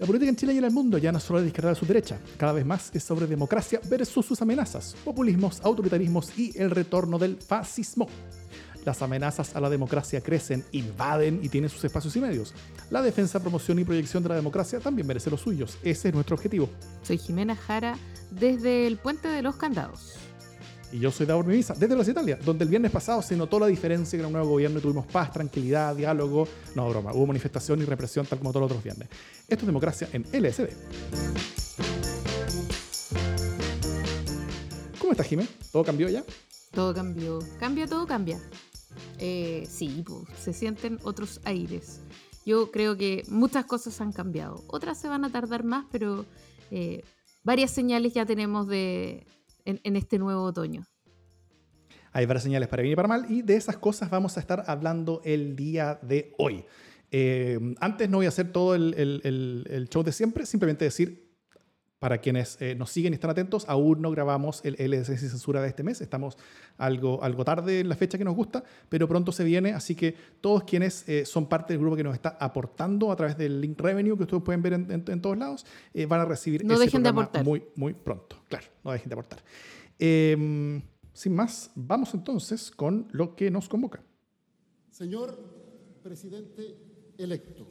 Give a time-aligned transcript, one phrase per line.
[0.00, 1.74] La política en Chile y en el mundo ya no es solo de izquierda a
[1.74, 6.70] su derecha, cada vez más es sobre democracia versus sus amenazas, populismos, autoritarismos y el
[6.70, 8.06] retorno del fascismo.
[8.84, 12.54] Las amenazas a la democracia crecen, invaden y tienen sus espacios y medios.
[12.90, 15.76] La defensa, promoción y proyección de la democracia también merece los suyos.
[15.82, 16.70] Ese es nuestro objetivo.
[17.02, 17.98] Soy Jimena Jara
[18.30, 20.27] desde el Puente de los Candados.
[20.90, 23.66] Y yo soy Davor Mimisa, desde Plaza Italia, donde el viernes pasado se notó la
[23.66, 26.48] diferencia en el nuevo gobierno y tuvimos paz, tranquilidad, diálogo.
[26.74, 29.08] No, broma, hubo manifestación y represión tal como todos los otros viernes.
[29.46, 30.68] Esto es democracia en LSD.
[34.98, 35.46] ¿Cómo estás, Jimé?
[35.70, 36.24] ¿Todo cambió ya?
[36.72, 37.38] Todo cambió.
[37.60, 38.40] Cambia, todo cambia.
[39.18, 42.00] Eh, sí, pues, se sienten otros aires.
[42.46, 44.64] Yo creo que muchas cosas han cambiado.
[44.68, 46.24] Otras se van a tardar más, pero
[46.70, 47.04] eh,
[47.44, 49.26] varias señales ya tenemos de,
[49.68, 50.84] en, este nuevo otoño.
[52.12, 54.64] Hay varias señales para bien y para mal y de esas cosas vamos a estar
[54.66, 56.64] hablando el día de hoy.
[57.10, 61.27] Eh, antes no voy a hacer todo el, el, show de siempre, simplemente decir
[61.98, 65.68] para quienes eh, nos siguen y están atentos, aún no grabamos el LSS censura de
[65.68, 66.00] este mes.
[66.00, 66.36] Estamos
[66.76, 69.72] algo, algo tarde en la fecha que nos gusta, pero pronto se viene.
[69.72, 73.36] Así que todos quienes eh, son parte del grupo que nos está aportando a través
[73.36, 76.78] del link revenue, que ustedes pueden ver en, todos lados, eh, van a recibir no
[76.78, 77.44] dejen de aportar.
[77.44, 78.36] muy, muy pronto.
[78.48, 79.42] Claro, no dejen de aportar.
[79.98, 80.80] Em,
[81.12, 84.04] sin más, vamos entonces con lo que nos convoca.
[84.90, 85.36] Señor
[86.02, 86.76] presidente
[87.18, 87.66] electo,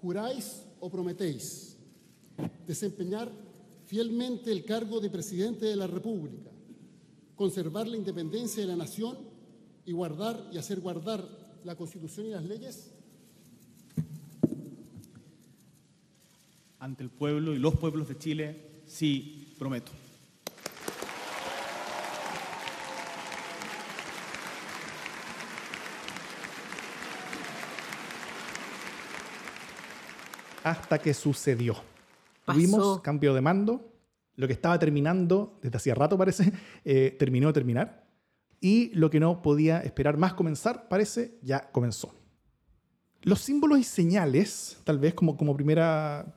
[0.00, 1.73] ¿juráis o prometéis?
[2.66, 3.30] Desempeñar
[3.86, 6.50] fielmente el cargo de presidente de la República,
[7.36, 9.16] conservar la independencia de la nación
[9.84, 11.26] y guardar y hacer guardar
[11.64, 12.90] la Constitución y las leyes?
[16.78, 19.92] Ante el pueblo y los pueblos de Chile, sí, prometo.
[30.62, 31.93] Hasta que sucedió.
[32.44, 33.90] Tuvimos cambio de mando.
[34.36, 36.52] Lo que estaba terminando, desde hacía rato parece,
[36.84, 38.04] eh, terminó de terminar.
[38.60, 42.14] Y lo que no podía esperar más comenzar, parece, ya comenzó.
[43.22, 46.34] Los símbolos y señales, tal vez como, como primera...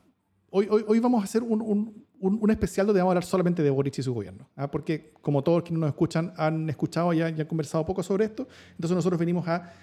[0.49, 3.61] Hoy, hoy, hoy vamos a hacer un, un, un, especial donde vamos a hablar solamente
[3.63, 4.49] de Boric y su gobierno.
[4.55, 4.69] ¿ah?
[4.69, 8.95] Porque como todos quienes nos escuchan han escuchado y han, conversado poco sobre esto, entonces
[8.95, 9.73] nosotros venimos a...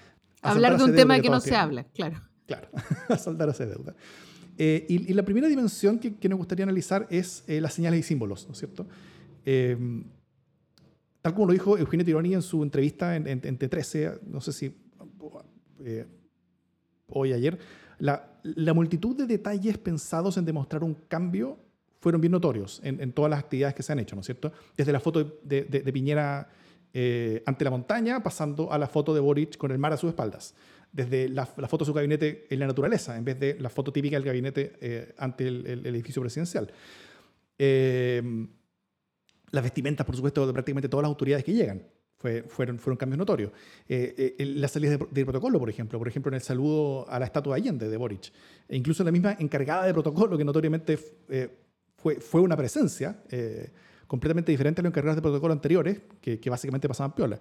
[0.43, 2.21] hablar de un tema que no se habla, claro.
[2.47, 2.69] Claro,
[3.09, 3.95] a saldar esa deuda.
[4.57, 8.03] Eh, y, la primera dimensión que, que, nos gustaría analizar es eh, las señales y
[8.03, 8.87] símbolos, ¿no es cierto?
[9.45, 9.77] Eh,
[11.23, 14.77] tal como lo dijo Eugenio Tironi en su entrevista en, T13, no sé si
[17.09, 17.59] hoy ayer,
[17.99, 21.59] la, la, multitud de detalles pensados en demostrar un cambio
[22.01, 24.53] fueron bien notorios en, en, todas las actividades que se han hecho, ¿no es cierto?
[24.77, 26.49] Desde la foto de, de, de Piñera
[27.45, 30.55] ante la montaña, pasando a la foto de Boric con el mar a sus espaldas
[30.95, 34.17] desde la, foto de su gabinete en la naturaleza, en vez de la foto típica
[34.17, 36.73] del gabinete eh, ante el, edificio presidencial.
[37.59, 38.23] Eh,
[39.51, 41.83] las vestimentas, por supuesto, de prácticamente todas las autoridades que llegan.
[42.47, 43.51] fueron, fueron cambios notorios.
[43.89, 47.57] Eh, las salidas de, protocolo, por ejemplo, por ejemplo, en el saludo a la estatua
[47.57, 48.33] de Allende de Boric.
[48.69, 50.97] E incluso la misma encargada de protocolo, que notoriamente
[51.97, 53.21] fue, fue una presencia
[54.07, 57.41] completamente diferente a los encargados de protocolo anteriores, que, que básicamente pasaban piola.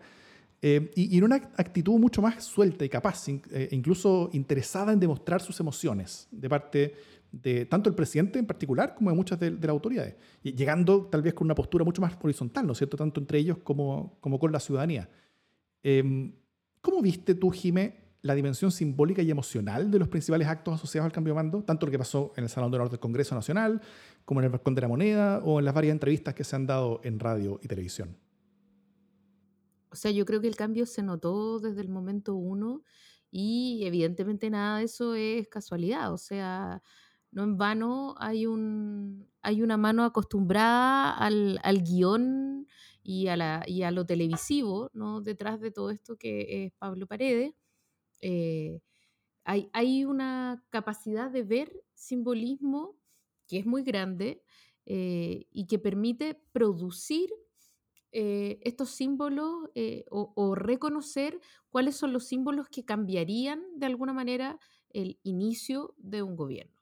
[0.65, 5.41] Eh, y, en una actitud mucho más suelta y capaz, eh, incluso interesada en demostrar
[5.41, 6.95] sus emociones de parte
[7.33, 11.21] de tanto el presidente en particular como de muchas de, las autoridades, y llegando tal
[11.21, 14.39] vez con una postura mucho más horizontal, ¿no es cierto?, tanto entre ellos como, como
[14.39, 15.09] con la ciudadanía.
[15.83, 16.31] Em,
[16.79, 21.11] ¿Cómo viste tú, Jime, la dimensión simbólica y emocional de los principales actos asociados al
[21.11, 23.81] cambio de mando, tanto lo que pasó en el Salón de Honor del Congreso Nacional,
[24.23, 26.65] como en el Balcón de la Moneda, o en las varias entrevistas que se han
[26.65, 28.15] dado en radio y televisión?
[29.93, 32.83] O sea, yo creo que el cambio se notó desde el momento uno
[33.29, 36.11] y evidentemente nada de eso es casualidad.
[36.11, 36.81] O sea,
[37.31, 42.67] no en vano hay, un, hay una mano acostumbrada al, guion
[43.03, 45.21] y a, la, y a lo televisivo, ¿no?
[45.21, 47.53] Detrás de todo esto que es Pablo Paredes.
[48.21, 48.81] Eh,
[49.43, 52.97] hay, hay, una capacidad de ver simbolismo
[53.47, 54.43] que es muy grande
[54.87, 57.29] eh, y que permite producir
[58.15, 61.39] eh, estos símbolos eh, o, reconocer
[61.71, 64.59] cuáles son los símbolos que cambiarían de alguna manera
[64.91, 66.79] el inicio de un gobierno.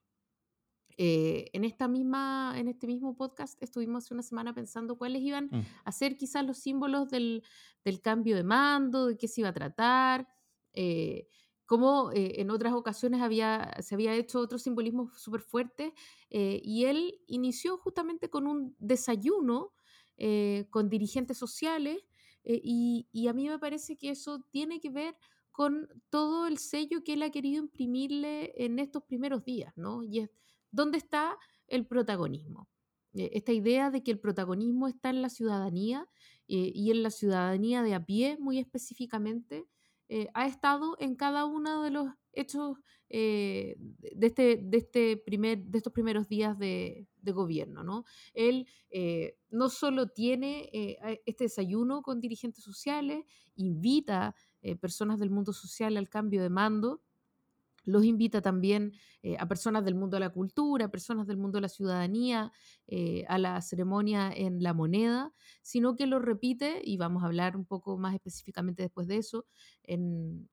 [0.98, 5.46] Eh, en, esta misma, en este mismo podcast estuvimos hace una semana pensando cuáles iban
[5.46, 5.62] mm.
[5.86, 7.44] a ser quizás los símbolos del,
[7.86, 10.28] del, cambio de mando, de qué se iba a tratar,
[11.66, 15.94] cómo en otras ocasiones había, se había hecho otro simbolismo súper fuerte,
[16.30, 19.72] y él inició justamente con un desayuno
[20.24, 21.98] eh, con dirigentes sociales,
[22.44, 25.16] eh, y, a mí me parece que eso tiene que ver
[25.52, 30.04] con todo el sello que él ha querido imprimirle en estos primeros días, ¿no?
[30.04, 30.30] Y es,
[30.70, 32.70] ¿dónde está el protagonismo?
[33.14, 36.08] Eh, esta idea de que el protagonismo está en la ciudadanía
[36.46, 39.66] y en la ciudadanía de a pie muy específicamente,
[40.14, 42.78] eh, ha estado en cada uno de los hechos
[43.08, 43.78] de,
[44.20, 47.82] este, de, este primer, de estos primeros días de, gobierno.
[47.82, 48.04] ¿no?
[48.34, 48.68] Él
[49.50, 50.70] no solo tiene
[51.26, 53.26] este desayuno con dirigentes sociales,
[53.56, 54.36] invita
[54.80, 57.02] personas del mundo social al cambio de mando,
[57.84, 58.94] los invita también
[59.24, 62.52] eh, a personas del mundo de la cultura, a personas del mundo de la ciudadanía,
[62.88, 67.56] eh, a la ceremonia en la moneda, sino que lo repite, y vamos a hablar
[67.56, 69.46] un poco más específicamente después de eso,
[69.84, 70.48] en,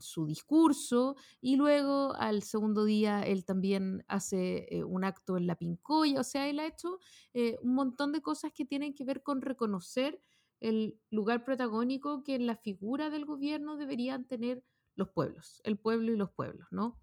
[0.00, 5.56] su discurso, y luego al segundo día él también hace eh, un acto en la
[5.56, 6.98] Pincoya, o sea, él ha hecho
[7.34, 10.22] un montón de cosas que tienen que ver con reconocer
[10.60, 14.64] el lugar protagónico que en la figura del gobierno deberían tener
[14.98, 17.00] los pueblos, el pueblo y los pueblos, ¿no?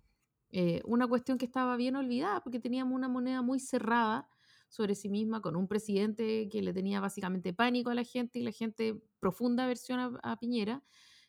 [0.51, 4.29] Eh, una cuestión que estaba bien olvidada porque teníamos una moneda muy cerrada
[4.67, 8.43] sobre sí misma, con un presidente que le tenía básicamente pánico a la gente y
[8.43, 10.83] la gente profunda aversión a, Piñera,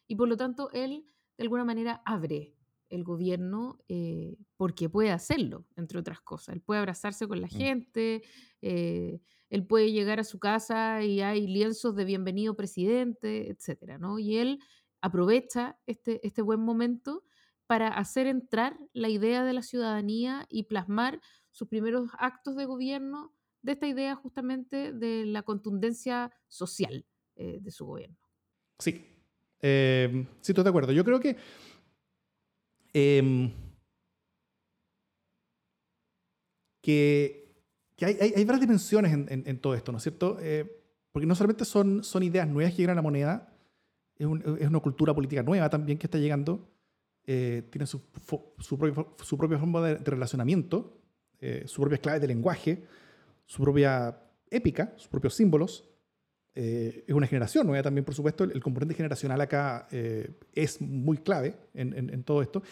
[0.09, 1.07] y por lo tanto él
[1.39, 2.57] de alguna manera abre
[2.89, 6.57] el gobierno eh, porque puede hacerlo, entre otras cosas.
[6.57, 7.51] Él puede abrazarse con la mm.
[7.51, 8.23] gente,
[8.61, 9.21] eh,
[9.51, 14.19] él puede llegar a su casa y hay lienzos de bienvenido presidente, etcétera, ¿no?
[14.19, 14.59] Y él
[15.01, 17.25] aprovecha este, este buen momento
[17.67, 21.21] para hacer entrar la idea de la ciudadanía y plasmar
[21.51, 23.33] sus primeros actos de gobierno
[23.63, 27.05] de esta idea justamente de la contundencia social
[27.35, 28.17] eh, de su gobierno.
[28.79, 29.05] Sí,
[29.61, 30.93] eh, sí, estoy de acuerdo.
[30.93, 31.37] Yo creo que
[32.93, 33.53] em,
[36.81, 37.65] que,
[38.01, 40.39] hay, hay, varias dimensiones en, todo esto, ¿no es cierto?
[40.41, 40.71] Eh,
[41.11, 43.56] porque no solamente son, son ideas nuevas que llegan a la moneda,
[44.19, 46.69] es, una cultura política nueva también que está llegando,
[47.25, 48.03] eh, tiene su,
[48.59, 51.01] su, propia forma de, relacionamiento,
[51.41, 52.85] eh, sus propias claves de lenguaje,
[53.45, 54.19] su propia
[54.51, 55.89] épica, sus propios símbolos.
[56.55, 58.45] Eh, es una generación nueva también, por supuesto.
[58.45, 62.63] El, componente generacional acá es muy clave en, en, todo esto.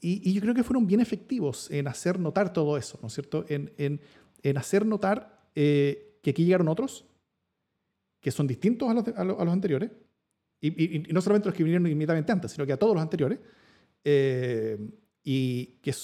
[0.00, 3.14] Y, y, yo creo que fueron bien efectivos en hacer notar todo eso, ¿no es
[3.14, 3.44] cierto?
[3.48, 7.06] En, en hacer notar que aquí llegaron otros
[8.20, 9.90] que son distintos a los, a los anteriores,
[10.60, 13.38] y, no solamente los que vinieron inmediatamente antes, sino que a todos los anteriores,
[14.04, 14.78] eh,
[15.22, 15.94] y, que,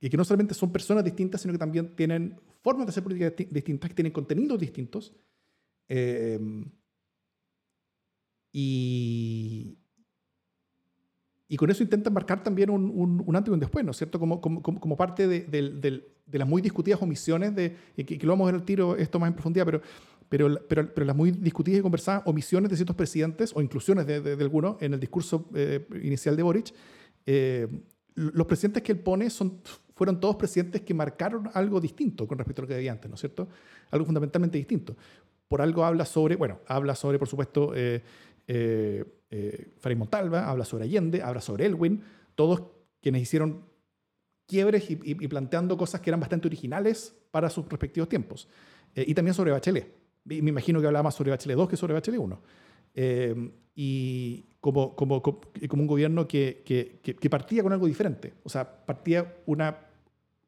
[0.00, 3.88] que no solamente son personas distintas, sino que también tienen formas de hacer política distintas,
[3.88, 5.14] que tienen contenidos distintos.
[5.88, 6.38] Eh,
[8.52, 9.78] y,
[11.48, 14.18] y con eso intentan marcar también un, un, antes y un después, ¿no es cierto?
[14.18, 15.70] Como, como, como parte de, de,
[16.26, 19.18] de, las muy discutidas omisiones, de, que, que, lo vamos a ver al tiro esto
[19.18, 19.82] más en profundidad, pero
[20.30, 24.20] pero, pero, pero las muy discutidas y conversadas omisiones de ciertos presidentes o inclusiones de,
[24.20, 26.72] de, algunos en el discurso eh, inicial de Boric,
[27.26, 27.66] eh,
[28.14, 29.60] los presidentes que él pone son,
[29.94, 33.16] fueron todos presidentes que marcaron algo distinto con respecto a lo que había antes, ¿no
[33.16, 33.48] es cierto?
[33.90, 34.96] Algo fundamentalmente distinto.
[35.48, 38.00] Por algo habla sobre, bueno, habla sobre, por supuesto, eh,
[38.46, 42.04] eh, eh Montalva, habla sobre Allende, habla sobre Elwin,
[42.36, 42.62] todos
[43.02, 43.64] quienes hicieron
[44.46, 48.48] quiebres y planteando cosas que eran bastante originales para sus respectivos tiempos.
[48.94, 50.00] y también sobre Bachelet
[50.40, 52.40] me imagino que hablaba más sobre Bachelet 2 que sobre Bachelet 1.
[52.94, 55.40] Eh, y como, como, como,
[55.72, 58.34] un gobierno que, que, que, partía con algo diferente.
[58.44, 59.78] O sea, partía una,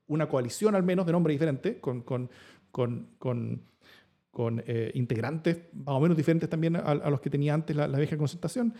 [0.06, 2.28] una coalición al menos de nombre diferente, con, con,
[2.70, 7.88] con, con eh, integrantes más o menos diferentes también a, los que tenía antes la,
[7.88, 8.74] la vieja concertación.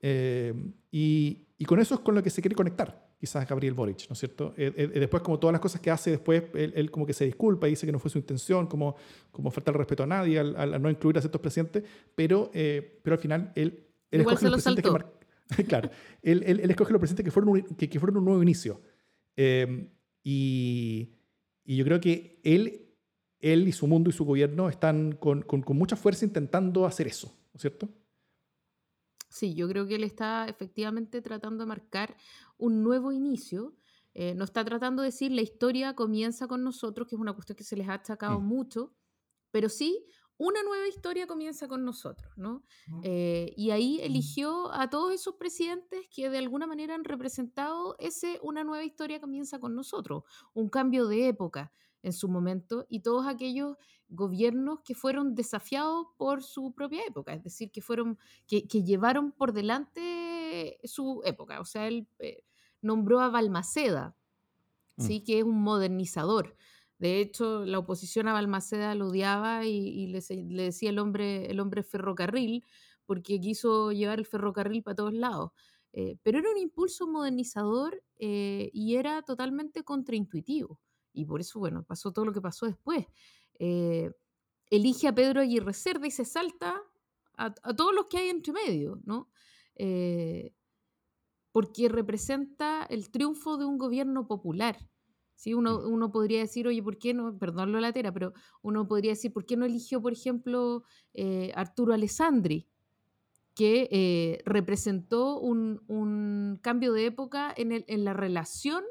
[0.00, 0.54] Eh,
[0.90, 4.12] y, y, con eso es con lo que se quiere conectar quizás Gabriel Boric, ¿no
[4.12, 4.54] es cierto?
[4.56, 7.24] Eh, eh, eh, después, como todas las cosas que hace después, él, como que se
[7.24, 8.96] disculpa y dice que no fue su intención, como,
[9.30, 11.82] como faltar el respeto a nadie, al, no incluir a ciertos presidentes,
[12.14, 15.16] pero, pero al final él, él escoge los presidentes que
[15.64, 15.90] claro,
[16.22, 18.80] él, él, escoge los presidentes que fueron un, que, que fueron un nuevo inicio.
[19.36, 21.12] y,
[21.64, 22.88] y, yo creo que él,
[23.38, 27.06] él y su mundo y su gobierno están con, con, con mucha fuerza intentando hacer
[27.06, 27.88] eso, ¿no es cierto?
[29.28, 32.16] Sí, yo creo que él está efectivamente tratando de marcar
[32.58, 33.76] un nuevo inicio.
[34.14, 37.56] Eh, no está tratando de decir la historia comienza con nosotros, que es una cuestión
[37.56, 38.46] que se les ha achacado mm.
[38.46, 38.94] mucho,
[39.50, 40.06] pero sí
[40.38, 42.62] una nueva historia comienza con nosotros, ¿no?
[42.88, 43.00] Mm.
[43.04, 44.04] Eh, y ahí mm.
[44.04, 49.20] eligió a todos esos presidentes que de alguna manera han representado ese una nueva historia
[49.20, 51.72] comienza con nosotros, un cambio de época
[52.06, 53.76] en su momento y todos aquellos
[54.08, 59.52] gobiernos que fueron desafiados por su propia época, es decir, que fueron que, llevaron por
[59.52, 61.60] delante su época.
[61.60, 62.44] O sea, él eh,
[62.80, 64.16] nombró a Balmaceda,
[64.98, 65.18] ¿sí?
[65.18, 65.24] Mm.
[65.24, 66.56] que es un modernizador.
[66.98, 70.20] De hecho, la oposición a Balmaceda lo odiaba y, le,
[70.62, 72.64] decía el hombre, el hombre ferrocarril,
[73.04, 75.50] porque quiso llevar el ferrocarril para todos lados.
[75.92, 80.78] Eh, pero era un impulso modernizador eh, y era totalmente contraintuitivo.
[81.16, 83.06] Y por eso, bueno, pasó todo lo que pasó después.
[83.58, 84.10] Eh,
[84.70, 86.80] elige a Pedro Aguirre Cerda y se salta
[87.36, 89.28] a, a todos los que hay entre medio, ¿no?
[91.52, 94.76] porque representa el triunfo de un gobierno popular.
[95.34, 95.52] ¿sí?
[95.52, 97.36] Uno, uno podría decir, oye, ¿por qué no?
[97.38, 98.32] Perdón lo latera, pero
[98.62, 100.84] uno podría decir, ¿por qué no eligió, por ejemplo,
[101.54, 102.68] Arturo Alessandri?
[103.56, 108.84] que eh, representó un, cambio de época en, la relación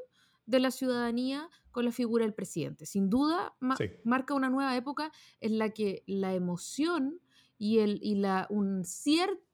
[0.46, 2.86] de la ciudadanía con la figura del presidente.
[2.86, 3.54] Sin duda,
[4.04, 7.20] marca una nueva época en la que la emoción
[7.58, 8.82] y, el, y la, un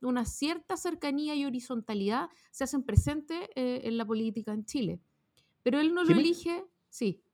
[0.03, 5.01] una cierta cercanía y horizontalidad se hacen presentes eh, en la política en Chile.
[5.63, 7.25] Pero él no lo elige, sí.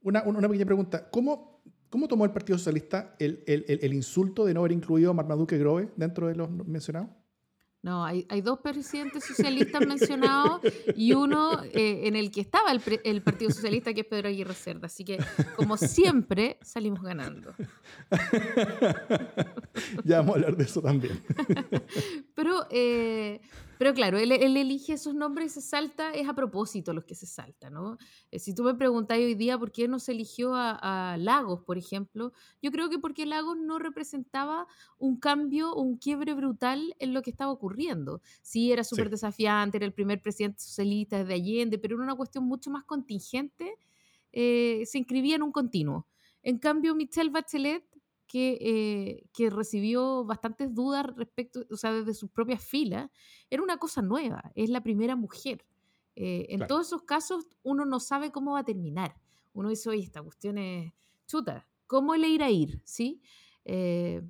[0.00, 1.10] Una, una, pequeña pregunta.
[1.10, 5.14] ¿Cómo, ¿Cómo tomó el Partido Socialista el, el, el, insulto de no haber incluido a
[5.14, 7.10] Marmaduke Grove dentro de los mencionados?
[7.82, 10.60] No, hay, hay, dos presidentes socialistas mencionados
[10.94, 14.54] y uno eh, en el que estaba el, el, Partido Socialista, que es Pedro Aguirre
[14.54, 14.86] Cerda.
[14.86, 15.18] Así que,
[15.56, 17.52] como siempre, salimos ganando.
[20.04, 21.20] ya vamos a hablar de eso también.
[22.36, 23.40] Pero eh,
[23.82, 27.26] pero claro, él, elige esos nombres y se salta, es a propósito los que se
[27.26, 27.98] saltan, ¿no?
[28.30, 31.78] Eh, si tú me preguntas hoy día por qué no se eligió a, Lagos, por
[31.78, 37.22] ejemplo, yo creo que porque Lagos no representaba un cambio, un quiebre brutal en lo
[37.22, 38.20] que estaba ocurriendo.
[38.40, 42.44] Sí, era súper desafiante, era el primer presidente socialista desde Allende, pero era una cuestión
[42.44, 43.74] mucho más contingente,
[44.30, 46.06] eh, se inscribía en un continuo.
[46.44, 47.82] En cambio, Michelle Bachelet
[48.34, 53.10] eh, que, recibió bastantes dudas respecto, o sea, desde sus propias filas,
[53.50, 55.66] era una cosa nueva, es la primera mujer.
[56.16, 59.16] Eh, en todos esos casos uno no sabe cómo va a terminar.
[59.52, 60.92] Uno dice, oye, esta cuestión es
[61.26, 62.80] chuta, ¿cómo le irá a ir?
[62.84, 63.20] ¿Sí?
[63.64, 64.22] Eh,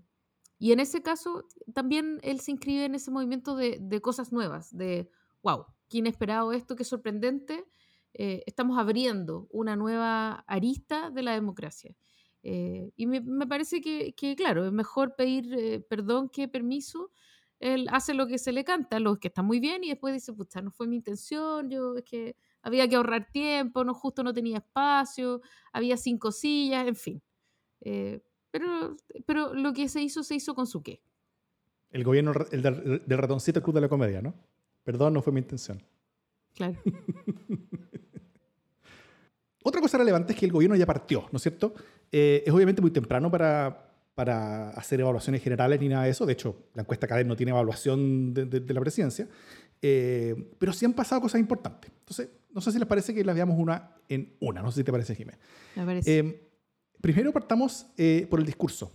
[0.58, 4.76] y en ese caso también él se inscribe en ese movimiento de, de cosas nuevas,
[4.76, 5.10] de,
[5.42, 7.64] wow, qué inesperado esto, qué sorprendente.
[8.14, 11.96] estamos abriendo una nueva arista de la democracia.
[12.42, 17.10] Eh, y me, me parece que, que, claro, es mejor pedir eh, perdón que permiso.
[17.60, 20.32] Él hace lo que se le canta, lo que está muy bien, y después dice,
[20.32, 24.34] pucha, no fue mi intención, yo es que había que ahorrar tiempo, no justo no
[24.34, 27.22] tenía espacio, había cinco sillas, en fin.
[27.82, 28.20] Eh,
[28.50, 28.96] pero,
[29.26, 31.00] pero lo que se hizo, se hizo con su qué.
[31.90, 34.34] El gobierno el del, del ratoncito Club de la Comedia, ¿no?
[34.82, 35.80] Perdón, no fue mi intención.
[36.54, 36.80] Claro.
[39.62, 41.74] Otra cosa relevante es que el gobierno ya partió, ¿no es cierto?
[42.12, 46.26] Eh, es obviamente muy temprano para, para hacer evaluaciones generales ni nada de eso.
[46.26, 49.26] De hecho, la encuesta CADEM no tiene evaluación de, la presidencia.
[49.80, 51.90] Eh, pero sí han pasado cosas importantes.
[51.98, 54.62] Entonces, no sé si les parece que las veamos una en una.
[54.62, 55.40] No sé si te parece, Jiménez.
[56.06, 56.48] Eh,
[57.00, 57.86] primero partamos
[58.28, 58.92] por el discurso.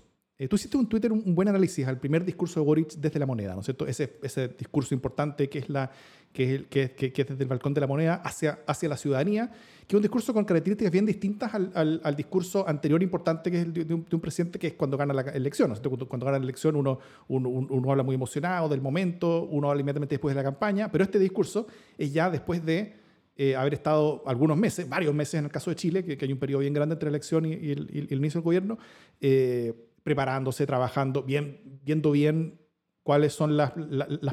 [0.48, 3.53] Tú hiciste en Twitter un, buen análisis al primer discurso de Boric desde la moneda,
[3.53, 3.88] ¿no es cierto?
[3.88, 5.91] Ese, ese discurso importante que es, la,
[6.32, 9.51] que es, que, que, es desde el balcón de la moneda hacia, hacia la ciudadanía
[9.88, 13.65] que es un discurso con características bien distintas al, al, discurso anterior importante que es
[13.65, 15.74] el de, un, presidente que es cuando gana la elección.
[15.82, 19.79] Cuando, cuando, gana la elección uno, uno, uno, habla muy emocionado del momento, uno habla
[19.79, 21.67] inmediatamente después de la campaña, pero este discurso
[21.98, 22.96] es ya después de
[23.38, 26.39] eh, haber estado algunos meses, varios meses en el caso de Chile, que, hay un
[26.39, 28.77] periodo bien grande entre la elección y, el, inicio del gobierno,
[29.22, 29.74] eh,
[30.07, 32.61] preparándose, trabajando, bien, viendo bien
[33.03, 33.73] cuáles son las,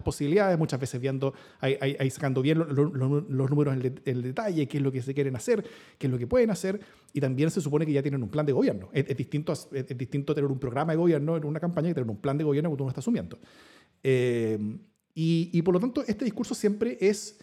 [0.05, 4.83] posibilidades, muchas veces viendo, ahí, ahí, sacando bien los, números en el, detalle, qué es
[4.85, 5.65] lo que se quieren hacer,
[5.99, 6.79] qué es lo que pueden hacer,
[7.13, 8.89] y también se supone que ya tienen un plan de gobierno.
[8.93, 12.21] Es, distinto, es, distinto tener un programa de gobierno en una campaña que tener un
[12.21, 13.37] plan de gobierno que uno está asumiendo.
[14.01, 14.79] Eh,
[15.13, 17.41] y, y, por lo tanto, este discurso siempre es,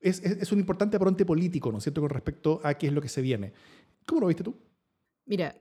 [0.00, 3.00] es, es un importante apronte político, ¿no es cierto?, con respecto a qué es lo
[3.00, 3.52] que se viene.
[4.04, 4.56] ¿Cómo lo viste tú?
[5.26, 5.54] Mira,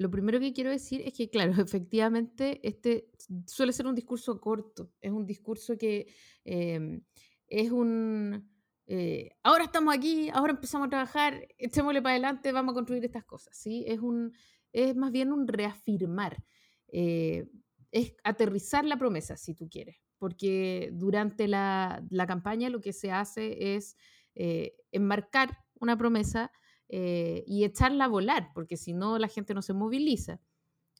[0.00, 3.10] lo primero que quiero decir es que, claro, efectivamente, este
[3.46, 6.06] suele ser un discurso corto, es un discurso que
[6.44, 7.02] em,
[7.46, 8.50] es un...
[8.86, 13.24] Eh, ahora estamos aquí, ahora empezamos a trabajar, echémosle para adelante, vamos a construir estas
[13.24, 13.84] cosas, ¿sí?
[13.86, 14.32] Es, un,
[14.72, 16.42] es más bien un reafirmar,
[16.88, 17.46] eh,
[17.92, 23.12] es aterrizar la promesa, si tú quieres, porque durante la, la campaña lo que se
[23.12, 23.96] hace es
[24.34, 26.50] eh, enmarcar una promesa
[26.92, 30.40] eh, y echarla a volar, porque si no la gente no se moviliza.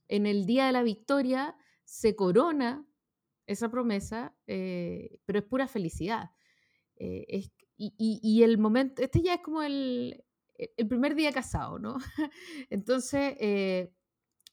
[0.07, 2.87] En el día de la victoria se corona
[3.47, 6.31] esa promesa, eh, pero es pura felicidad.
[6.95, 10.23] Eh, y, el momento, este ya es como el,
[10.57, 11.97] el primer día casado, ¿no?
[12.71, 13.35] Entonces,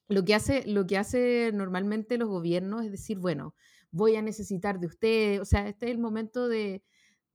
[0.07, 3.53] lo, que hace, lo que hace normalmente los gobiernos es decir, bueno,
[3.91, 6.83] voy a necesitar de ustedes, o sea, este es el momento de,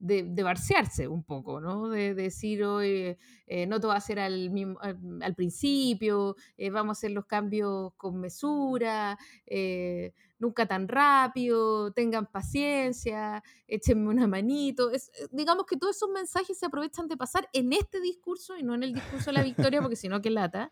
[0.03, 1.87] de, de barcearse un poco, ¿no?
[1.87, 3.17] De, decir, hoy
[3.47, 7.25] eh, no todo va a ser al, mismo, al, principio, eh, vamos a hacer los
[7.25, 14.91] cambios con mesura, eh, nunca tan rápido, tengan paciencia, échenme una manito.
[15.31, 18.83] digamos que todos esos mensajes se aprovechan de pasar en este discurso y no en
[18.83, 20.69] el discurso de la victoria, porque si no, que lata.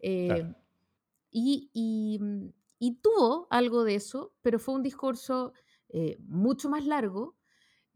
[0.00, 2.20] y, y,
[2.80, 5.52] y, tuvo algo de eso, pero fue un discurso
[6.26, 7.36] mucho más largo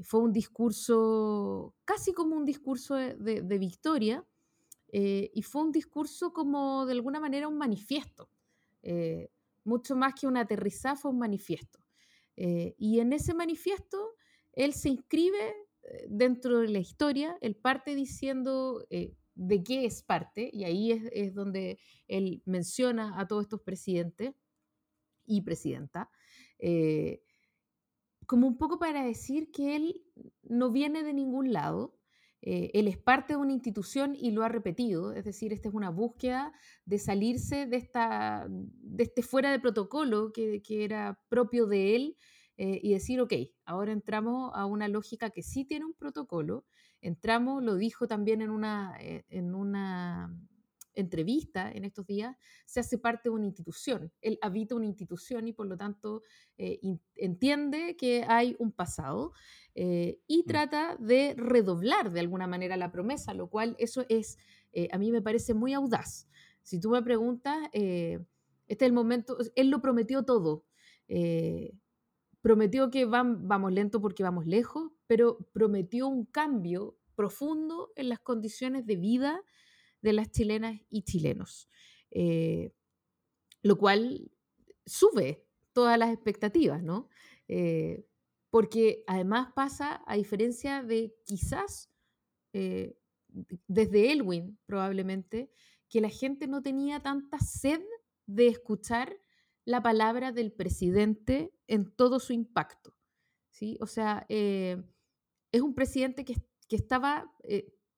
[0.01, 4.25] fue un discurso casi como un discurso de, victoria
[4.89, 8.29] eh, y fue un discurso como de alguna manera un manifiesto,
[8.83, 9.31] eh,
[9.65, 11.81] mucho más que un aterrizaje, fue un manifiesto.
[12.37, 14.15] Eh, y en ese manifiesto
[14.53, 15.55] él se inscribe
[16.09, 21.35] dentro de la historia, él parte diciendo de qué es parte, y ahí es, es,
[21.35, 24.35] donde él menciona a todos estos presidentes
[25.27, 26.11] y presidenta
[28.27, 30.05] como un poco para decir que él
[30.43, 31.97] no viene de ningún lado,
[32.43, 35.75] eh, él es parte de una institución y lo ha repetido, es decir, esta es
[35.75, 36.53] una búsqueda
[36.85, 42.17] de salirse de, esta, de este fuera de protocolo que, era propio de él
[42.57, 43.33] eh, y decir, ok,
[43.65, 46.67] ahora entramos a una lógica que sí tiene un protocolo,
[47.01, 50.31] entramos, lo dijo también en una, eh, en una
[50.97, 54.13] entrevista en estos días, se hace parte de una institución.
[54.21, 56.23] Él habita una institución y por lo tanto
[56.59, 56.81] eh,
[57.15, 59.33] entiende que hay un pasado
[59.75, 60.47] eh, y mm.
[60.47, 64.39] trata de redoblar de alguna manera la promesa, lo cual eso es,
[64.73, 66.29] eh, a mí me parece muy audaz.
[66.63, 68.27] Si tú me preguntas, este
[68.67, 70.65] es el momento, él lo prometió todo.
[72.41, 78.85] prometió que vamos lento porque vamos lejos, pero prometió un cambio profundo en las condiciones
[78.87, 79.43] de vida
[80.03, 81.69] de las chilenas y chilenos,
[82.11, 82.73] eh,
[83.63, 84.31] lo cual
[84.85, 87.09] sube todas las expectativas, ¿no?
[87.49, 88.07] Eh,
[88.51, 91.91] porque además pasa, a diferencia de quizás
[92.53, 92.97] eh,
[93.67, 95.51] desde Elwin probablemente,
[95.89, 97.83] que la gente no tenía tanta sed
[98.27, 99.21] de escuchar
[99.65, 102.97] la palabra del presidente en todo su impacto.
[103.51, 103.77] ¿sí?
[103.81, 106.37] O sea, es un presidente que,
[106.69, 107.33] que estaba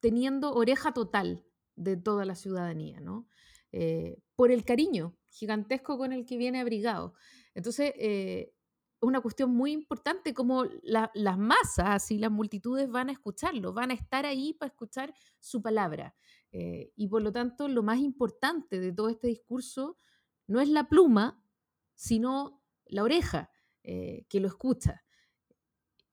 [0.00, 1.47] teniendo oreja total
[1.78, 3.28] de toda la ciudadanía, ¿no?
[3.70, 7.14] Eh, por el cariño gigantesco con el que viene abrigado.
[7.54, 8.52] Entonces, eh,
[9.00, 13.90] es una cuestión muy importante como las masas y las multitudes van a escucharlo, van
[13.90, 16.16] a estar ahí para escuchar su palabra.
[16.50, 19.96] Eh, y por lo tanto, lo más importante de todo este discurso
[20.48, 21.40] no es la pluma,
[21.94, 23.50] sino la oreja
[23.82, 25.02] que lo escucha.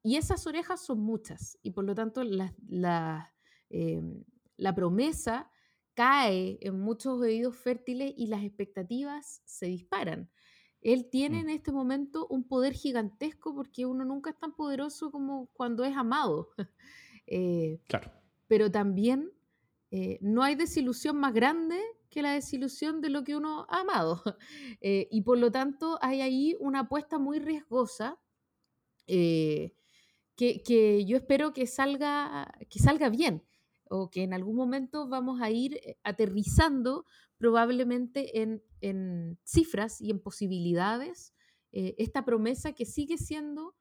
[0.02, 3.34] Y esas orejas son muchas, y por lo tanto la, la,
[4.56, 5.52] la promesa
[5.96, 10.30] cae en muchos oídos fértiles y las expectativas se disparan.
[10.82, 11.42] Él tiene mm.
[11.42, 15.98] en este momento un poder gigantesco porque uno nunca es tan poderoso como cuando es
[15.98, 16.50] amado.
[17.28, 18.12] Eh, claro.
[18.46, 19.32] Pero también
[19.90, 21.82] eh, no hay desilusión más grande
[22.12, 24.22] que la desilusión de lo que uno ha amado.
[24.82, 28.20] Eh, y por lo tanto hay ahí una apuesta muy riesgosa
[29.08, 29.74] que,
[30.36, 33.42] que, yo espero que salga, que salga bien
[33.90, 37.06] o que en algún momento vamos a ir eh, aterrizando
[37.38, 38.62] probablemente en,
[39.44, 41.34] cifras y en posibilidades
[41.72, 43.76] eh, esta promesa que sigue siendo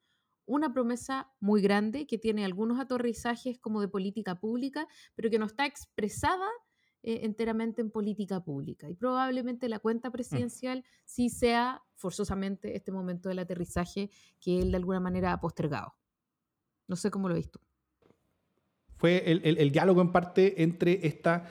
[0.47, 5.45] una promesa muy grande, que tiene algunos aterrizajes como de política pública, pero que no
[5.45, 6.47] está expresada
[7.03, 8.89] eh, enteramente en política pública.
[8.89, 10.11] Y probablemente la cuenta mm.
[10.11, 15.93] presidencial sí sea forzosamente este momento del aterrizaje que él de alguna manera ha postergado.
[16.87, 17.59] No sé cómo lo he visto
[18.95, 21.45] fue el, diálogo en parte entre esta,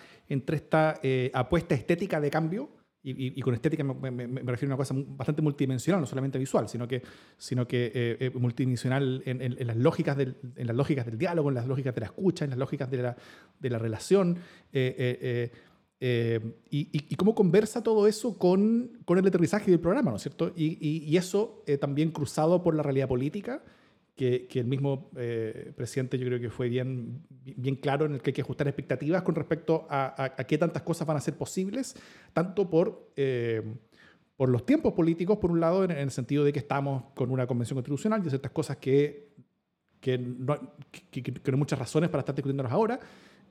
[1.03, 2.71] eh, apuesta estética de cambio,
[3.07, 6.97] y, con estética me, refiero a una cosa bastante multidimensional, no solamente visual, sino que,
[6.97, 11.95] eh, eh, multidimensional en, las lógicas del, en las lógicas del diálogo, en las lógicas
[11.95, 14.39] de la escucha, en las lógicas de la, relación.
[16.71, 20.55] y, cómo conversa todo eso con, con, el aterrizaje del programa, ¿no es cierto?
[20.57, 23.63] Y, eso también cruzado por la realidad política
[24.15, 28.31] que, el mismo eh, presidente yo creo que fue bien, bien claro en el que
[28.31, 31.97] hay que ajustar expectativas con respecto a, a, qué tantas cosas van a ser posibles,
[32.33, 33.63] tanto por, eh,
[34.37, 37.47] por los tiempos políticos, por un lado, en, el sentido de que estamos con una
[37.47, 39.31] convención constitucional y ciertas cosas que,
[40.01, 40.59] que, no,
[41.11, 43.01] que, hay muchas razones para estar discutiéndolas ahora,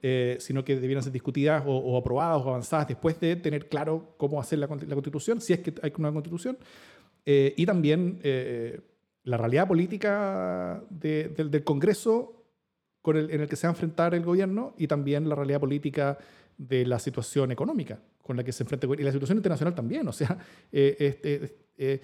[0.01, 4.39] eh, sino que debieran ser discutidas o, aprobadas o avanzadas después de tener claro cómo
[4.39, 6.57] hacer la, la constitución, si es que hay una constitución,
[7.25, 8.19] y también
[9.23, 12.43] la realidad política del Congreso
[13.01, 15.59] con el, en el que se va a enfrentar el gobierno y también la realidad
[15.59, 16.17] política
[16.57, 20.07] de la situación económica con la que se enfrenta y la situación internacional también.
[20.07, 20.37] O sea,
[20.71, 22.01] eh, este, eh,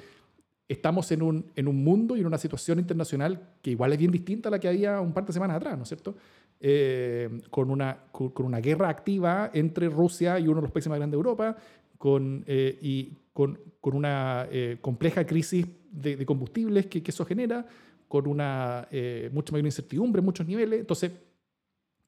[0.67, 4.12] estamos en un, en un mundo y en una situación internacional que igual es bien
[4.12, 6.15] distinta a la que había un par de semanas atrás, ¿no es cierto?
[6.62, 10.99] Eh, con, una, con, una guerra activa entre Rusia y uno de los países más
[10.99, 11.55] grandes de Europa,
[11.99, 17.25] con, eh, y con, con una eh, compleja crisis de, de combustibles que, que, eso
[17.25, 17.67] genera,
[18.07, 18.88] con una
[19.31, 20.79] mucha mayor incertidumbre en muchos niveles.
[20.79, 21.12] Entonces,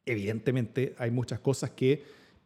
[0.04, 2.02] evidentemente hay muchas cosas que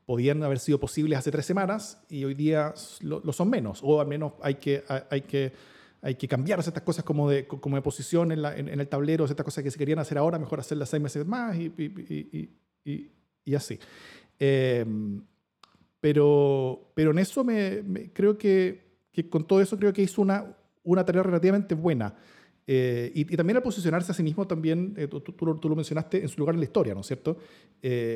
[0.06, 4.02] podían haber sido posibles hace tres semanas y hoy día lo, lo son menos, o
[4.02, 5.54] al menos hay que, hay que
[6.02, 9.26] hay que cambiar estas cosas como de, como de posición en, la, en, el tablero,
[9.26, 12.50] estas cosas que se querían hacer ahora, mejor hacerlas seis meses más y, y,
[12.86, 13.12] y,
[13.44, 13.80] y así.
[14.38, 14.86] Eh,
[16.00, 20.56] pero, pero en eso me, creo que, que, con todo eso creo que hizo una,
[20.84, 22.16] una tarea relativamente buena.
[22.68, 26.30] Eh, y, también al posicionarse a sí mismo, también, eh, tú, tú, lo mencionaste, en
[26.30, 27.38] su lugar en la historia, ¿no es cierto?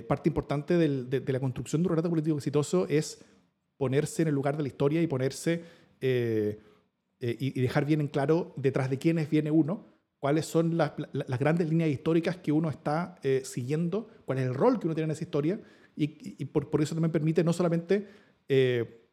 [0.07, 3.23] parte importante del, de, de, la construcción de un relato político exitoso es
[3.77, 5.61] ponerse en el lugar de la historia y ponerse
[7.21, 9.85] eh, y, dejar bien en claro detrás de quiénes viene uno,
[10.19, 14.53] cuáles son las, las grandes líneas históricas que uno está eh, siguiendo, cuál es el
[14.53, 15.59] rol que uno tiene en esa historia,
[16.01, 18.07] y, por, eso también permite no solamente
[18.47, 19.05] eh,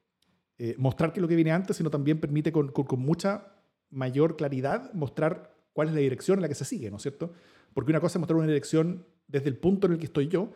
[0.79, 3.55] mostrar qué es lo que viene antes, sino también permite con, con, mucha
[3.91, 7.33] mayor claridad mostrar cuál es la dirección en la que se sigue, ¿no es cierto?
[7.75, 10.53] Porque una cosa es mostrar una dirección desde el punto en el que estoy yo,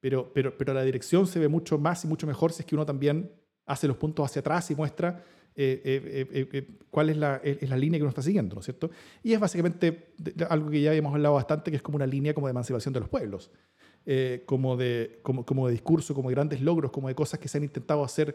[0.00, 2.74] pero, pero, pero la dirección se ve mucho más y mucho mejor si es que
[2.74, 3.30] uno también
[3.66, 5.22] hace los puntos hacia atrás y muestra
[5.56, 8.64] eh, eh, eh, cuál es la, es la, línea que uno está siguiendo, ¿no es
[8.64, 8.90] cierto?
[9.22, 10.14] Y es básicamente
[10.48, 12.98] algo que ya habíamos hablado bastante, que es como una línea como de emancipación de
[12.98, 13.52] los pueblos,
[14.46, 17.58] como, de, como, como, de discurso, como de grandes logros, como de cosas que se
[17.58, 18.34] han intentado hacer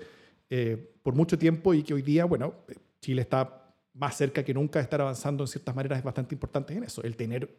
[1.03, 2.55] por mucho tiempo y que hoy día, bueno,
[3.01, 6.83] Chile está más cerca que nunca de estar avanzando en ciertas maneras bastante importantes en
[6.83, 7.03] eso.
[7.03, 7.49] El tener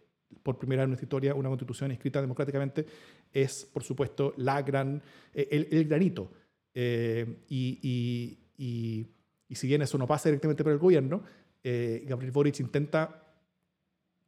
[0.43, 2.87] por primera vez en nuestra historia una constitución escrita democráticamente
[3.33, 5.01] es, por supuesto, la gran,
[5.33, 6.33] el, el granito.
[6.75, 9.07] y, y
[9.51, 11.25] y si bien eso no pasa directamente por el gobierno,
[11.65, 13.30] eh, Gabriel Boric intenta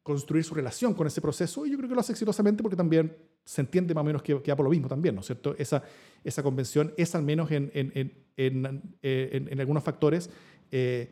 [0.03, 3.17] construir su relación con ese proceso y yo creo que lo hace exitosamente porque también
[3.45, 5.55] se entiende más o menos que, que por lo mismo también, ¿no es cierto?
[5.59, 5.83] Esa,
[6.25, 10.31] esa convención es al menos en, en, en, en eh, algunos factores
[10.71, 11.11] eh,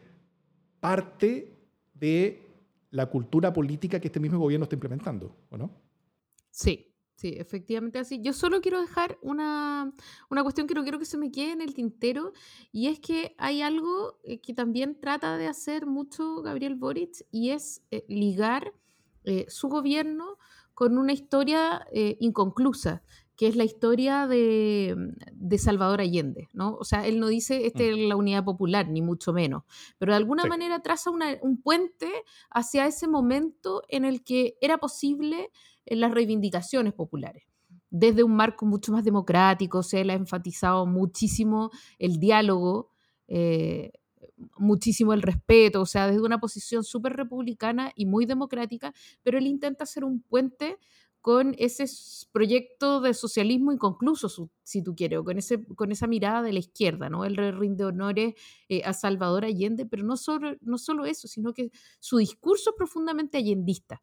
[0.81, 1.57] parte
[1.95, 2.43] de
[2.91, 5.71] la cultura política que este mismo gobierno está implementando, ¿o no?
[6.51, 6.90] Sí,
[7.21, 8.23] Sí, efectivamente así.
[8.23, 9.93] Yo solo quiero dejar una,
[10.31, 12.33] una, cuestión que no quiero que se me quede en el tintero,
[12.73, 17.51] y es que hay algo eh, que también trata de hacer mucho Gabriel Boric, y
[17.51, 18.73] es eh, ligar
[19.25, 20.39] eh, su gobierno
[20.73, 23.03] con una historia eh, inconclusa,
[23.37, 24.97] que es la historia de,
[25.35, 26.77] de, Salvador Allende, ¿no?
[26.77, 29.65] O sea, él no dice este es la unidad popular, ni mucho menos,
[29.99, 30.49] pero de alguna sí.
[30.49, 32.11] manera traza una, un puente
[32.51, 35.51] hacia ese momento en el que era posible
[35.91, 37.45] en las reivindicaciones populares.
[37.91, 42.91] Desde un marco mucho más democrático, se le ha enfatizado muchísimo el diálogo,
[43.29, 43.93] eh,
[44.57, 49.47] muchísimo el respeto, o sea, desde una posición súper republicana y muy democrática, pero él
[49.47, 50.79] intenta hacer un puente
[51.21, 51.85] con ese
[52.33, 56.61] proyecto de socialismo inconcluso, si tú quieres, o con, ese, con esa mirada de la
[56.61, 57.27] izquierda, ¿no?
[57.27, 58.35] Él rinde honores
[58.69, 62.77] eh, a Salvador Allende, pero no solo, no solo eso, sino que su discurso es
[62.77, 64.01] profundamente allendista.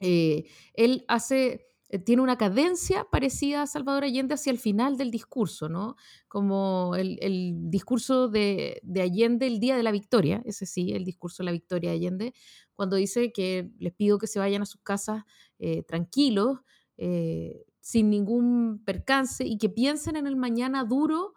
[0.00, 5.10] Eh, él hace, eh, tiene una cadencia parecida a Salvador Allende hacia el final del
[5.10, 5.96] discurso, ¿no?
[6.26, 11.42] Como el, discurso de, de, Allende el día de la victoria, ese sí, el discurso
[11.42, 12.34] de la victoria de Allende,
[12.72, 15.24] cuando dice que les pido que se vayan a sus casas
[15.58, 16.58] eh, tranquilos,
[17.80, 21.32] sin ningún percance y que piensen en el mañana duro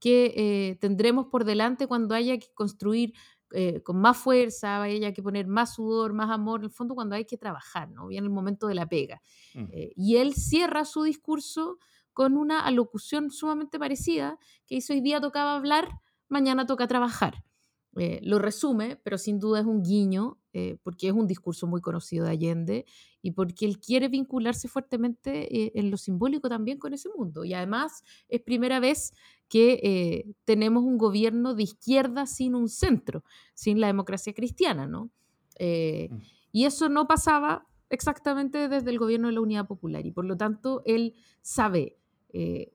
[0.00, 3.12] que tendremos por delante cuando haya que construir
[3.52, 7.14] eh, con más fuerza, haya que poner más sudor, más amor, en el fondo cuando
[7.14, 8.08] hay que trabajar, ¿no?
[8.08, 9.22] Viene el momento de la pega.
[9.54, 11.78] Eh, y él cierra su discurso
[12.12, 17.44] con una alocución sumamente parecida, que dice hoy día tocaba hablar, mañana toca trabajar.
[17.98, 21.80] Eh, lo resume, pero sin duda es un guiño, eh, porque es un discurso muy
[21.80, 22.84] conocido de Allende
[23.22, 27.44] y porque él quiere vincularse fuertemente eh, en lo simbólico también con ese mundo.
[27.44, 29.12] Y además es primera vez
[29.48, 35.10] que eh, tenemos un gobierno de izquierda sin un centro, sin la democracia cristiana, ¿no?
[35.58, 36.18] Eh, mm.
[36.52, 40.36] Y eso no pasaba exactamente desde el gobierno de la Unidad Popular y por lo
[40.36, 41.96] tanto él sabe
[42.32, 42.72] eh,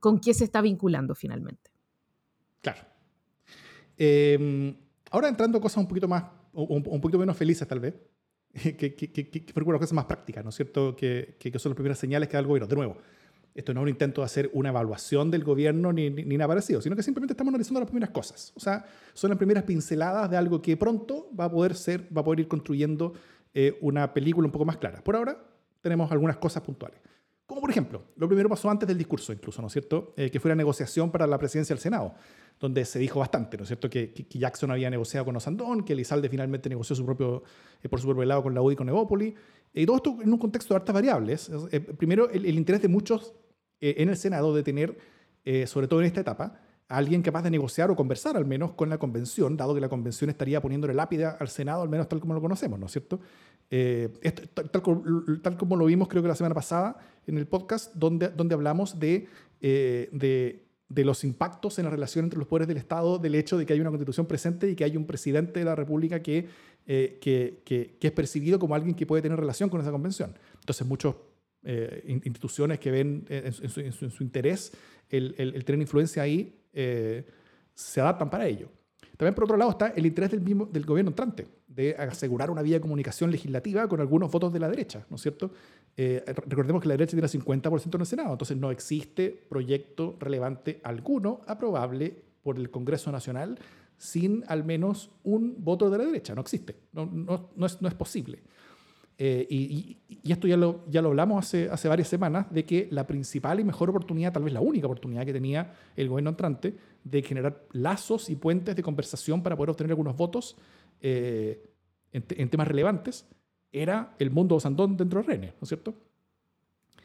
[0.00, 1.70] con qué se está vinculando finalmente.
[2.62, 2.80] Claro.
[3.96, 4.74] Em,
[5.10, 7.94] ahora entrando a cosas un poquito más, un, un poquito menos felices tal vez,
[8.62, 10.94] que, que, que, que, que cosas más prácticas, ¿no es cierto?
[10.94, 12.68] Que, que, son las primeras señales que da el gobierno.
[12.68, 12.96] De nuevo,
[13.54, 16.48] esto no es un intento de hacer una evaluación del gobierno ni, ni, ni, nada
[16.48, 18.52] parecido, sino que simplemente estamos analizando las primeras cosas.
[18.56, 22.20] O sea, son las primeras pinceladas de algo que pronto va a poder ser, va
[22.20, 23.14] a poder ir construyendo
[23.56, 25.00] eh, una película un poco más clara.
[25.02, 25.38] Por ahora
[25.80, 26.98] tenemos algunas cosas puntuales.
[27.46, 30.12] Como por ejemplo, lo primero pasó antes del discurso incluso, ¿no es cierto?
[30.16, 32.14] Eh, que fue la negociación para la presidencia del Senado.
[32.58, 33.90] donde se dijo bastante, ¿no es cierto?
[33.90, 37.42] Que, Jackson había negociado con Osandón, que Elizalde finalmente negoció su propio,
[37.82, 39.34] eh, por su propio lado con la UDI y con Evópoli.
[39.72, 41.50] Y todo esto en un contexto de hartas variables.
[41.98, 43.34] primero, el, interés de muchos
[43.80, 44.98] en el Senado de tener,
[45.66, 48.88] sobre todo en esta etapa, a alguien capaz de negociar o conversar al menos con
[48.88, 52.34] la convención, dado que la convención estaría poniéndole lápida al Senado, al menos tal como
[52.34, 53.20] lo conocemos, ¿no es cierto?
[53.70, 54.10] Eh,
[55.42, 58.98] tal, como lo vimos creo que la semana pasada en el podcast, donde, donde hablamos
[58.98, 59.26] de,
[59.62, 63.64] eh, de, los impactos en la relación entre los poderes del Estado, del hecho de
[63.64, 66.46] que hay una constitución presente y que hay un presidente de la República que,
[66.86, 70.36] eh, que, que, es percibido como alguien que puede tener relación con esa convención.
[70.60, 70.86] Entonces
[71.64, 73.52] muchas instituciones que ven en
[74.10, 74.72] su, interés
[75.08, 76.60] el, el, tener influencia ahí
[77.74, 78.68] se adaptan para ello.
[79.16, 82.62] También, por otro lado, está el interés del, mismo, del gobierno entrante de asegurar una
[82.62, 85.52] vía de comunicación legislativa con algunos votos de la derecha, ¿no es cierto?
[85.96, 90.80] Eh, recordemos que la derecha tiene 50% en el Senado, entonces no existe proyecto relevante
[90.84, 93.58] alguno aprobable por el Congreso Nacional
[93.96, 96.34] sin al menos un voto de la derecha.
[96.34, 98.42] No existe, no, no, no, es, no es, posible.
[99.16, 102.88] Eh, y, y, esto ya lo, ya lo hablamos hace, hace varias semanas, de que
[102.90, 106.74] la principal y mejor oportunidad, tal vez la única oportunidad que tenía el gobierno entrante
[107.04, 110.56] de generar lazos y puentes de conversación para poder obtener algunos votos
[111.00, 111.62] eh,
[112.12, 113.26] en, temas relevantes,
[113.70, 115.94] era el mundo Sandón dentro de René, ¿no es cierto?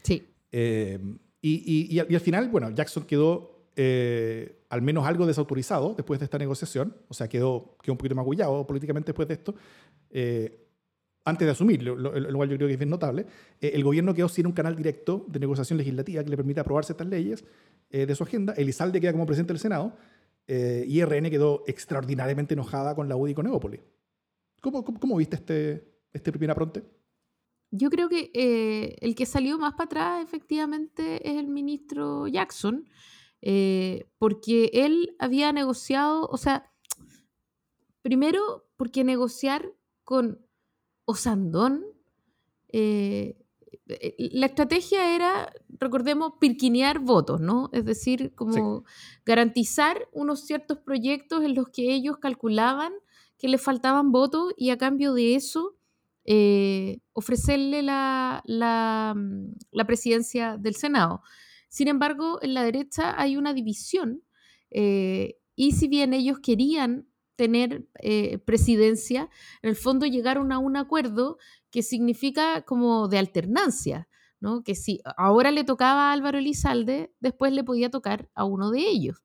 [0.04, 0.28] Sí.
[0.52, 1.00] Eh,
[1.42, 6.38] y, y, al final, bueno, Jackson quedó eh, al menos algo desautorizado después de esta
[6.38, 9.56] negociación, o sea, quedó, quedó un poquito magullado políticamente después de esto.
[11.26, 13.26] Antes de asumir, lo, cual yo creo que es bien notable,
[13.62, 17.08] el gobierno quedó sin un canal directo de negociación legislativa que le permita aprobarse estas
[17.08, 17.44] leyes
[17.90, 18.54] de su agenda.
[18.54, 19.94] Elizalde queda como presidente del Senado
[20.52, 23.82] eh, y RN quedó extraordinariamente enojada con la UDI y con Eópolis.
[24.62, 26.84] ¿Cómo, cómo, viste este, este primer apronte?
[27.70, 32.90] Yo creo que eh, el que salió más para atrás efectivamente es el ministro Jackson,
[33.44, 36.74] eh, porque él había negociado, o sea,
[38.02, 39.72] primero porque negociar
[40.04, 40.44] con
[41.10, 41.84] Osandón
[42.72, 43.36] eh,
[44.18, 47.70] la estrategia era, recordemos, pirquinear votos, ¿no?
[47.74, 48.84] Es decir, como
[49.26, 52.94] garantizar unos ciertos proyectos en los que ellos calculaban
[53.40, 55.76] que les faltaban votos y a cambio de eso
[56.26, 59.16] eh, ofrecerle la, la,
[59.88, 61.24] presidencia del Senado.
[61.70, 64.22] Sin embargo, en la derecha hay una división
[64.70, 67.08] eh, y si bien ellos querían
[67.40, 67.88] tener
[68.44, 69.30] presidencia,
[69.62, 71.38] en el fondo llegaron a un acuerdo
[71.72, 74.10] que significa como de alternancia,
[74.42, 74.62] ¿no?
[74.64, 78.82] Que si ahora le tocaba a Álvaro Elizalde, después le podía tocar a uno de
[78.82, 79.24] ellos.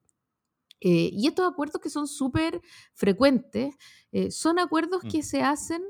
[0.80, 2.60] Eh, y estos acuerdos que son súper
[2.92, 3.74] frecuentes,
[4.12, 5.08] eh, son acuerdos mm.
[5.08, 5.82] que se hacen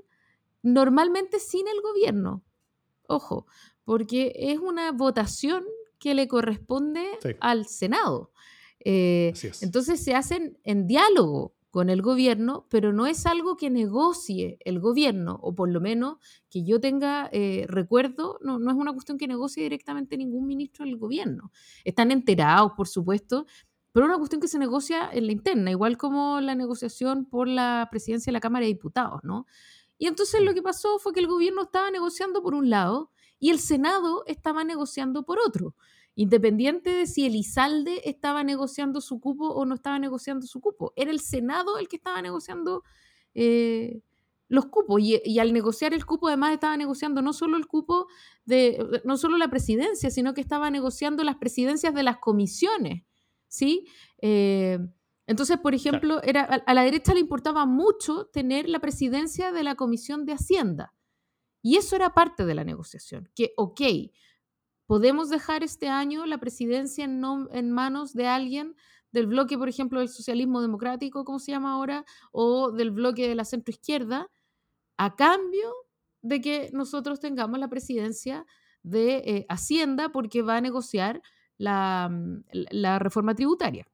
[0.62, 2.44] normalmente sin el gobierno.
[3.08, 3.46] Ojo,
[3.84, 5.64] porque es una votación
[5.98, 7.04] que le corresponde
[7.40, 8.30] al Senado.
[8.86, 9.32] Eh,
[9.62, 14.78] entonces se hacen en diálogo con el gobierno, pero no es algo que negocie el
[14.78, 19.18] gobierno, o por lo menos que yo tenga eh, recuerdo, no, no es una cuestión
[19.18, 21.50] que negocie directamente ningún ministro del gobierno.
[21.84, 23.46] Están enterados, por supuesto,
[23.90, 27.48] pero es una cuestión que se negocia en la interna, igual como la negociación por
[27.48, 29.48] la presidencia de la Cámara de Diputados, ¿no?
[29.98, 33.10] Y entonces lo que pasó fue que el gobierno estaba negociando por un lado
[33.40, 35.74] y el Senado estaba negociando por otro
[36.16, 40.92] independiente de si Elizalde estaba negociando su cupo o no estaba negociando su cupo.
[40.96, 42.84] Era el Senado el que estaba negociando
[43.34, 44.00] eh,
[44.48, 45.00] los cupos.
[45.00, 48.06] Y, al negociar el cupo, además estaba negociando no solo el cupo
[48.44, 53.02] de, no solo la presidencia, sino que estaba negociando las presidencias de las comisiones.
[53.48, 53.86] ¿Sí?
[54.20, 54.78] Eh,
[55.26, 59.74] entonces, por ejemplo, era, a, la derecha le importaba mucho tener la presidencia de la
[59.74, 60.92] Comisión de Hacienda.
[61.62, 63.30] Y eso era parte de la negociación.
[63.34, 63.80] Que, ok,
[64.86, 68.74] ¿Podemos dejar este año la presidencia en, en, manos de alguien
[69.12, 73.34] del bloque, por ejemplo, del socialismo democrático, como se llama ahora, o del bloque de
[73.34, 74.30] la centroizquierda,
[74.96, 75.72] a cambio
[76.20, 78.44] de que nosotros tengamos la presidencia
[78.82, 81.22] de eh, Hacienda porque va a negociar
[81.56, 83.86] la, mm, la, reforma tributaria?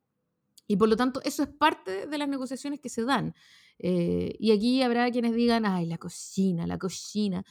[0.66, 3.34] Y por lo tanto, eso es parte de las negociaciones que se dan.
[3.78, 7.44] Eh, y aquí habrá quienes digan, ay, la cocina, la cocina.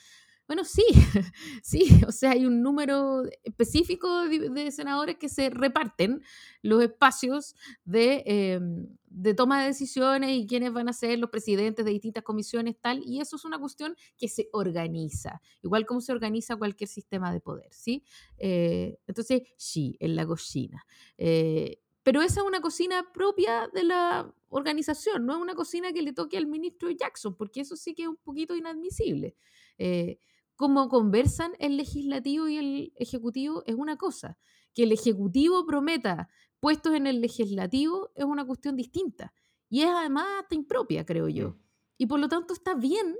[0.49, 0.83] Bueno, sí,
[1.61, 6.23] sí, o sea, hay un número específico de, senadores que se reparten
[6.63, 7.53] los espacios
[7.93, 12.77] em, de, toma de decisiones y quiénes van a ser los presidentes de distintas comisiones,
[12.81, 17.31] tal, y eso es una cuestión que se organiza, igual como se organiza cualquier sistema
[17.31, 18.03] de poder, ¿sí?
[18.39, 20.83] Eh, entonces, sí, en la cocina.
[21.19, 26.01] Eh, pero esa es una cocina propia de la organización, no es una cocina que
[26.01, 29.35] le toque al ministro Jackson, porque eso sí que es un poquito inadmisible.
[29.77, 30.17] Eh,
[30.59, 34.37] cómo conversan el legislativo y el ejecutivo es una cosa.
[34.73, 36.27] Que el ejecutivo prometa
[36.59, 39.33] puestos en el legislativo es una cuestión distinta.
[39.69, 41.55] Y es además hasta impropia, creo yo.
[41.97, 43.15] Y por lo tanto está bien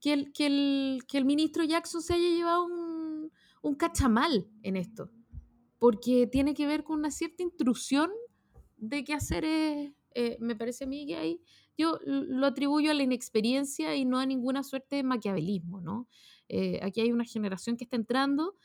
[0.00, 4.76] que el, que el, que el ministro Jackson se haya llevado un, un cachamal en
[4.76, 5.10] esto.
[5.78, 8.10] Porque tiene que ver con una cierta intrusión
[8.78, 11.42] de qué hacer es, eh, me parece a mí que ahí
[11.76, 16.08] yo lo atribuyo a la inexperiencia y no a ninguna suerte de maquiavelismo, ¿no?
[16.48, 18.56] Eh, aquí hay una generación que está entrando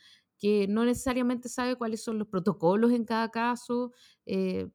[0.44, 3.94] que no necesariamente sabe cuáles son los protocolos en cada caso.
[4.26, 4.68] eh,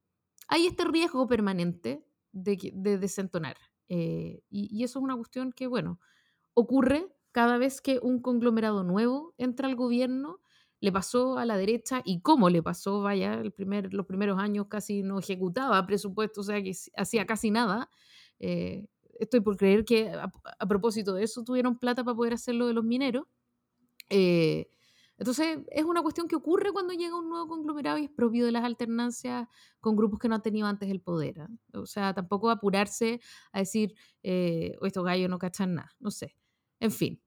[0.48, 3.56] hay este riesgo permanente de, desentonar.
[3.88, 6.00] eh, y, eso es una cuestión que, bueno,
[6.54, 10.40] ocurre cada vez que un conglomerado nuevo entra al gobierno.
[10.80, 14.68] Le pasó a la derecha y cómo le pasó, vaya, el primer, los primeros años
[14.68, 17.90] casi no ejecutaba presupuesto, o sea que hacía casi nada.
[19.18, 22.74] Estoy por creer que a, propósito de eso tuvieron plata para poder hacer lo de
[22.74, 23.24] los mineros.
[24.10, 24.68] Eh,
[25.18, 28.52] entonces, es una cuestión que ocurre cuando llega un nuevo conglomerado y es propio de
[28.52, 29.48] las alternancias
[29.80, 31.40] con grupos que no han tenido antes el poder.
[31.40, 31.48] ¿ah?
[31.74, 33.20] O sea, tampoco apurarse
[33.52, 36.36] a decir, eh, "O estos gallos no cachan nada, no sé.
[36.80, 37.20] En fin.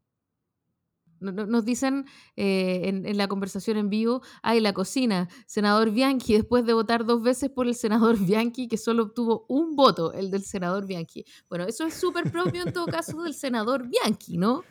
[1.21, 2.05] No- no- Nos dicen
[2.35, 7.21] eh, en, la conversación en vivo, ay, la cocina, senador Bianchi, después de votar dos
[7.23, 11.23] veces por el senador Bianchi, que solo obtuvo un voto, el del senador Bianchi.
[11.49, 14.63] Bueno, eso es súper propio en todo caso del senador Bianchi, ¿no?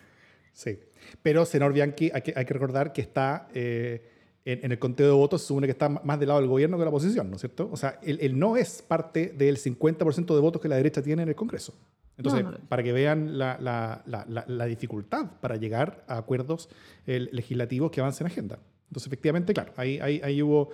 [0.52, 0.78] Sí.
[1.22, 4.10] Pero senador Bianchi, hay que, recordar que está eh,
[4.44, 6.80] en, el conteo de votos, se supone que está más del lado del gobierno que
[6.80, 7.68] de la oposición, ¿no es cierto?
[7.72, 11.28] O sea, él no es parte del 50% de votos que la derecha tiene en
[11.30, 11.74] el Congreso.
[12.20, 12.58] Entonces, No, no.
[12.68, 16.68] para que vean la, la- la- la- dificultad para llegar a acuerdos
[17.06, 18.58] eh, legislativos que avancen agenda.
[18.88, 20.70] Entonces, efectivamente, claro, ahí, ahí, ahí hubo,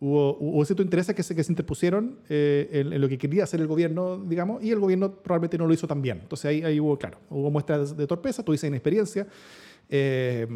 [0.00, 3.44] hubo, hubo ciertos intereses que se, que se interpusieron eh, en, en lo que quería
[3.44, 6.18] hacer el gobierno, digamos, y el gobierno probablemente no lo hizo tan bien.
[6.22, 9.26] Entonces, ahí, ahí hubo, claro, hubo muestras de torpeza, tú dices inexperiencia,
[9.88, 10.46] eh,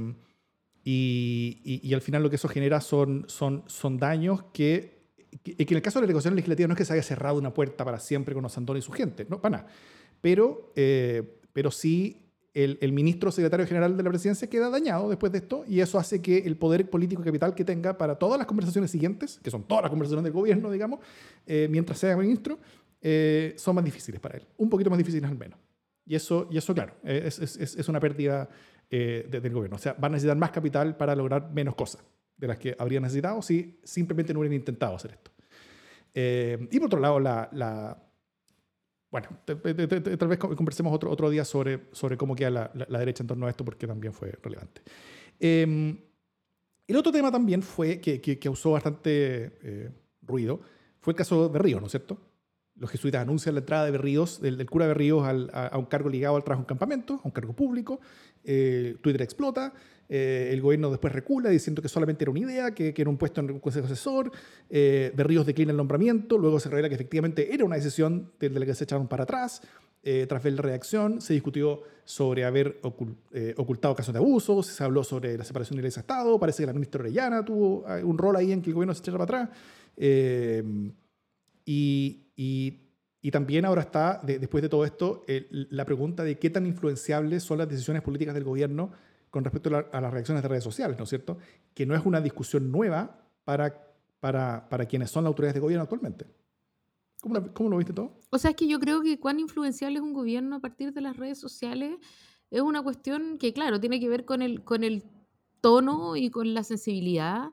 [0.84, 5.02] y, y- y al final lo que eso genera son, son, son daños que,
[5.42, 7.38] que, que en el caso de la negociación legislativa no es que se haya cerrado
[7.38, 9.68] una puerta para siempre con Osandón y su gente, no, para nada.
[10.24, 12.22] Pero, eh, pero sí
[12.54, 15.98] el, el ministro secretario general de la presidencia queda dañado después de esto y eso
[15.98, 19.50] hace que el poder político y capital que tenga para todas las conversaciones siguientes, que
[19.50, 21.00] son todas las conversaciones del gobierno, digamos,
[21.46, 22.58] eh, mientras sea ministro,
[23.02, 25.58] eh, son más difíciles para él, un poquito más difíciles al menos.
[26.06, 28.48] Y eso, y eso claro, eh, es, es- es- una pérdida
[28.90, 29.76] eh, de- del gobierno.
[29.76, 32.02] O sea, van a necesitar más capital para lograr menos cosas
[32.38, 35.30] de las que habrían necesitado si simplemente no hubieran intentado hacer esto.
[36.14, 37.50] Eh, y por otro lado, la...
[37.52, 38.00] la-
[39.14, 42.50] bueno, te- te- te- tal vez con- conversemos otro, otro día sobre, sobre cómo queda
[42.50, 44.82] la, la- la derecha en torno a esto, porque también fue relevante.
[45.38, 45.96] Eh,
[46.88, 50.60] el otro tema también fue, que, que causó bastante eh, ruido,
[51.00, 52.18] fue el caso de Ríos, ¿no es cierto?
[52.74, 55.84] Los jesuitas anuncian la entrada de Berríos, del, del cura Berríos al- a, a un
[55.86, 58.00] cargo ligado al trabajo en campamento, a un cargo público.
[58.42, 59.72] Eh, Twitter explota,
[60.08, 63.16] eh, el gobierno después recula diciendo que solamente era una idea, que, que era un
[63.16, 64.30] puesto en un consejo asesor.
[64.70, 68.66] Eh, Berríos declina el nombramiento, luego se revela que efectivamente era una decisión de, la
[68.66, 69.62] que se echaron para atrás.
[70.06, 72.78] Eh, tras ver la reacción, se discutió sobre haber
[73.32, 76.74] eh, ocultado casos de abuso, se habló sobre la separación de Iglesia-Estado, parece que la
[76.74, 79.58] ministra Orellana tuvo eh, un rol ahí en que el gobierno se echara para atrás.
[79.96, 80.62] Eh,
[81.64, 82.80] y, y-
[83.22, 86.66] y también ahora está, de- después de todo esto, el- la pregunta de qué tan
[86.66, 88.92] influenciables son las decisiones políticas del gobierno
[89.34, 91.38] con respecto a, la- a las reacciones de redes sociales, ¿no es cierto?
[91.74, 93.84] Que no es una discusión nueva para,
[94.20, 96.24] para, para quienes son las autoridades de gobierno actualmente.
[97.20, 98.20] ¿Cómo lo, cómo lo viste todo?
[98.30, 101.00] O sea, es que yo creo que cuán influenciable es un gobierno a partir de
[101.00, 101.96] las redes sociales
[102.52, 105.02] es una cuestión que, claro, tiene que ver con el, con el
[105.60, 107.50] tono y con la sensibilidad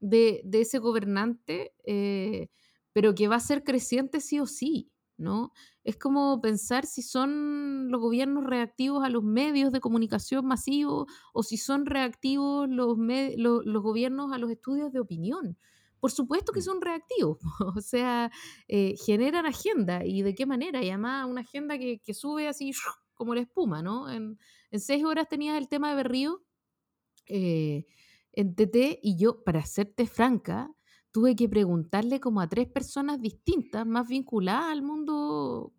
[0.00, 2.48] de, de ese gobernante, eh,
[2.92, 5.52] pero que va a ser creciente sí o sí, ¿no?
[5.84, 11.42] Es como pensar si son los gobiernos reactivos a los medios de comunicación masivos o
[11.42, 15.58] si son reactivos los, me- lo- los gobiernos a los estudios de opinión.
[16.00, 16.62] Por supuesto que Mm.
[16.62, 17.38] son reactivos,
[17.76, 18.30] o sea,
[18.68, 22.72] eh, generan agenda y de qué manera, y además una agenda que, que sube así
[23.14, 24.10] como la espuma, ¿no?
[24.10, 24.38] En,
[24.70, 26.42] en seis horas tenías el tema de Berrío
[27.26, 27.86] eh,
[28.32, 30.70] en TT y yo, para serte franca,
[31.12, 35.72] tuve que preguntarle como a tres personas distintas, más vinculadas al mundo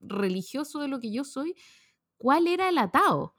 [0.00, 1.54] religioso de lo que yo soy,
[2.16, 3.34] cuál era el atado.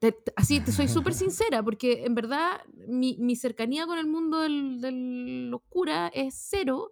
[0.00, 4.06] Te- te- así, te soy súper sincera, porque en verdad mi, mi cercanía con el
[4.06, 6.90] mundo del, de los curas es cero.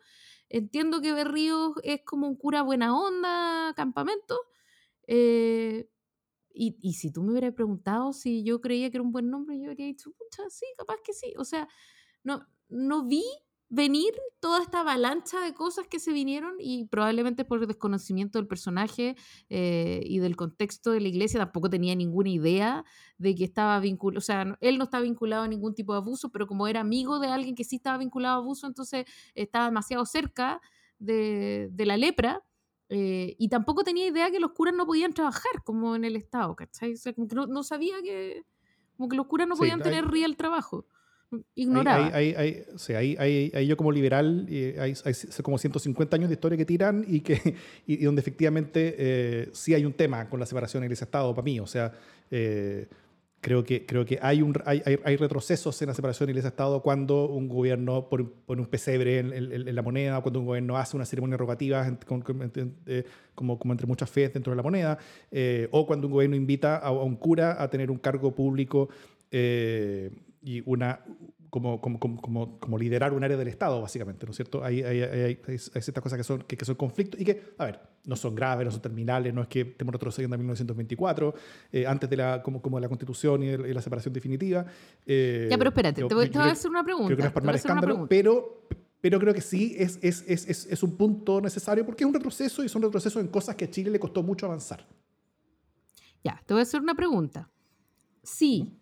[0.48, 4.36] Entiendo que Berríos es como un cura buena onda, campamento.
[5.06, 5.88] eh,
[6.52, 9.58] y, y si tú me hubieras preguntado si yo creía que era un buen nombre,
[9.60, 11.32] yo habría dicho, pucha, sí, capaz que sí.
[11.38, 11.68] O sea,
[12.24, 13.24] no, no vi
[13.70, 19.16] venir toda esta avalancha de cosas que se vinieron y probablemente por desconocimiento del personaje
[19.48, 22.84] eh, y del contexto de la iglesia tampoco tenía ninguna idea
[23.16, 26.30] de que estaba vinculado, o sea, él no estaba vinculado a ningún tipo de abuso,
[26.30, 30.04] pero como era amigo de alguien que sí estaba vinculado a abuso, entonces estaba demasiado
[30.04, 30.60] cerca
[30.98, 32.44] de, la lepra.
[32.92, 36.56] Eh, y tampoco tenía idea que los curas no podían trabajar como en el Estado,
[36.56, 36.94] ¿cachai?
[36.94, 38.44] O sea, como que no, sabía que,
[38.96, 40.88] como que los curas no podían tener real trabajo
[41.54, 42.10] ignoraba.
[42.14, 44.94] Ahí, yo como liberal, hay,
[45.42, 47.56] como 150 años de historia que tiran y, que,
[47.86, 51.60] y, donde efectivamente eh, sí hay un tema con la separación iglesia-estado para mí.
[51.60, 51.92] O sea,
[52.30, 52.88] eh,
[53.40, 57.48] creo, que, creo que hay, un, hay, hay, retrocesos en la separación iglesia-estado cuando un
[57.48, 61.86] gobierno pone, un pesebre en, la moneda, cuando un gobierno hace una ceremonia rogativa
[62.86, 63.04] eh,
[63.34, 64.98] como, como entre muchas fe dentro de la moneda,
[65.70, 68.88] o cuando un gobierno invita a, a, un cura a tener un cargo público
[70.42, 71.00] y una,
[71.50, 74.64] como, como, como, como, liderar un área del Estado, básicamente, ¿no es cierto?
[74.64, 77.80] Hay, hay, hay, hay ciertas cosas que son, que, son conflictos y que, a ver,
[78.06, 81.34] no son graves, no son terminales, no es que estemos retrocediendo a 1924,
[81.72, 84.64] eh, antes de la, como, como la Constitución y, la separación definitiva.
[85.04, 87.06] Eh, ya, pero espérate, te, voy, a hacer una pregunta.
[87.06, 88.66] Creo que no es para escándalo, pero,
[89.00, 92.62] pero creo que sí es, es, es, es, un punto necesario porque es un retroceso
[92.62, 94.86] y es un retroceso en cosas que a Chile le costó mucho avanzar.
[96.24, 97.50] Ya, te voy a hacer una pregunta.
[98.22, 98.79] Sí,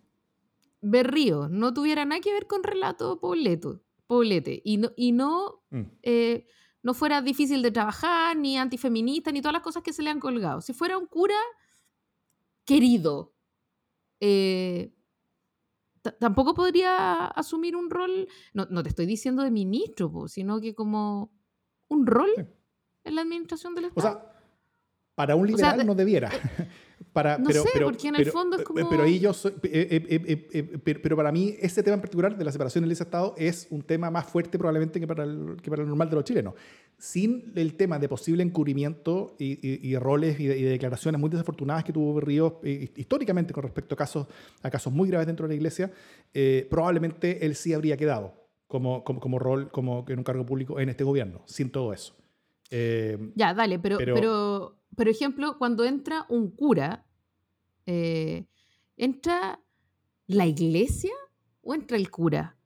[0.81, 5.81] Berrío no tuviera nada que ver con relato Pobleto, Poblete y no, y no, mm.
[6.03, 6.47] eh,
[6.81, 10.19] no fuera difícil de trabajar, ni antifeminista, ni todas las cosas que se le han
[10.19, 10.61] colgado.
[10.61, 11.35] Si fuera un cura
[12.65, 13.33] querido,
[14.19, 14.93] eh,
[16.19, 21.33] tampoco podría asumir un rol, no, te estoy diciendo de ministro, sino que como
[21.87, 22.29] un rol
[23.03, 24.17] en la administración del Estado.
[24.17, 24.41] O sea,
[25.15, 26.31] para un liberal no debiera.
[27.13, 28.87] Para, no pero, sé, pero, porque en el fondo es como...
[28.87, 32.45] Pero, ahí yo soy, eh, eh, eh, pero para mí ese tema en particular de
[32.45, 35.81] la separación del Estado es un tema más fuerte probablemente que para, el, que para
[35.81, 36.53] el normal de los chilenos.
[36.97, 42.19] Sin el tema de posible encubrimiento y, y, roles y, declaraciones muy desafortunadas que tuvo
[42.19, 44.27] Ríos históricamente con respecto a casos,
[44.61, 45.91] a casos muy graves dentro de la iglesia,
[46.69, 48.33] probablemente él sí habría quedado
[48.67, 52.18] como, como, como rol, como en un cargo público en este gobierno, sin todo eso.
[53.35, 57.05] Ya, dale, pero, pero por ejemplo, cuando entra un cura,
[57.85, 58.45] eh,
[58.97, 59.59] ¿entra
[60.27, 61.13] la iglesia
[61.61, 62.57] o entra el cura?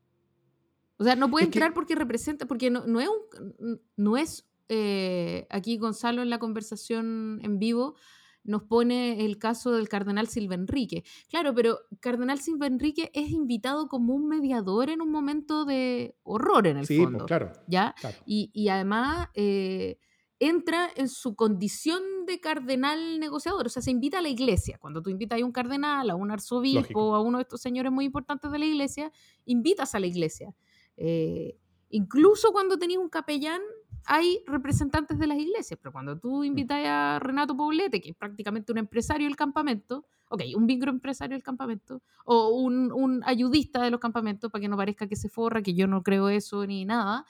[0.97, 5.47] O sea, no puede entrar porque representa, porque no, no es un, no es, eh,
[5.49, 7.95] aquí Gonzalo en la conversación en vivo
[8.43, 11.03] nos pone el caso del cardenal Silva Enrique.
[11.29, 16.67] Claro, pero cardenal Silva Enrique es invitado como un mediador en un momento de horror
[16.67, 17.25] en el sí, fondo.
[17.25, 17.51] claro.
[17.67, 17.95] ¿ya?
[18.25, 19.29] Y, y además...
[19.33, 19.97] Eh,
[20.39, 24.77] entra en su condición de cardenal negociador, o sea, se invita a la iglesia.
[24.77, 28.05] Cuando tú invitas a un cardenal, a un arzobispo, a uno de estos señores muy
[28.05, 29.11] importantes de la iglesia,
[29.45, 30.53] invitas a la iglesia.
[30.97, 31.57] Eh,
[31.89, 33.61] incluso cuando tenías un capellán,
[34.05, 36.45] hay representantes de las iglesias, pero cuando tú mm.
[36.45, 41.35] invitas a Renato Poblete, que es prácticamente un empresario del campamento, ok, un vínculo empresario
[41.35, 45.29] del campamento, o un, un, ayudista de los campamentos, para que no parezca que se
[45.29, 47.25] forra, que yo no creo eso ni nada,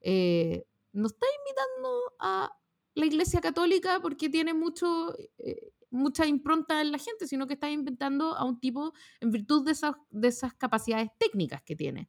[0.00, 2.50] eh, no está invitando a
[2.94, 7.70] la Iglesia Católica porque tiene mucho, eh, mucha impronta en la gente, sino que está
[7.70, 12.08] inventando a un tipo en virtud de esas, de esas capacidades técnicas que tiene.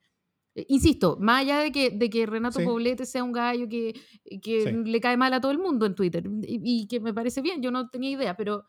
[0.57, 3.93] Eh, insisto, más allá de que, de que Renato Poblete sea un gallo que,
[4.41, 7.61] que le cae mal a todo el mundo en Twitter y, que me parece bien,
[7.61, 8.65] yo no tenía idea, pero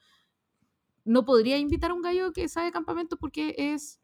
[1.06, 4.02] no podría invitar a un gallo que sabe campamento porque es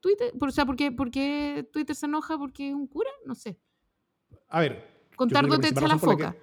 [0.00, 3.60] Twitter, o sea, porque, porque Twitter se enoja porque es un cura, no sé.
[4.48, 6.36] A ver, Contar dónde está la foca.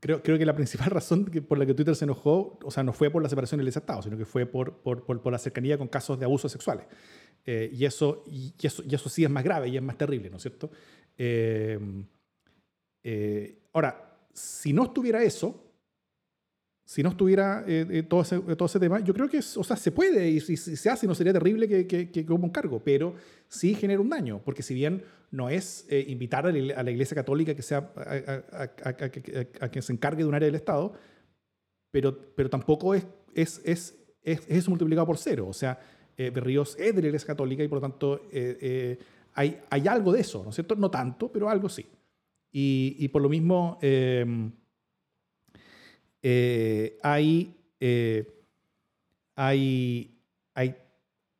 [0.00, 2.92] Creo, creo que la principal razón por la que Twitter se enojó, o sea, no
[2.92, 5.88] fue por la separación del Estado, sino que fue por, por, por, la cercanía con
[5.88, 6.86] casos de abusos sexuales.
[7.46, 10.30] Eh, y, eso, y, eso, y eso sí es más grave y es más terrible,
[10.30, 10.70] ¿no es cierto?
[11.16, 11.78] Eh,
[13.02, 15.69] eh, ahora, si no estuviera eso,
[16.90, 19.76] si no estuviera eh, eh, todo, ese, todo, ese, tema, yo creo que o sea,
[19.76, 22.82] se puede y si, se hace no sería terrible que, que, que, como un cargo,
[22.84, 23.14] pero
[23.46, 27.54] sí genera un daño, porque si bien no es eh, invitar a la, Iglesia Católica
[27.54, 30.92] que sea, a, que se encargue de un área del Estado,
[31.92, 35.46] pero, pero tampoco es, es, es, es, es multiplicado por cero.
[35.46, 35.78] O sea,
[36.18, 38.22] Berríos es de la Iglesia Católica y por lo tanto
[39.34, 40.74] hay, hay algo de eso, ¿no es cierto?
[40.74, 41.86] No tanto, pero algo sí.
[42.50, 43.78] Y, y por lo mismo
[46.22, 48.26] eh, hay, eh,
[49.36, 50.18] hay,
[50.54, 50.76] hay,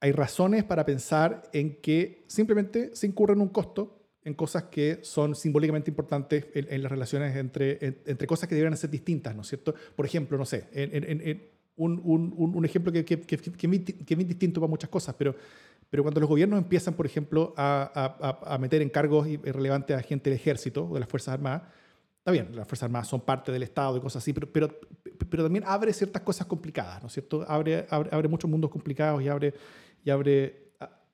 [0.00, 5.00] hay, razones para pensar en que simplemente se incurre en un costo en cosas que
[5.02, 9.48] son simbólicamente importantes en, las relaciones entre, entre cosas que deberían ser distintas, ¿no es
[9.48, 9.74] cierto?
[9.96, 14.60] Por ejemplo, no sé, en, un, un, un, ejemplo que, que, que, que, es distinto
[14.60, 15.34] para muchas cosas, pero,
[15.88, 20.28] Pero cuando los gobiernos empiezan, por ejemplo, a, a, a meter encargos relevantes a gente
[20.28, 21.62] del ejército o de las Fuerzas Armadas,
[22.20, 24.78] está bien, las Fuerzas Armadas son parte del Estado y cosas así, pero, pero,
[25.28, 27.44] pero también abre ciertas cosas complicadas, ¿no es cierto?
[27.48, 29.54] Abre, abre, abre muchos mundos complicados y abre,
[30.04, 30.70] y abre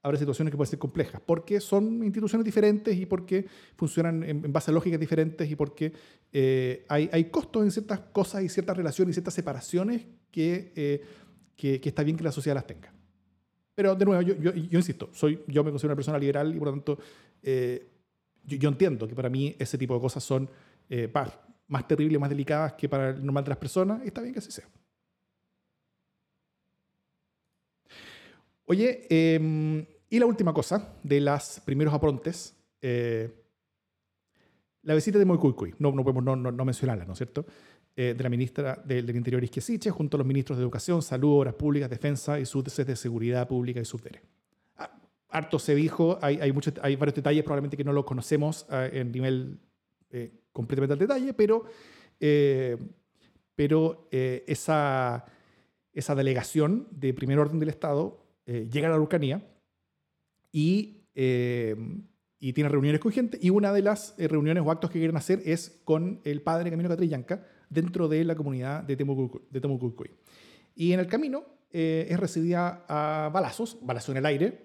[0.06, 3.44] habrá situaciones que pueden ser complejas, porque son instituciones diferentes y porque
[3.74, 5.92] funcionan en, base a lógicas diferentes y porque
[6.32, 11.02] eh, hay, hay, costos en ciertas cosas y ciertas relaciones y ciertas separaciones que, eh,
[11.56, 12.92] que, está bien que la sociedad las tenga.
[13.74, 16.58] Pero de nuevo, yo, yo, yo, insisto, soy, yo me considero una persona liberal y
[16.58, 16.98] por lo tanto
[17.42, 17.88] eh,
[18.44, 20.48] yo, entiendo que para mí ese tipo de cosas son
[21.68, 24.38] más terribles, más delicadas que para el normal de las personas y está bien que
[24.38, 24.68] así sea.
[28.66, 33.30] Oye, eh, y la última cosa, de los primeros aprontes, eh,
[34.82, 37.44] la visita de Moikuikui, no, no podemos no, no, mencionarla, ¿no es cierto?
[37.94, 41.54] Eh, de la ministra del, Interior Isquiasiche, junto a los ministros de Educación, Salud, Obras
[41.54, 44.20] Públicas, Defensa y subdes de Seguridad Pública y Subdere.
[44.76, 44.96] Ah,
[45.28, 48.86] harto se dijo, hay, hay, muchos, hay varios detalles probablemente que no los conocemos ah,
[48.92, 49.58] en nivel
[50.10, 51.64] eh, completamente al detalle, pero,
[53.54, 55.24] pero esa,
[55.92, 59.42] esa delegación de primer orden del Estado llega a la Araucanía
[60.56, 61.76] y, eh,
[62.38, 63.38] y tiene reuniones con gente.
[63.42, 66.70] Y una de las eh, reuniones o actos que quieren hacer es con el padre
[66.70, 70.10] Camilo Catrillanca dentro de la comunidad de Temucucuy.
[70.74, 74.64] Y en el camino eh, es recibida a balazos, balazos en el aire,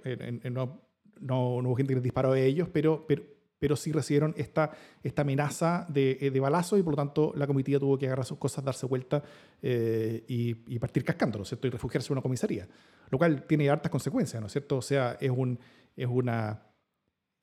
[0.50, 0.82] no,
[1.20, 3.06] no, hubo gente que les disparó a ellos, pero,
[3.62, 4.72] pero sí recibieron esta,
[5.03, 8.39] esta amenaza de, de balazos y por lo tanto la comitiva tuvo que agarrar sus
[8.39, 9.22] cosas, darse vuelta
[9.62, 11.68] y, y, partir cascando, ¿no es cierto?
[11.68, 12.68] Y refugiarse en una comisaría,
[13.12, 14.78] lo cual tiene hartas consecuencias, ¿no es cierto?
[14.78, 15.59] O sea, es un,
[15.95, 16.64] es una,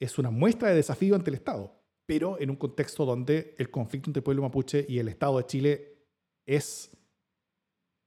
[0.00, 1.72] es una muestra de desafío ante el Estado,
[2.04, 5.46] pero en un contexto donde el conflicto entre el pueblo mapuche y el Estado de
[5.46, 5.98] Chile
[6.44, 6.90] es,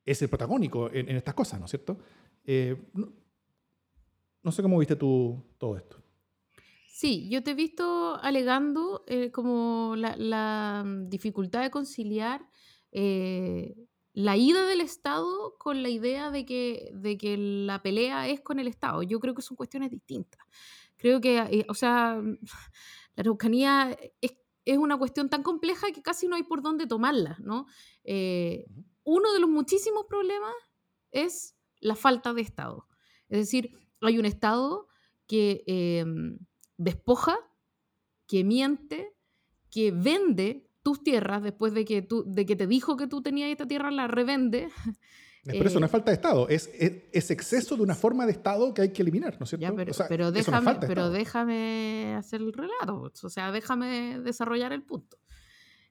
[0.03, 1.97] es el protagónico en, estas cosas, ¿no es cierto?
[2.43, 2.75] Eh,
[4.43, 6.00] no, sé cómo viste tú todo esto.
[6.93, 12.45] Sí, yo te he visto alegando eh, como la, dificultad de conciliar
[12.91, 13.75] eh,
[14.13, 18.59] la ida del Estado con la idea de que, de que la pelea es con
[18.59, 19.03] el Estado.
[19.03, 20.41] Yo creo que son cuestiones distintas.
[20.97, 22.21] Creo que, eh, o sea,
[23.15, 24.33] la Araucanía es,
[24.65, 27.67] es, una cuestión tan compleja que casi no hay por dónde tomarla, ¿no?
[29.03, 30.53] Uno de los muchísimos problemas
[31.11, 32.85] es la falta de Estado.
[33.29, 33.71] Es decir,
[34.01, 34.87] hay un Estado
[35.25, 36.37] que em,
[36.83, 37.37] despoja,
[38.27, 39.13] que miente,
[39.69, 43.49] que vende tus tierras después de que, tú, de que te dijo que tú tenías
[43.49, 44.69] esta tierra, la revende.
[45.43, 48.75] Pero eso no es falta de Estado, es, es, exceso de una forma de Estado
[48.75, 49.75] que hay que eliminar, ¿no es cierto?
[50.07, 55.17] pero, déjame, pero déjame hacer el relato, o sea, déjame desarrollar el punto.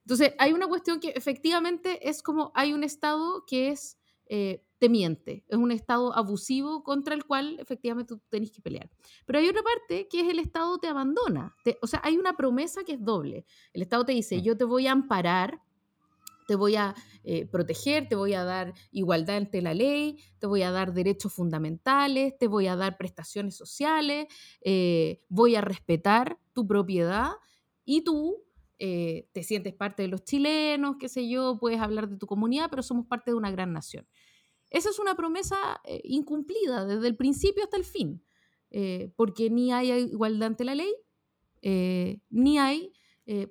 [0.04, 4.88] Entonces, hay una cuestión que efectivamente es como hay un Estado que es eh, te
[4.88, 8.90] miente, es un Estado abusivo contra el cual efectivamente tú tenés que pelear.
[9.26, 12.82] Pero hay otra parte que es el Estado te abandona, o sea, hay una promesa
[12.82, 13.44] que es doble.
[13.74, 14.40] El Estado te dice, mm.
[14.40, 15.60] yo te voy a amparar,
[16.48, 20.62] te voy a eh, proteger, te voy a dar igualdad ante la ley, te voy
[20.62, 24.28] a dar derechos fundamentales, te voy a dar prestaciones sociales,
[24.62, 27.32] eh, voy a respetar tu propiedad
[27.84, 28.42] y tú
[28.78, 32.70] eh, te sientes parte de los chilenos, qué sé yo, puedes hablar de tu comunidad,
[32.70, 34.06] pero somos parte de una gran nación.
[34.70, 38.24] Esa es una promesa eh, incumplida desde el principio hasta el fin,
[38.70, 40.92] eh, porque ni hay igualdad ante la ley,
[42.30, 42.92] ni hay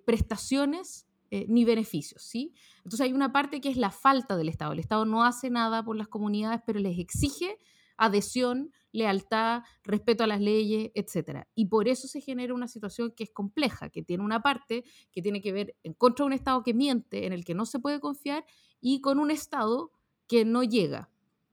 [0.04, 2.56] prestaciones ni beneficios, ¿sí?
[2.78, 4.74] Entonces hay una parte que es la falta del Estado.
[4.74, 7.60] El Estado no hace nada por las comunidades, pero les exige
[8.00, 11.46] adhesión, lealtad, respeto a las leyes, etc.
[11.54, 15.22] Y por eso se genera una situación que es compleja, que tiene una parte que
[15.22, 17.80] tiene que ver en contra de un Estado que miente, en el que no se
[17.80, 18.46] puede confiar,
[18.82, 19.92] y con un Estado
[20.30, 21.10] que no llega.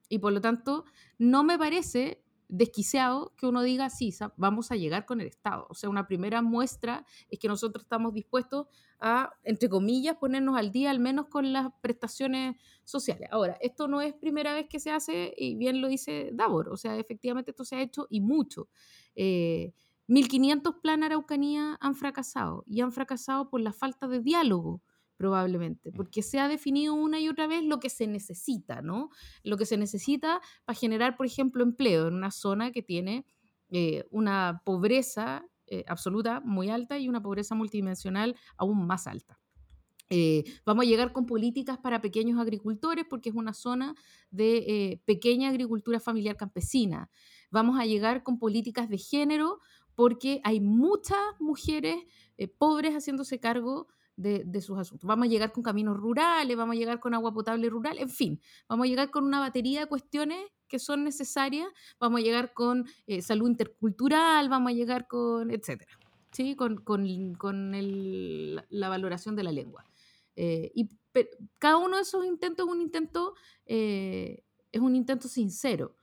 [0.09, 0.85] Y por lo tanto,
[1.18, 5.66] no me parece desquiciado que uno diga, sí, vamos a llegar con el Estado.
[5.68, 8.68] O sea, una primera muestra es que nosotros estamos dispuestos
[9.01, 12.55] a, entre comillas, ponernos al día al menos con las prestaciones
[12.85, 13.29] sociales.
[13.33, 16.77] Ahora, esto no es primera vez que se hace, y bien lo dice Davor, o
[16.77, 18.68] sea, efectivamente esto se ha hecho y mucho.
[19.16, 24.83] 1.500 plan Araucanía han fracasado y han fracasado por la falta de diálogo
[25.16, 29.10] probablemente, porque se ha definido una y otra vez lo que se necesita, ¿no?
[29.42, 33.24] Lo que se necesita para generar, por ejemplo, empleo en una zona que tiene
[33.70, 39.40] eh, una pobreza eh, absoluta muy alta y una pobreza multidimensional aún más alta.
[40.08, 43.96] Eh, vamos a llegar con políticas para pequeños agricultores porque es una zona
[44.30, 47.10] de pequeña agricultura familiar campesina.
[47.50, 49.58] Vamos a llegar con políticas de género
[49.96, 51.96] porque hay muchas mujeres
[52.58, 55.06] pobres haciéndose cargo de, sus asuntos.
[55.06, 58.40] Vamos a llegar con caminos rurales, vamos a llegar con agua potable rural, en fin,
[58.68, 60.38] vamos a llegar con una batería de cuestiones
[60.68, 61.68] que son necesarias,
[62.00, 65.92] vamos a llegar con eh, salud intercultural, vamos a llegar con, etcétera,
[66.32, 66.56] ¿sí?
[66.56, 69.84] con, con, el, la valoración de la lengua.
[70.34, 70.88] Eh, y
[71.58, 74.42] cada uno de esos intentos un intento, eh,
[74.72, 75.94] es un intento sincero,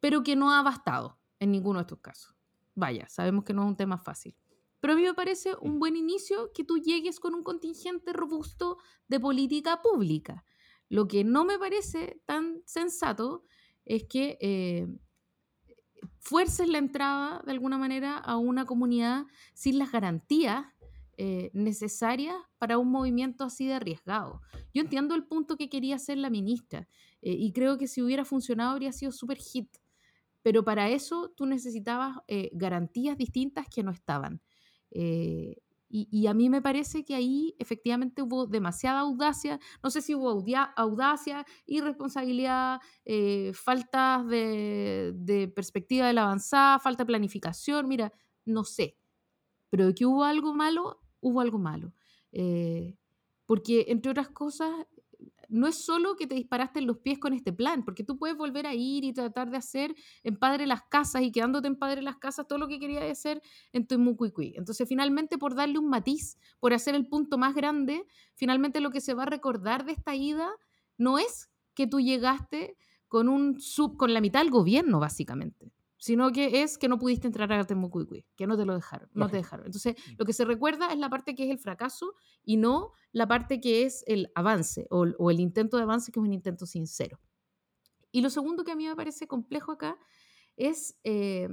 [0.00, 2.34] pero que no ha bastado en ninguno de estos casos.
[2.74, 4.34] Vaya, sabemos que no es un tema fácil.
[4.82, 8.78] Pero a mí me parece un buen inicio que tú llegues con un contingente robusto
[9.06, 10.44] de política pública.
[10.88, 13.44] Lo que no me parece tan sensato
[13.84, 14.88] es que eh,
[16.18, 20.66] fuerces la entrada de alguna manera a una comunidad sin las garantías
[21.16, 24.40] eh, necesarias para un movimiento así de arriesgado.
[24.74, 26.88] Yo entiendo el punto que quería hacer la ministra
[27.20, 29.68] eh, y creo que si hubiera funcionado habría sido súper hit,
[30.42, 34.40] pero para eso tú necesitabas eh, garantías distintas que no estaban.
[34.94, 40.42] Y, a mí me parece que ahí efectivamente hubo demasiada audacia, no sé si hubo
[40.76, 42.80] audacia, irresponsabilidad,
[43.52, 48.10] falta de, de, perspectiva de la avanzada, falta de planificación, mira,
[48.46, 48.96] no sé.
[49.68, 51.94] Pero de que hubo algo malo, hubo algo malo.
[52.32, 52.96] Eh,
[53.46, 54.70] porque, entre otras cosas,
[55.52, 58.36] no es solo que te disparaste en los pies con este plan, porque tú puedes
[58.36, 59.94] volver a ir y tratar de hacer
[60.24, 63.42] en Padre las Casas y quedándote en Padre las Casas todo lo que querías hacer
[63.72, 64.54] en Toimucuicui.
[64.56, 69.00] Entonces, finalmente, por darle un matiz, por hacer el punto más grande, finalmente lo que
[69.00, 70.50] se va a recordar de esta ida
[70.96, 72.76] no es que tú llegaste
[73.06, 75.72] con un sub, con la mitad del gobierno, básicamente
[76.02, 79.28] sino que es que no pudiste entrar a Temucuicui, que no te lo dejaron, no
[79.28, 79.66] te dejaron.
[79.66, 80.14] Entonces, mm.
[80.18, 83.60] lo que se recuerda es la parte que es el fracaso y no la parte
[83.60, 87.20] que es el avance o, el intento de avance, que es un intento sincero.
[88.10, 89.96] Y lo segundo que a mí me parece complejo acá
[90.56, 91.48] es eh,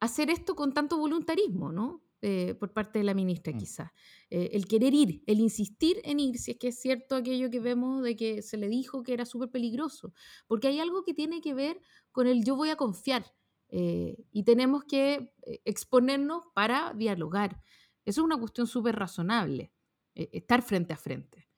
[0.00, 2.04] hacer esto con tanto voluntarismo, ¿no?
[2.20, 3.58] Eh, por parte de la ministra, mm.
[3.58, 3.90] quizás.
[4.28, 7.58] Eh, el querer ir, el insistir en ir, si es que es cierto aquello que
[7.58, 10.12] vemos de que se le dijo que era súper peligroso,
[10.46, 13.32] porque hay algo que tiene que ver con el yo voy a confiar
[13.74, 17.62] eh, y tenemos que eh, exponernos para dialogar.
[18.04, 19.72] Eso es una cuestión súper razonable,
[20.14, 21.48] eh, estar frente a frente.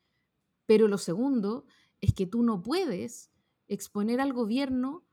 [0.65, 1.67] Pero lo segundo
[2.01, 3.33] es que tú no puedes
[3.67, 5.05] exponer al gobierno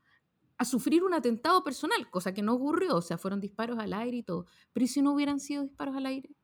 [0.58, 4.18] a sufrir un atentado personal, cosa que no ocurrió, o sea, fueron disparos al aire
[4.18, 4.46] y todo.
[4.72, 6.36] Pero ¿y si no hubieran sido disparos al aire?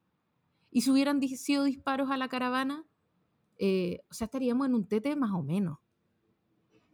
[0.72, 2.84] ¿Y si hubieran sido disparos a la caravana?
[3.60, 5.78] o sea, estaríamos en un tete más o menos.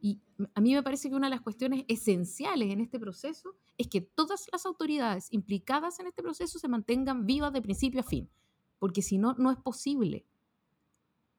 [0.04, 0.20] Y
[0.52, 4.02] a mí me parece que una de las cuestiones esenciales en este proceso es que
[4.02, 8.28] todas las autoridades implicadas en este proceso se mantengan vivas de principio a fin,
[8.78, 10.26] porque si no, no es posible.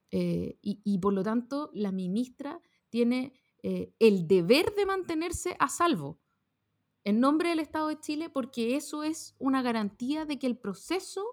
[0.10, 2.60] Eh, y, por lo tanto, la ministra
[2.90, 6.18] tiene eh, el deber de mantenerse a salvo
[7.04, 11.24] en nombre del Estado de Chile, porque eso es una garantía de que el proceso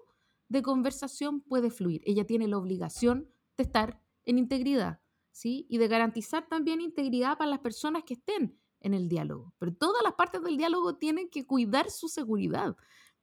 [0.49, 2.03] de conversación puede fluir.
[2.05, 3.27] Ella tiene la obligación
[3.57, 5.02] de estar en integridad.
[5.41, 9.53] Y de garantizar también integridad para las personas que estén en el diálogo.
[9.59, 12.75] Pero todas las partes del diálogo tienen que cuidar su seguridad,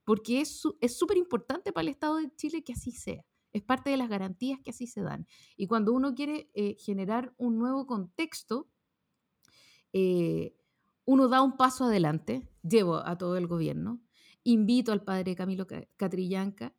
[0.04, 0.60] porque es
[0.96, 3.24] súper importante para el Estado de Chile que así sea.
[3.52, 5.26] Es parte de las garantías que así se dan.
[5.56, 8.68] Y cuando uno quiere eh, generar un nuevo contexto,
[9.92, 10.56] eh,
[11.04, 14.00] uno da un paso adelante, llevo a todo el gobierno,
[14.44, 16.74] invito al padre Camilo Catrillanca,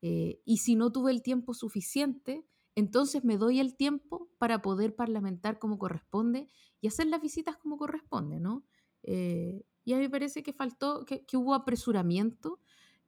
[0.00, 2.44] eh, y si no tuve el tiempo suficiente,
[2.74, 6.48] entonces me doy el tiempo para poder parlamentar como corresponde
[6.80, 8.64] y hacer las visitas como corresponde, ¿no?
[9.02, 12.60] Eh, y a mí me parece que faltó, que, hubo apresuramiento,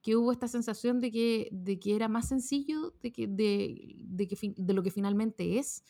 [0.03, 4.55] que hubo esta sensación de que, de que era más sencillo de, que, de, que,
[4.57, 5.85] de lo que finalmente es.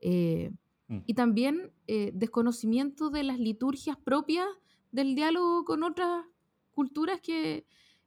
[0.00, 0.52] Eh,
[0.86, 0.98] mm.
[1.06, 4.46] Y también eh, desconocimiento de las liturgias propias
[4.90, 6.24] del diálogo con otras
[6.70, 7.66] culturas que,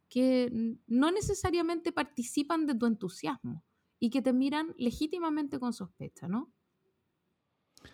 [0.10, 3.64] que no necesariamente participan de tu entusiasmo
[4.02, 6.52] y que te miran legítimamente con sospecha, ¿no?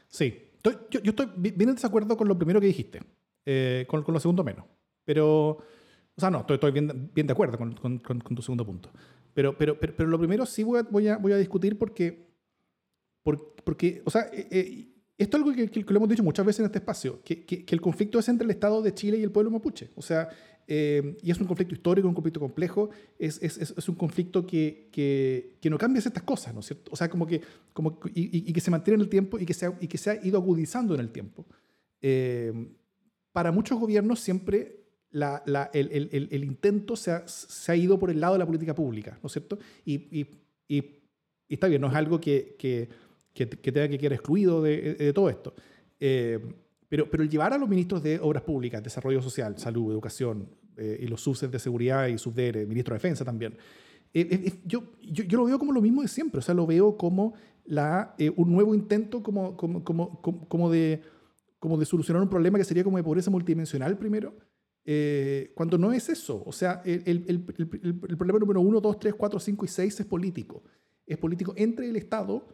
[0.08, 3.02] Sí, yo, estoy bien en desacuerdo con lo primero que dijiste,
[3.46, 4.66] eh, con, lo segundo menos.
[5.04, 8.90] Pero, o sea, no, estoy, bien, de acuerdo con, tu segundo punto.
[9.34, 12.26] Pero, pero, pero, lo primero sí voy a, voy a, discutir porque,
[13.22, 14.88] porque, o sea, eh, eh,
[15.18, 17.82] esto es algo que, lo hemos dicho muchas veces en este espacio, que, que, el
[17.82, 19.90] conflicto es entre el Estado de Chile y el pueblo mapuche.
[19.96, 20.30] O sea,
[20.68, 24.90] eh, y es un conflicto histórico, un conflicto complejo, es, es, es un conflicto que,
[24.92, 26.92] que, no cambia ciertas cosas, ¿no es cierto?
[26.94, 27.42] O sea, como que,
[27.74, 29.98] como, y, y, que se mantiene en el tiempo y que se ha, y que
[29.98, 31.46] se ha ido agudizando en el tiempo.
[32.02, 32.54] Eh,
[33.32, 37.98] para muchos gobiernos siempre la, la, el, el, el, intento se ha, se ha, ido
[37.98, 39.58] por el lado de la política pública, ¿no es cierto?
[39.84, 40.28] Y,
[41.48, 42.90] y está bien, no es algo que,
[43.38, 45.54] que que, tenga que quedar excluido de, de todo esto.
[46.00, 46.40] Eh,
[46.90, 51.08] pero, pero llevar a los ministros de Obras Públicas, Desarrollo Social, Salud, Educación eh, y
[51.08, 53.58] los subses de Seguridad y subdere, ministro de Defensa también,
[54.14, 56.98] eh, yo, yo, yo, lo veo como lo mismo de siempre, o sea, lo veo
[56.98, 57.34] como
[57.66, 61.02] la, un nuevo intento como, como, como, como de,
[61.60, 64.34] como de solucionar un problema que sería como de pobreza multidimensional primero,
[64.90, 66.42] eh, cuando no es eso.
[66.46, 70.00] O sea, el, el, el, el, problema número 1, 2, 3, 4, 5 y 6
[70.00, 70.64] es político.
[71.06, 72.48] Es político entre el Estado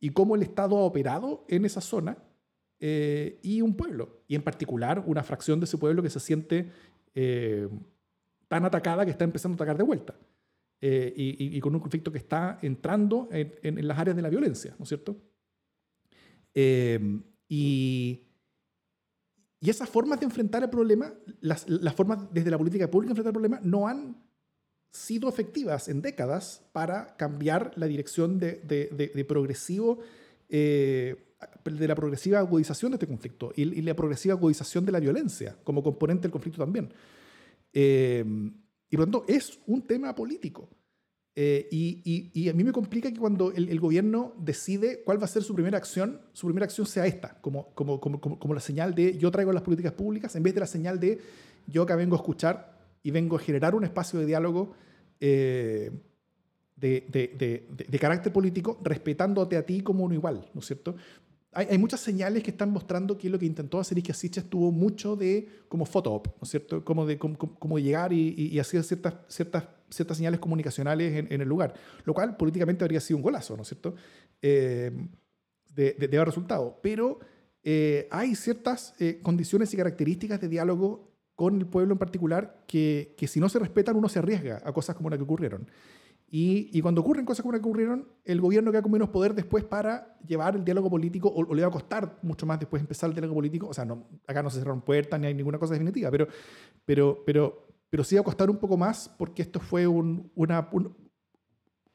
[0.00, 2.18] y cómo el Estado ha operado en esa zona
[2.80, 4.22] eh, y un pueblo.
[4.28, 6.70] Y en particular una fracción de ese pueblo que se siente
[7.14, 7.68] eh,
[8.48, 10.14] tan atacada que está empezando a atacar de vuelta.
[10.86, 14.82] Y, y, con un conflicto que está entrando en, las áreas de la violencia, ¿no
[14.82, 15.16] es cierto?
[17.48, 18.24] y
[19.64, 21.64] y esas formas de enfrentar el problema, las,
[21.96, 24.14] formas desde la política pública de enfrentar el problema, no han
[24.94, 29.98] sido efectivas en décadas para cambiar la dirección de, de, progresivo,
[30.48, 31.16] eh,
[31.64, 35.82] de la progresiva agudización de este conflicto y, la progresiva agudización de la violencia como
[35.82, 36.94] componente del conflicto también.
[37.72, 38.24] Eh,
[38.88, 40.68] y por lo tanto, es un tema político.
[41.34, 45.42] Eh, y, a mí me complica que cuando el, gobierno decide cuál va a ser
[45.42, 49.18] su primera acción, su primera acción sea esta, como, como, como, como, la señal de
[49.18, 51.18] yo traigo las políticas públicas, en vez de la señal de
[51.66, 52.73] yo acá vengo a escuchar
[53.04, 54.72] y vengo a generar un espacio de diálogo
[55.20, 55.92] eh,
[56.74, 60.96] de, de, de, carácter político, respetándote a ti como uno igual, ¿no es cierto?
[61.52, 64.72] Hay, hay, muchas señales que están mostrando que lo que intentó hacer que Siches tuvo
[64.72, 66.84] mucho de como foto ¿no es cierto?
[66.84, 71.48] Como de, como, como llegar y, y, hacer ciertas, ciertas ciertas señales comunicacionales en, el
[71.48, 71.74] lugar,
[72.04, 73.94] lo cual políticamente habría sido un golazo, ¿no es cierto?
[74.42, 74.90] Eh,
[75.74, 76.80] de, de, haber resultado.
[76.82, 77.20] Pero
[77.62, 83.14] eh, hay ciertas eh, condiciones y características de diálogo con el pueblo en particular que,
[83.16, 85.68] que, si no se respetan uno se arriesga a cosas como las que ocurrieron.
[86.30, 89.34] Y, y, cuando ocurren cosas como las que ocurrieron, el gobierno queda con menos poder
[89.34, 93.08] después para llevar el diálogo político, o, le va a costar mucho más después empezar
[93.08, 93.68] el diálogo político.
[93.68, 96.26] O sea, no, acá no se cerraron puertas ni hay ninguna cosa definitiva, pero,
[96.84, 100.68] pero, pero, pero sí va a costar un poco más porque esto fue una,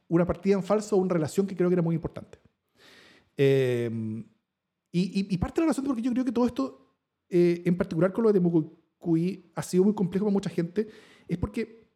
[0.07, 2.39] una partida en falso, una relación que creo que era muy importante.
[3.35, 4.23] Eh,
[4.91, 6.95] y, parte de la razón porque yo creo que todo esto,
[7.29, 8.39] eh, en particular con lo de
[8.99, 10.87] Mucuy, ha sido muy complejo para mucha gente,
[11.27, 11.87] es porque,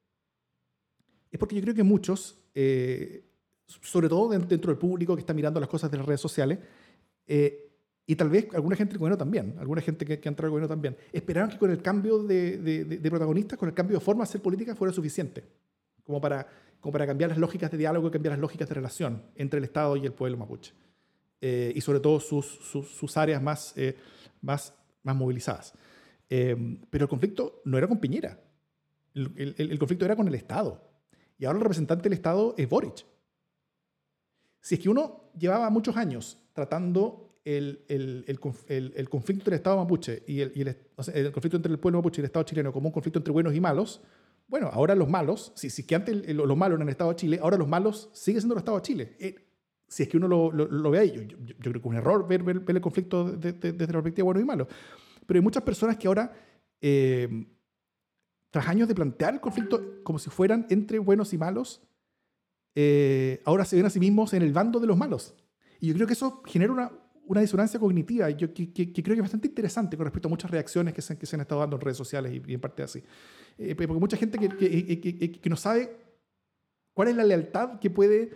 [1.31, 3.25] es porque yo creo que muchos, eh,
[3.65, 6.59] sobre todo dentro del público que está mirando las cosas de las redes sociales,
[8.05, 10.51] y tal vez alguna gente del gobierno también, alguna gente que, que ha entrado al
[10.51, 14.29] gobierno también, esperaban que con el cambio de, protagonistas, con el cambio de forma de
[14.29, 15.43] hacer política fuera suficiente,
[16.03, 16.45] como para,
[16.81, 19.95] como para cambiar las lógicas de diálogo cambiar las lógicas de relación entre el Estado
[19.95, 20.73] y el pueblo mapuche.
[21.39, 23.95] Eh, y sobre todo sus, sus, áreas más, eh,
[24.41, 24.73] más,
[25.03, 25.73] más movilizadas.
[26.29, 28.39] Eh, pero el conflicto no era con Piñera,
[29.13, 30.81] el, el, el conflicto era con el Estado.
[31.37, 33.05] Y ahora el representante del Estado es Boric.
[34.61, 40.23] Si es que uno llevaba muchos años tratando el, el, conflicto entre el Estado mapuche
[40.27, 43.19] y, el, el, conflicto entre el pueblo mapuche y el Estado chileno como un conflicto
[43.19, 44.01] entre buenos y malos,
[44.47, 47.39] bueno, ahora los malos, si, si que antes los malos eran el Estado de Chile,
[47.41, 49.15] ahora los malos siguen siendo el Estado de Chile.
[49.19, 49.35] Eh,
[49.87, 52.41] si es que uno lo, lo, ve ahí, yo, yo, creo que un error ver,
[52.41, 54.67] ver, el conflicto desde la perspectiva de buenos y malos.
[55.25, 56.33] Pero hay muchas personas que ahora,
[56.81, 57.47] eh,
[58.49, 61.81] tras años de plantear el conflicto como si fueran entre buenos y malos,
[62.75, 65.35] eh, ahora se ven a sí mismos en el bando de los malos.
[65.79, 66.91] Y yo creo que eso genera una,
[67.25, 70.51] una disonancia cognitiva yo, que, que, creo que es bastante interesante con respecto a muchas
[70.51, 73.03] reacciones que se, que se han estado dando en redes sociales y, en parte así.
[73.57, 75.95] Eh, porque mucha gente que, que, no sabe
[76.93, 78.31] cuál es la lealtad que puede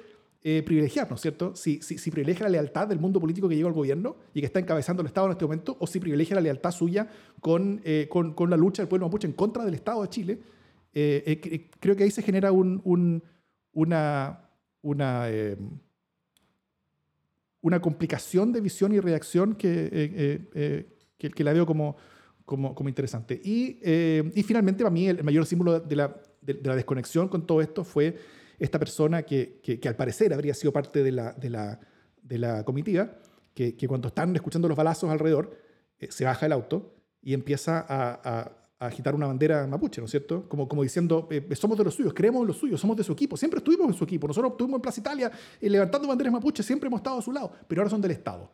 [0.49, 1.57] eh, privilegiar, ¿no es cierto?
[1.57, 5.01] Si, privilegia la lealtad del mundo político que llega al gobierno y que está encabezando
[5.01, 7.09] el Estado en este momento, o si privilegia la lealtad suya
[7.41, 10.39] con, eh, con, la lucha del pueblo mapuche en contra del Estado de Chile,
[10.93, 13.21] creo que ahí se genera un, un,
[13.73, 14.49] una...
[14.81, 15.27] una
[17.81, 20.87] complicación de visión y reacción que, eh, eh,
[21.19, 21.97] eh, que, la veo como,
[22.45, 23.41] como, interesante.
[23.43, 23.79] Y,
[24.33, 27.83] y, finalmente, para mí, el mayor símbolo de la, de, la, desconexión con todo esto
[27.83, 28.15] fue
[28.59, 31.79] esta persona que, que, al parecer habría sido parte de la, de la,
[32.21, 33.17] de la comitiva,
[33.53, 35.57] que, cuando están escuchando los balazos alrededor,
[36.09, 40.47] se baja el auto y empieza a, a agitar una bandera mapuche, ¿no es cierto?
[40.47, 43.11] Como, como diciendo, eh, somos de los suyos, creemos en los suyos, somos de su
[43.11, 46.61] equipo, siempre estuvimos en su equipo, nosotros estuvimos en Plaza Italia eh, levantando banderas mapuche,
[46.61, 48.51] siempre hemos estado a su lado, pero ahora son del Estado,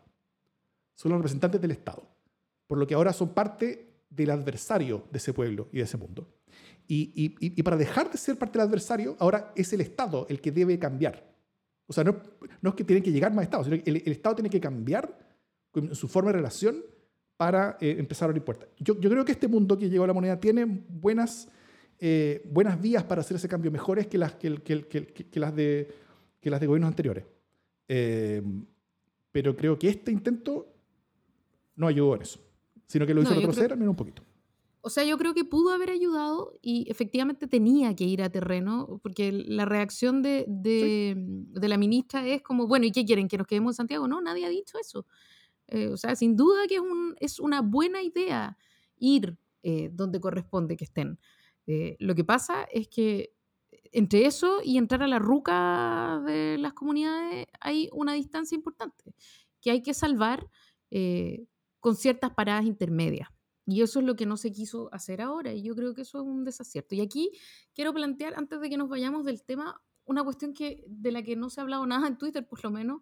[0.95, 2.07] son los representantes del Estado,
[2.67, 6.27] por lo que ahora son parte del adversario de ese pueblo y de ese mundo.
[6.87, 10.41] Y, y, y para dejar de ser parte del adversario, ahora es el Estado el
[10.41, 11.33] que debe cambiar.
[11.87, 12.17] O sea, no,
[12.61, 14.59] no es que tienen que llegar más Estados, sino que el, el Estado tiene que
[14.59, 15.17] cambiar
[15.91, 16.83] su forma de relación
[17.37, 18.69] para eh, empezar a abrir puertas.
[18.79, 21.49] Yo, yo, creo que este mundo que llegó a la moneda tiene buenas,
[21.99, 25.93] eh, buenas vías para hacer ese cambio mejores que las, que, que, que las, de,
[26.39, 27.25] que las de gobiernos anteriores.
[27.87, 28.41] Eh,
[29.31, 30.67] pero creo que este intento
[31.75, 32.39] no ayudó en eso,
[32.85, 33.89] sino que lo hizo no, retroceder creo...
[33.89, 34.21] un poquito.
[34.85, 38.99] O sea, yo creo que pudo haber ayudado y efectivamente tenía que ir a terreno,
[39.01, 41.59] porque la reacción de, de, sí.
[41.59, 43.29] de la ministra es como, bueno, ¿y qué quieren?
[43.29, 44.09] ¿Que nos quedemos en Santiago?
[44.09, 45.05] No, nadie ha dicho eso.
[45.67, 48.57] Eh, o sea, sin duda que es, un, es una buena idea
[48.97, 51.17] ir eh, donde corresponde que estén.
[51.65, 53.33] Eh, lo que pasa es que
[53.91, 59.15] entre eso y entrar a la ruca de las comunidades hay una distancia importante
[59.61, 60.49] que hay que salvar
[61.79, 63.32] con ciertas paradas intermedias.
[63.65, 66.19] Y eso es lo que no se quiso hacer ahora, y yo creo que eso
[66.19, 66.95] es un desacierto.
[66.95, 67.31] Y aquí
[67.73, 71.35] quiero plantear, antes de que nos vayamos del tema, una cuestión que, de la que
[71.35, 73.01] no se ha hablado nada en Twitter, por lo menos,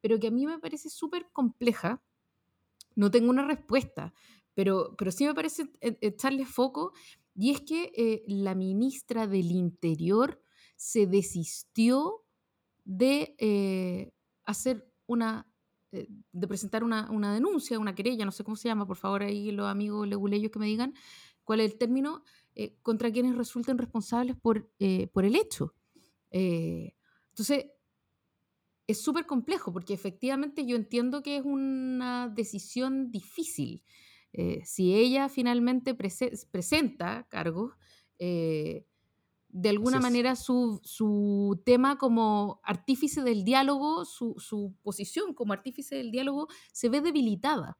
[0.00, 2.02] pero que a mí me parece súper compleja.
[2.94, 4.12] No tengo una respuesta,
[4.54, 6.92] pero, pero sí me parece echarle foco,
[7.34, 10.42] y es que eh, la ministra del Interior
[10.76, 12.24] se desistió
[12.84, 14.12] de eh,
[14.44, 15.51] hacer una
[15.92, 19.50] de presentar una, una, denuncia, una querella, no sé cómo se llama, por favor ahí
[19.50, 20.94] los amigos leguleyos que me digan
[21.44, 22.24] cuál es el término,
[22.54, 25.74] eh, contra quienes resulten responsables por, eh, por el hecho.
[26.30, 27.66] entonces,
[28.86, 33.84] es súper complejo porque efectivamente yo entiendo que es una decisión difícil.
[34.64, 37.74] si ella finalmente presenta cargos,
[39.52, 40.80] de alguna manera su,
[41.64, 47.78] tema como artífice del diálogo, su, posición como artífice del diálogo se ve debilitada.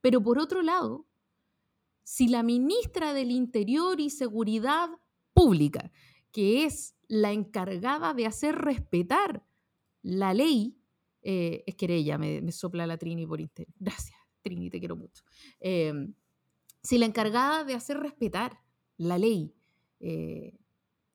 [0.00, 1.06] Pero por otro lado,
[2.04, 4.88] si la ministra del Interior y Seguridad
[5.34, 5.90] Pública,
[6.30, 9.44] que es la encargada de hacer respetar
[10.02, 10.78] la ley,
[11.22, 13.74] eh, es que ella me, sopla la Trini por internet.
[13.80, 15.24] Gracias, Trini, te quiero mucho.
[15.58, 16.14] Em,
[16.80, 18.60] si la encargada de hacer respetar
[18.96, 19.52] la ley
[19.98, 20.56] eh,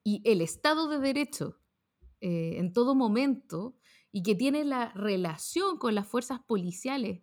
[0.03, 1.59] y el Estado de Derecho
[2.21, 3.75] eh, en todo momento
[4.11, 7.21] y que tiene la relación con las fuerzas policiales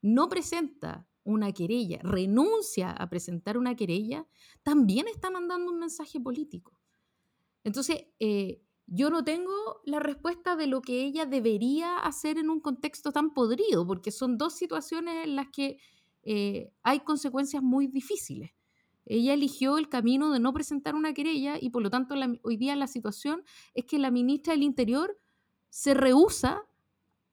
[0.00, 4.26] no presenta una querella, renuncia a presentar una querella,
[4.62, 6.76] también está mandando un mensaje político.
[7.62, 9.52] Entonces, eh, yo no tengo
[9.84, 14.36] la respuesta de lo que ella debería hacer en un contexto tan podrido, porque son
[14.36, 15.78] dos situaciones en las que
[16.24, 18.50] eh, hay consecuencias muy difíciles.
[19.04, 22.76] Ella eligió el camino de no presentar una querella y por lo tanto hoy día
[22.76, 23.44] la situación
[23.74, 25.18] es que la ministra del Interior
[25.70, 26.62] se rehúsa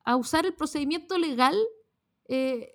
[0.04, 1.56] a usar el procedimiento legal
[2.28, 2.74] eh,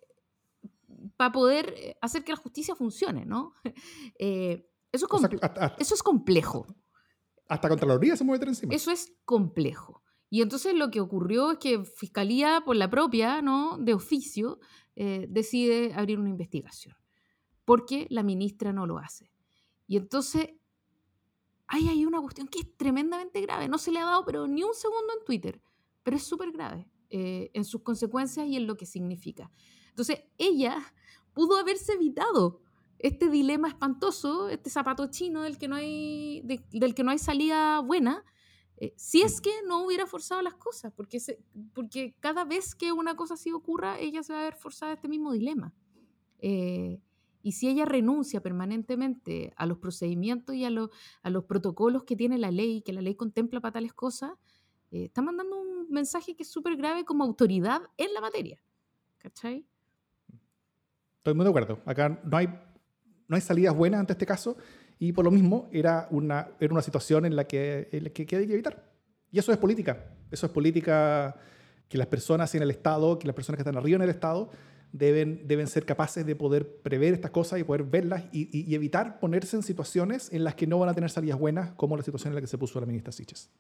[1.17, 3.55] para poder eh, hacer que la justicia funcione, ¿no?
[4.19, 5.41] Eh, eso, es
[5.79, 6.67] eso es complejo.
[7.49, 8.73] Hasta Contraloría se mueve encima.
[8.73, 10.03] Eso es complejo.
[10.31, 13.77] Y entonces lo que ocurrió es que Fiscalía, por la propia, ¿no?
[13.79, 14.61] De oficio,
[14.95, 16.95] decide abrir una investigación
[17.65, 19.31] porque la ministra no lo hace.
[19.87, 20.51] Y entonces,
[21.67, 23.69] ahí hay una cuestión que es tremendamente grave.
[23.69, 25.61] No se le ha dado, pero ni un segundo en Twitter,
[26.03, 29.51] pero es súper grave eh, en sus consecuencias y en lo que significa.
[29.91, 30.77] Entonces, ella
[31.33, 32.61] pudo haberse evitado
[32.99, 37.81] este dilema espantoso, este zapato chino del que no hay, del que no hay salida
[37.81, 38.25] buena,
[38.77, 41.19] eh, si es que no hubiera forzado las cosas, porque,
[41.75, 44.95] porque cada vez que una cosa así ocurra, ella se va a ver forzada a
[44.95, 45.75] este mismo dilema.
[46.39, 47.01] Eh,
[47.45, 50.71] y si ella renuncia permanentemente a los procedimientos y a,
[51.23, 54.31] a los protocolos que tiene la ley, que la ley contempla para tales cosas,
[54.91, 58.59] eh, está mandando un mensaje que es súper grave como autoridad en la materia.
[59.19, 59.67] ¿Cachai?
[61.19, 61.83] Estoy muy de acuerdo.
[61.85, 62.47] Acá no hay,
[63.29, 64.57] no hay salidas buenas ante este caso
[64.99, 68.25] y por lo mismo era una, era una situación en la, que, en la que,
[68.25, 68.91] que hay que evitar.
[69.31, 70.17] Y eso es política.
[70.31, 71.37] Eso es política
[71.91, 74.51] que las personas en el Estado, que las personas que están arriba en el Estado,
[74.95, 79.57] deben, deben ser capaces de poder prever estas cosas y poder verlas y, evitar ponerse
[79.57, 82.37] en situaciones en las que no van a tener salidas buenas, como la situación en
[82.37, 83.51] la que se puso la ministra Siches.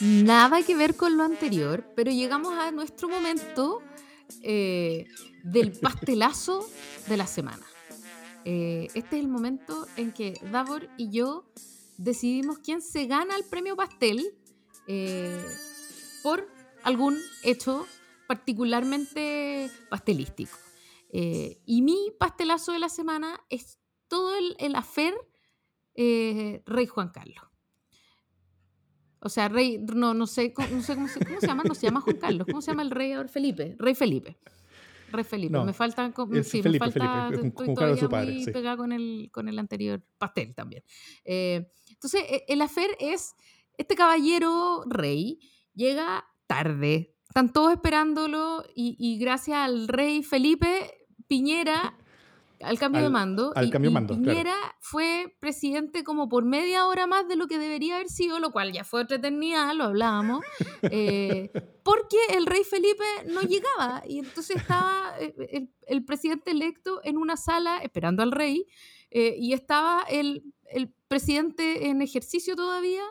[0.00, 3.80] Nada que ver con lo anterior, pero llegamos a nuestro momento
[4.42, 5.06] eh,
[5.42, 6.68] del pastelazo
[7.08, 7.64] de la semana.
[8.44, 11.46] Eh, este es el momento en que Davor y yo
[11.98, 14.24] decidimos quién se gana el premio pastel
[14.86, 15.44] eh,
[16.22, 16.48] por
[16.82, 17.86] algún hecho
[18.26, 20.56] particularmente pastelístico.
[21.10, 23.78] Eh, y mi pastelazo de la semana es
[24.08, 25.14] todo el, el afer
[25.94, 27.44] eh, Rey Juan Carlos.
[29.20, 31.08] O sea, Rey, no, no sé, sé cómo, se, cómo
[31.40, 33.28] se llama, no se llama Juan Carlos, ¿cómo se llama el rey ahora?
[33.28, 34.38] Felipe, Rey Felipe.
[35.10, 35.58] Rey Felipe.
[35.64, 38.50] me falta, sí, me falta, Felipe, estoy todavía su padre, muy sí.
[38.50, 40.82] pegada con el, con el anterior pastel también.
[41.24, 43.34] Eh, entonces, e, el afer es,
[43.78, 45.40] este caballero rey
[45.74, 51.96] llega tarde, están todos esperándolo y, y gracias al rey Felipe Piñera
[52.60, 53.52] al cambio de mando.
[53.54, 54.30] al y, cambio de y mando, claro.
[54.30, 58.50] Piñera fue presidente como por media hora más de lo que debería haber sido, lo
[58.52, 60.40] cual ya fue otra eternidad, lo hablábamos,
[60.82, 61.50] eh,
[61.82, 67.16] porque el rey Felipe no llegaba y entonces estaba eh, el, el presidente electo en
[67.18, 68.66] una sala esperando al rey
[69.10, 73.02] eh, y estaba el, el presidente en ejercicio todavía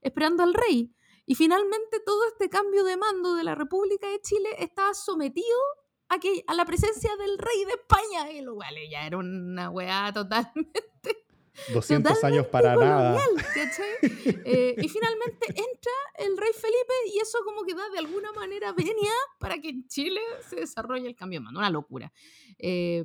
[0.00, 0.94] esperando al rey.
[1.26, 5.56] Y finalmente todo este cambio de mando de la República de Chile estaba sometido
[6.10, 10.90] a, la presencia del rey de España, y lo cual ya era una weá totalmente
[11.72, 13.18] 200 años para nada.
[14.44, 18.72] Eh, y finalmente entra el rey Felipe y eso como que da de alguna manera
[18.72, 21.60] venia para que en Chile se desarrolle el cambio de mando.
[21.60, 22.12] Una locura.
[22.58, 23.04] Eh,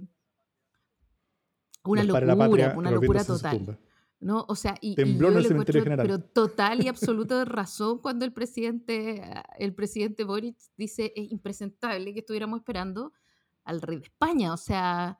[1.83, 3.77] una locura, una locura total.
[4.25, 4.43] ¿No?
[4.47, 6.07] O sea, y, y Tembló yo en el le encuentro, general.
[6.07, 12.11] pero total y absoluta razón cuando el presidente, ah, el presidente Boric dice es impresentable
[12.11, 13.13] que estuviéramos esperando
[13.63, 14.51] al rey de España.
[14.51, 15.19] O sea,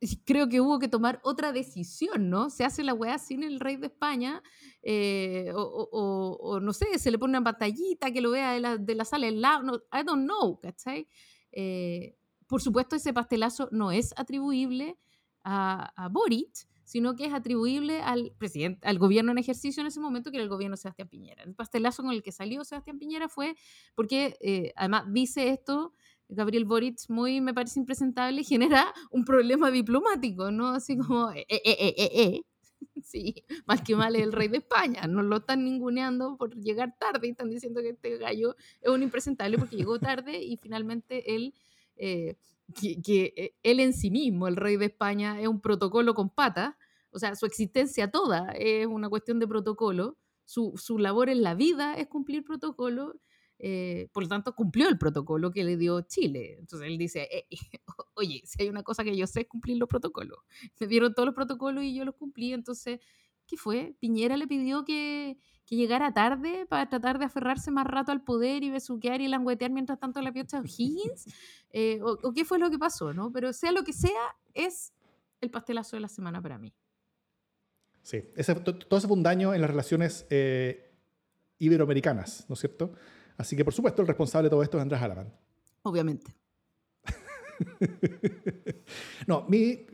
[0.00, 2.50] y creo que hubo que tomar otra decisión, ¿no?
[2.50, 4.42] Se hace la weá sin el rey de España,
[4.82, 8.52] eh, o, o- o- o no sé, se le pone una pantallita que lo vea
[8.54, 11.06] de la, de la sala del lado, no, I don't know, ¿cachai?
[11.52, 12.16] Eh,
[12.48, 14.98] por supuesto, ese pastelazo no es atribuible
[15.44, 20.00] a, a Boric, sino que es atribuible al presidente, al gobierno en ejercicio en ese
[20.00, 21.44] momento, que era el gobierno de Sebastián Piñera.
[21.44, 23.54] El pastelazo con el que salió Sebastián Piñera fue
[23.94, 25.92] porque, eh, además, dice esto
[26.28, 28.42] Gabriel Boric muy, me parece impresentable,
[28.82, 30.70] genera un problema diplomático, ¿no?
[30.70, 32.42] Así como, eh, eh, eh, eh, eh.
[33.04, 33.34] Sí,
[33.66, 37.28] mal que mal es el rey de España, no lo están ninguneando por llegar tarde
[37.28, 41.54] y están diciendo que este gallo es un impresentable porque llegó tarde y finalmente él,
[41.96, 42.36] eh,
[42.74, 46.30] que, que, eh, él en sí mismo, el rey de España, es un protocolo con
[46.30, 46.74] patas,
[47.12, 51.54] o sea, su existencia toda es una cuestión de protocolo, su, su labor en la
[51.54, 53.20] vida es cumplir protocolo
[53.62, 56.56] eh, por lo tanto, cumplió el protocolo que le dio Chile.
[56.58, 57.46] Entonces él dice, "Eh,
[58.14, 60.38] oye, si hay una cosa que yo sé es cumplir los protocolos.
[60.80, 62.52] Me dieron todos los protocolos y yo los cumplí.
[62.54, 63.00] Entonces,
[63.46, 63.94] ¿qué fue?
[64.00, 68.62] Piñera le pidió que, que llegara tarde para tratar de aferrarse más rato al poder
[68.64, 71.26] y besuquear y languetear mientras tanto la piocha O'Higgins.
[71.70, 73.30] Eh, o, o qué fue lo que pasó, ¿no?
[73.32, 74.94] Pero sea lo que sea, es
[75.42, 76.74] el pastelazo de la semana para mí.
[78.02, 80.90] Sí, ese, todo ese fue un daño en las relaciones eh,
[81.58, 82.94] iberoamericanas, ¿no es cierto?
[83.36, 85.32] Así que, por supuesto, el responsable de todo esto es Andrés Alamán.
[85.82, 86.32] Obviamente.
[89.26, 89.86] No, mi,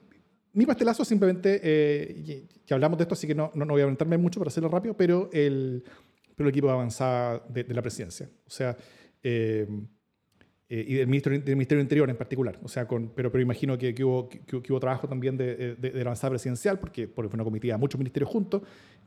[0.52, 3.80] mi pastelazo simplemente, eh, y- que hablamos de esto, así que no, no, no voy
[3.82, 5.84] a aventarme mucho para hacerlo rápido, pero el,
[6.34, 8.28] pero el equipo de avanzada de, de la presidencia.
[8.46, 8.76] O sea,
[9.22, 9.66] eh,
[10.68, 12.58] eh, y del Ministerio, del Ministerio Interior en particular.
[12.62, 15.56] O sea, con, pero, pero imagino que, que hubo, que, que hubo trabajo también de,
[15.56, 18.62] de, de la avanzada presidencial, porque, porque fue una comitiva de muchos ministerios juntos.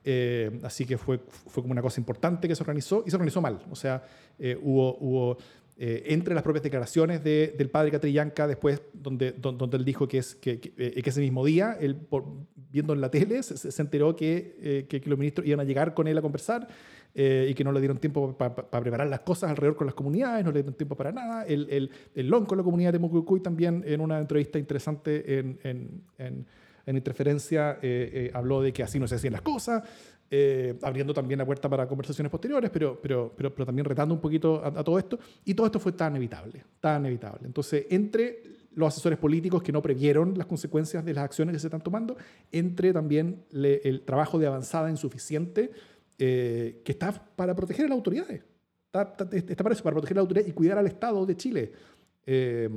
[0.05, 3.41] eh, así que fue, fue como una cosa importante que se organizó y se organizó
[3.41, 3.59] mal.
[3.69, 4.03] O sea,
[4.39, 5.37] eh, hubo, hubo
[5.77, 10.07] eh, entre las propias declaraciones de- del padre Catrillanca, después, donde, don- donde él dijo
[10.07, 12.25] que, es, eh, que ese mismo día, él, por-
[12.71, 15.93] viendo en la tele, se, se enteró eh, que, que los ministros iban a llegar
[15.93, 16.67] con él a conversar
[17.15, 20.45] eh, y que no le dieron tiempo para preparar las cosas alrededor con las comunidades,
[20.45, 21.45] no le dieron tiempo para nada.
[21.45, 25.59] El, el, el LON con la comunidad de Mucucuy también, en una entrevista interesante en,
[25.63, 26.45] en, en,
[26.85, 29.83] en Interferencia, eh, eh, habló de que así no se hacían las cosas.
[30.31, 34.21] eh, abriendo también la puerta para conversaciones posteriores, pero, pero, pero, pero también retando un
[34.21, 35.17] poquito a, a todo esto.
[35.43, 37.47] Y todo esto fue tan evitable, tan evitable.
[37.47, 38.43] Entonces, entre
[38.75, 42.15] los asesores políticos que no previeron las consecuencias de las acciones que se están tomando,
[42.51, 45.71] entre también le- el trabajo de avanzada insuficiente
[46.19, 48.43] eh, que está para proteger a las autoridades.
[48.85, 51.35] Está, está- está para eso, para proteger a la autoridad y cuidar al Estado de
[51.37, 51.71] Chile.
[52.25, 52.69] Eh,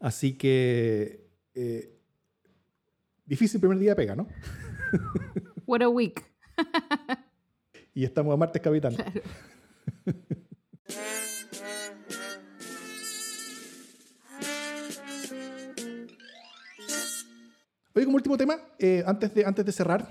[0.00, 1.94] así que eh,
[3.24, 4.26] difícil primer día de pega, ¿no?
[5.66, 6.24] What a week.
[7.94, 8.94] Y estamos a martes, capitán.
[8.94, 9.12] Claro.
[17.94, 20.06] Oye, como último tema, eh, antes, de, antes de cerrar,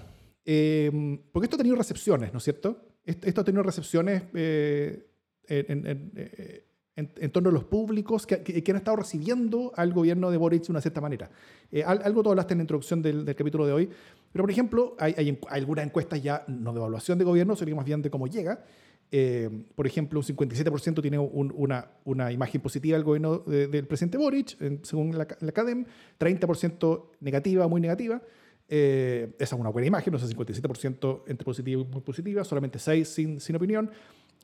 [0.50, 2.82] eh, porque esto ha tenido recepciones, ¿no es cierto?
[3.06, 5.06] Est- Esto ha tenido recepciones eh,
[5.48, 6.64] en, en- eh,
[6.96, 10.38] en- en torno a los públicos que, que- que han estado recibiendo al gobierno de
[10.38, 11.30] Boric de una cierta manera.
[11.72, 13.90] Eh, al- algo tú hablaste en la introducción del, del capítulo de hoy,
[14.32, 17.86] pero por ejemplo, hay, hay algunas encuestas ya, no de evaluación de gobierno, sino más
[17.86, 18.64] bien de cómo llega.
[19.12, 23.86] Eh, por ejemplo, un 57% tiene un- una, una imagen positiva del gobierno de- del
[23.86, 25.86] presidente Boric, según la, la CADEM,
[26.18, 28.22] 30% negativa, muy negativa.
[28.70, 32.80] Eh, esa es una buena imagen, o sea, 57% entre positiva y muy positiva, solamente
[32.80, 33.90] 6 sin, sin opinión.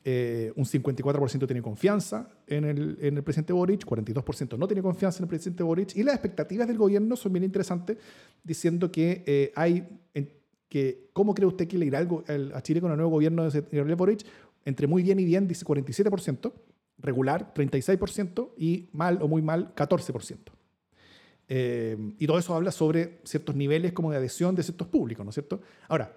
[0.06, 5.18] Eh, un 54% tiene confianza en el, en el presidente Boric, 42% no tiene confianza
[5.18, 5.96] en el presidente Boric.
[5.96, 7.96] Y las expectativas del gobierno son bien interesantes,
[8.42, 10.30] diciendo que eh, hay, en-
[10.68, 12.00] que, ¿cómo cree usted que le irá
[12.54, 14.26] a Chile con el nuevo gobierno de Gabriel Boric?
[14.66, 16.52] Entre muy bien y bien dice 47%,
[16.98, 20.38] regular 36% y mal o muy mal 14%.
[21.48, 25.30] Eh, y todo eso habla sobre ciertos niveles como de adhesión de ciertos públicos, ¿no
[25.30, 25.60] es cierto?
[25.88, 26.16] Ahora,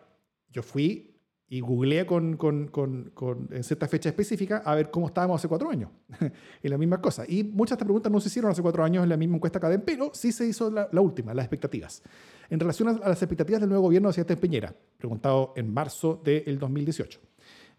[0.51, 1.17] yo fui
[1.49, 5.47] y googleé con, con, con, con, en cierta fecha específica a ver cómo estábamos hace
[5.47, 5.89] cuatro años.
[6.63, 7.27] y las mismas cosas.
[7.29, 9.59] Y muchas de estas preguntas no se hicieron hace cuatro años en la misma encuesta
[9.59, 12.03] Cadem, pero sí se hizo la, la, última, las expectativas.
[12.49, 16.59] En relación a, las expectativas del nuevo gobierno de Sebastián Peñera, preguntado en marzo del
[16.59, 17.19] 2018.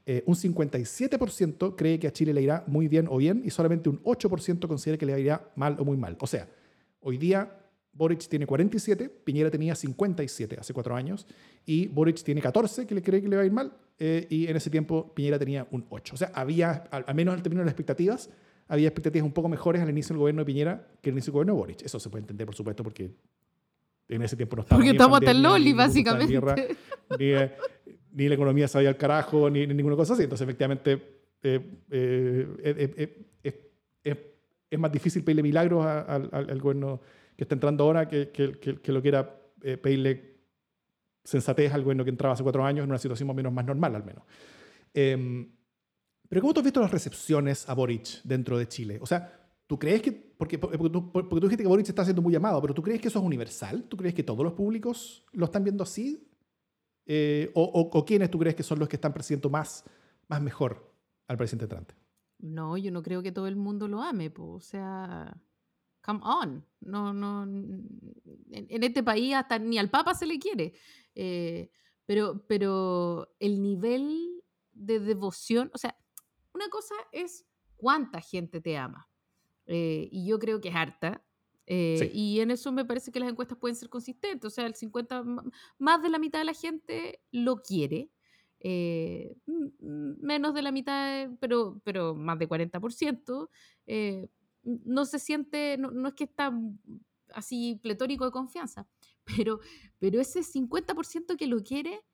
[0.07, 3.91] Eh, un 57% cree que a Chile le irá muy bien o bien y solamente
[3.91, 6.17] un 8% considera que le irá mal o muy mal.
[6.21, 6.49] O sea,
[7.01, 7.59] hoy día
[7.99, 11.27] Boric tiene 47, Piñera tenía 57 hace cuatro años,
[11.67, 14.47] y Boric tiene 14, que le cree que le va a ir mal, eh, y
[14.47, 16.15] en ese tiempo Piñera tenía un 8.
[16.15, 18.31] O sea, había, al, menos al término de las expectativas,
[18.69, 21.35] había expectativas un poco mejores al inicio del gobierno de Piñera que al inicio del
[21.35, 21.83] gobierno de Boric.
[21.83, 23.11] Eso se puede entender, por supuesto, porque
[24.09, 24.79] en ese tiempo no estaba.
[24.79, 26.41] Porque estamos hasta el Loli, básicamente.
[27.19, 27.33] ni,
[28.13, 30.23] ni, la economía se había al carajo, ni, ninguna cosa así.
[30.23, 31.03] Entonces, efectivamente,
[31.43, 33.29] eh, eh,
[34.71, 37.01] es más difícil pedirle milagros al, al gobierno
[37.39, 40.39] que está entrando ahora que, que, que, lo quiera eh, pedirle
[41.23, 43.65] sensatez al gobierno que entraba hace cuatro años en una situación más o menos más
[43.65, 44.25] normal, al menos.
[44.93, 45.49] Em,
[46.29, 48.99] pero ¿cómo tú has visto las recepciones a Boric dentro de Chile?
[49.01, 52.33] O sea, ¿tú crees que, porque, porque, porque tú dijiste que Boric está siendo muy
[52.33, 53.85] llamado, pero ¿tú crees que eso es universal?
[53.85, 56.29] ¿Tú crees que todos los públicos lo están viendo así?
[57.07, 59.85] Eh, o, o, quiénes tú crees que son los que están presidiendo más,
[60.27, 60.93] más mejor
[61.29, 61.93] al presidente Trump?
[62.39, 65.41] No, yo no creo que todo el mundo lo ame, o sea,
[66.03, 66.65] come on.
[66.81, 70.75] No, no, en, este país hasta ni al Papa se le quiere.
[71.15, 71.71] Eh,
[72.07, 75.97] pero, pero el nivel de devoción, o sea,
[76.55, 79.09] una cosa es cuánta gente te ama.
[79.67, 81.23] Eh, y yo creo que es harta.
[81.67, 84.47] Eh, y en eso me parece que las encuestas pueden ser consistentes.
[84.47, 85.23] O sea, el 50,
[85.79, 88.11] más de la mitad de la gente lo quiere.
[88.61, 93.49] Menos de la mitad, pero, pero más de 40%,
[94.63, 96.53] no se siente, no, es que está
[97.35, 98.89] así pletórico de confianza,
[99.25, 99.61] pero,
[99.99, 102.05] pero ese 50% que lo quiere,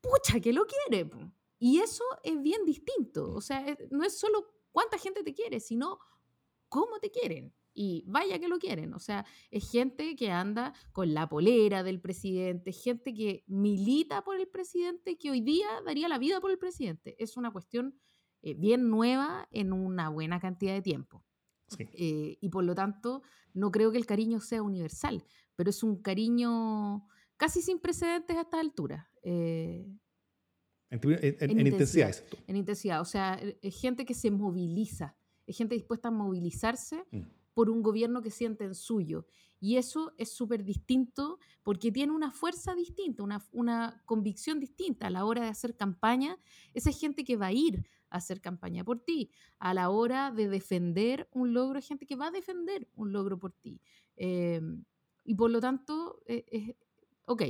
[0.00, 1.10] pucha, que lo quiere.
[1.58, 3.34] Y eso es bien distinto.
[3.34, 5.98] O sea, no es solo cuánta gente te quiere, sino
[6.68, 7.52] cómo te quieren.
[7.74, 8.94] Y vaya que lo quieren.
[8.94, 14.36] O sea, es gente que anda con la polera del presidente, gente que milita por
[14.36, 17.14] el presidente, que hoy día daría la vida por el presidente.
[17.22, 17.98] Es una cuestión
[18.42, 21.24] eh, bien nueva en una buena cantidad de tiempo.
[21.78, 26.00] Eh, y por lo tanto, no creo que el cariño sea universal, pero es un
[26.00, 27.06] cariño
[27.36, 29.10] casi sin precedentes a esta altura.
[29.22, 29.86] Eh,
[30.90, 32.14] en, intensidad.
[32.46, 33.00] En intensidad.
[33.00, 35.16] O sea, es gente que se moviliza,
[35.46, 37.20] es gente dispuesta a movilizarse mm.
[37.58, 39.26] Por un gobierno que sienten suyo.
[39.58, 45.10] Y eso es súper distinto porque tiene una fuerza distinta, una, una convicción distinta a
[45.10, 46.38] la hora de hacer campaña.
[46.72, 49.32] Esa es gente que va a ir hacer campaña por ti.
[49.58, 53.50] A la hora de defender un logro, gente que va a defender un logro por
[53.50, 53.80] ti.
[54.14, 54.84] Em,
[55.24, 56.76] y por lo tanto, eh,
[57.24, 57.42] ok,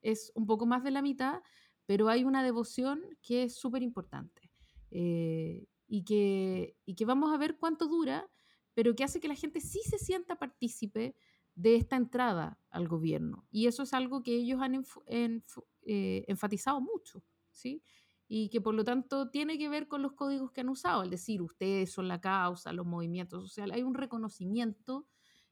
[0.00, 1.42] es un poco más de la mitad,
[1.86, 4.48] pero hay una devoción que es súper importante.
[4.92, 8.30] Eh, y, que, y que vamos a ver cuánto dura,
[8.76, 11.16] pero que hace que la gente sí se sienta partícipe
[11.54, 13.46] de esta entrada al gobierno.
[13.50, 17.82] Y eso es algo que ellos han eh, enfatizado mucho, ¿sí?
[18.28, 21.10] y que por lo tanto tiene que ver con los códigos que han usado, es
[21.10, 25.06] decir, ustedes son la causa, los movimientos sociales, hay un reconocimiento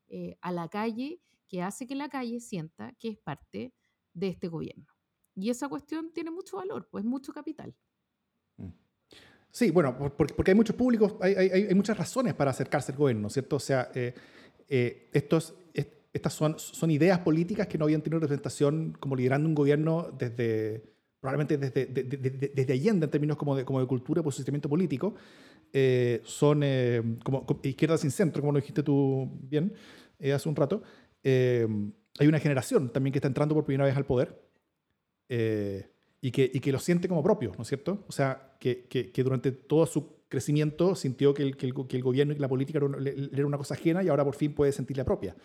[0.08, 3.72] eh, a la calle que hace que la calle sienta que es parte
[4.12, 4.86] de este gobierno.
[5.34, 7.74] Y esa cuestión tiene mucho valor, pues mucho capital.
[9.54, 13.54] Sí, bueno, porque, hay muchos públicos, hay, hay, muchas razones para acercarse al gobierno, ¿cierto?
[13.54, 14.12] O sea, eh,
[14.68, 15.54] eh, estos,
[16.12, 20.94] estas son, son ideas políticas que no habían tenido representación como liderando un gobierno desde
[21.24, 25.14] probablemente desde, desde Allende en términos como de, como de cultura posicionamiento político,
[25.72, 29.72] eh, son eh, como, izquierda sin centro, como lo dijiste tú bien
[30.18, 30.82] eh, hace un rato.
[31.24, 34.38] hay una generación también que está entrando por primera vez al poder
[36.24, 38.02] y, que, y que lo siente como propio, ¿no es cierto?
[38.08, 42.02] O sea, que, que, durante todo su crecimiento sintió que el, que el, que el
[42.02, 45.04] gobierno y la política era una, cosa ajena y ahora por fin puede sentir la
[45.04, 45.36] propia.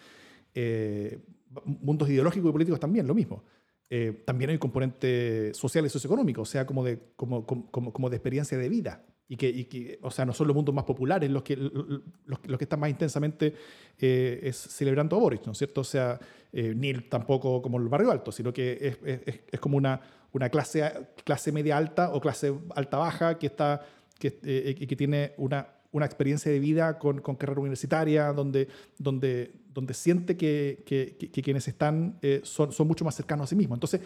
[1.66, 3.44] mundos ideológicos y políticos también, lo mismo.
[3.90, 8.10] Eh, también hay un componente social y socioeconómico, o sea, como de, como, como, como
[8.10, 9.04] de experiencia de vida.
[9.28, 12.02] Y que, y que, o sea, no son los mundos más populares los que, los,
[12.26, 13.54] los que están más intensamente
[14.00, 15.82] eh, es celebrando a Boris, ¿no es cierto?
[15.82, 16.18] O sea,
[16.54, 20.50] eh, ni tampoco como el barrio alto, sino que es, es, es como una, una
[20.50, 23.82] clase, clase media alta o clase alta-baja que, está,
[24.18, 29.54] que, eh, que tiene una, una experiencia de vida con, con carrera universitaria, donde, donde,
[29.74, 33.78] donde siente que, que, quienes están eh, son, son, mucho más cercanos a sí mismos.
[33.78, 34.02] Entonces,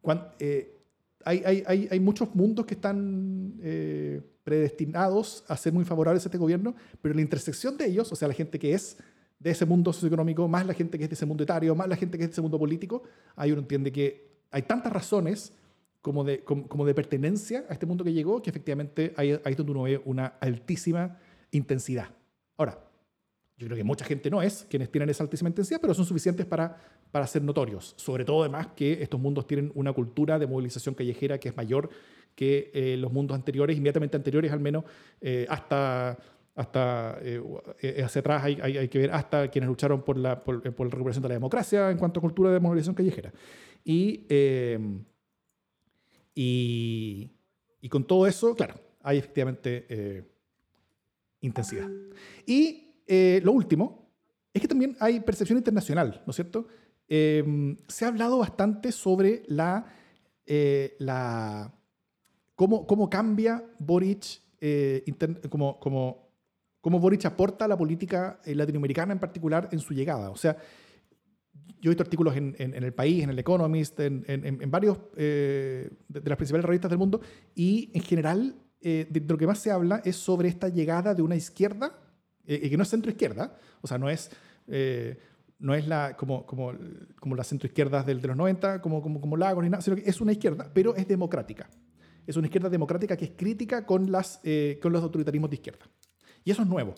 [0.00, 0.76] cuando, eh,
[1.24, 6.38] hay, hay, hay, muchos mundos que están eh, predestinados a ser muy favorables a este
[6.38, 8.96] gobierno, pero la intersección de ellos, o sea, la gente que es
[9.38, 11.96] de ese mundo socioeconómico, más la gente que es de ese mundo etario, más la
[11.96, 13.02] gente que es de ese mundo político,
[13.34, 15.52] ahí uno entiende que hay tantas razones
[16.00, 19.56] como de, como, de pertenencia a este mundo que llegó que efectivamente ahí, ahí es
[19.56, 21.18] donde uno ve una altísima
[21.50, 22.08] intensidad.
[22.56, 22.78] Ahora,
[23.58, 26.44] yo creo que mucha gente no es quienes tienen esa altísima intensidad, pero son suficientes
[26.44, 26.76] para,
[27.10, 27.94] para ser notorios.
[27.96, 31.88] Sobre todo, además, que estos mundos tienen una cultura de movilización callejera que es mayor
[32.34, 34.84] que eh, los mundos anteriores, inmediatamente anteriores al menos,
[35.22, 36.18] eh, hasta,
[36.54, 37.42] hasta eh,
[38.04, 41.28] hacia atrás hay, hay, que ver hasta quienes lucharon por la, por, la recuperación de
[41.28, 43.32] la democracia en cuanto a cultura de movilización callejera.
[43.88, 44.26] Y,
[46.34, 47.30] y,
[47.80, 50.26] y, con todo eso, claro, hay efectivamente
[51.40, 51.88] intensidad.
[52.44, 54.10] Y eh, lo último
[54.52, 56.66] es que también hay percepción internacional, ¿no es cierto?
[57.08, 59.86] Em, se ha hablado bastante sobre la,
[60.44, 61.72] eh, la
[62.54, 65.04] cómo, cómo, cambia Boric, eh,
[65.48, 66.28] cómo, cómo,
[66.80, 70.30] cómo, Boric aporta a la política latinoamericana en particular en su llegada.
[70.30, 70.56] O sea,
[71.80, 75.90] yo he visto artículos en, en, El País, en El Economist, en, en varios de,
[76.08, 77.20] de, las principales revistas del mundo,
[77.54, 81.34] y en general de lo que más se habla es sobre esta llegada de una
[81.34, 81.98] izquierda
[82.46, 84.30] eh, que no es centro-izquierda, o sea, no es,
[84.68, 85.18] eh,
[85.58, 86.72] no es la, como, como,
[87.18, 90.20] como las centro-izquierdas de los 90, como, como, como Lagos, ni nada, sino que es
[90.20, 91.68] una izquierda, pero es democrática.
[92.24, 95.86] Es una izquierda democrática que es crítica con, las, eh, con los autoritarismos de izquierda.
[96.44, 96.94] Y eso es nuevo.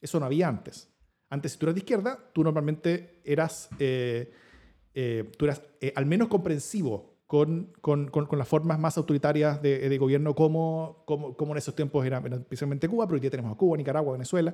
[0.00, 0.88] Eso no había antes.
[1.30, 5.62] Antes, si tú eras de izquierda, tú normalmente eras, tú eras
[5.94, 11.36] al menos comprensivo con, con, con, las formas más autoritarias de, de gobierno como, como,
[11.36, 14.52] como, en esos tiempos era, especialmente Cuba, pero hoy día tenemos a Cuba, Nicaragua, Venezuela.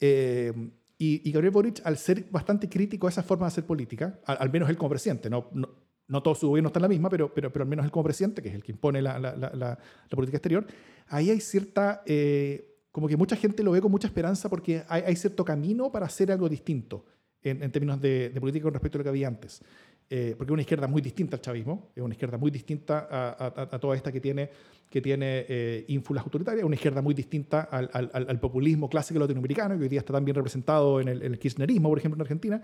[0.00, 4.50] Eh, y, Gabriel Boric, al ser bastante crítico a esa forma de hacer política, al,
[4.50, 5.68] menos él como presidente, no, no,
[6.06, 8.04] no, todo su gobierno está en la misma, pero, pero, pero al menos él como
[8.04, 9.78] presidente, que es el que impone la, la, la, la
[10.08, 10.66] política exterior,
[11.08, 15.02] ahí hay cierta, eh, como que mucha gente lo ve con mucha esperanza porque hay,
[15.06, 17.04] hay cierto camino para hacer algo distinto
[17.44, 19.62] en, en términos de, de, política con respecto a lo que había antes.
[20.10, 23.78] Eh, porque es una izquierda muy distinta al chavismo, es una izquierda muy distinta a,
[23.78, 24.50] toda esta que tiene,
[24.90, 29.84] que tiene eh, ínfulas autoritarias, una izquierda muy distinta al, al, populismo clásico latinoamericano, que
[29.84, 32.60] hoy día está tan bien representado en el, kirchnerismo, por ejemplo, en Argentina,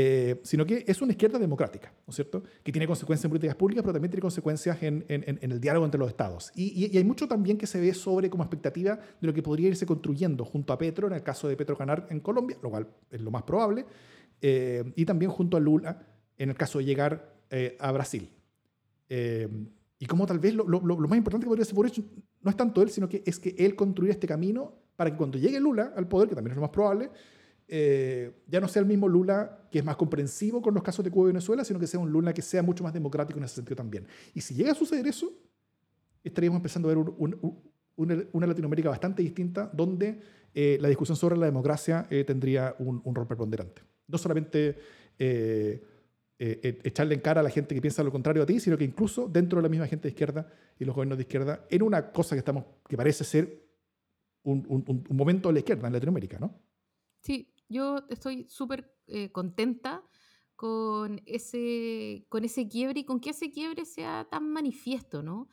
[0.00, 3.56] eh, sino que es una izquierda democrática, ¿no es cierto?, que tiene consecuencias en políticas
[3.56, 6.52] públicas, pero también tiene consecuencias en, en, el diálogo entre los estados.
[6.54, 9.68] Y, y, hay mucho también que se ve sobre como expectativa de lo que podría
[9.68, 12.86] irse construyendo junto a Petro, en el caso de Petro ganar en Colombia, lo cual
[13.10, 13.86] es lo más probable,
[14.40, 16.06] y también junto a Lula
[16.36, 18.30] en el caso de llegar eh, a Brasil.
[19.08, 19.48] Eh,
[19.98, 22.04] y como tal vez lo, lo, lo, más importante que podría ser Boric
[22.42, 25.38] no es tanto él, sino que es que él construya este camino para que cuando
[25.38, 27.10] llegue Lula al poder, que también es lo más probable,
[27.68, 31.10] eh, ya no sea el mismo Lula que es más comprensivo con los casos de
[31.10, 33.56] Cuba y Venezuela, sino que sea un Lula que sea mucho más democrático en ese
[33.56, 34.06] sentido también.
[34.34, 35.32] Y si llega a suceder eso,
[36.24, 37.04] estaríamos empezando a ver
[37.96, 40.20] una, una, Latinoamérica bastante distinta, donde
[40.54, 43.82] la discusión sobre la democracia tendría un, rol preponderante.
[44.06, 44.76] No solamente
[46.40, 48.78] eh, eh, echarle en cara a la gente que piensa lo contrario a ti, sino
[48.78, 51.82] que incluso dentro de la misma gente de izquierda y los gobiernos de izquierda, en
[51.82, 53.66] una cosa que, estamos, que parece ser
[54.44, 56.54] un, un, un momento de la izquierda en Latinoamérica, ¿no?
[57.22, 60.04] Sí, yo estoy súper eh, contenta
[60.56, 65.48] con ese, con ese quiebre y con que ese quiebre sea tan manifiesto, ¿no?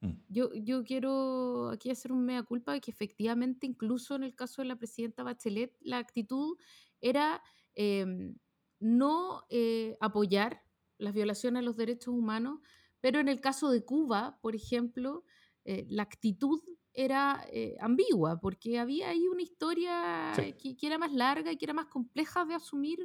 [0.00, 0.10] Mm.
[0.28, 4.62] yo, yo quiero aquí hacer un mea culpa de que efectivamente, incluso en el caso
[4.62, 6.56] de la presidenta Bachelet, la actitud
[7.00, 7.42] era
[7.74, 8.36] em,
[8.78, 10.62] no eh, apoyar
[10.98, 12.60] las violaciones a los derechos humanos,
[13.00, 15.24] pero en el caso de Cuba, por ejemplo,
[15.64, 16.60] eh, la actitud
[16.96, 21.74] era eh, ambigua, porque había ahí una historia que, era más larga y que era
[21.74, 22.98] más compleja de asumir,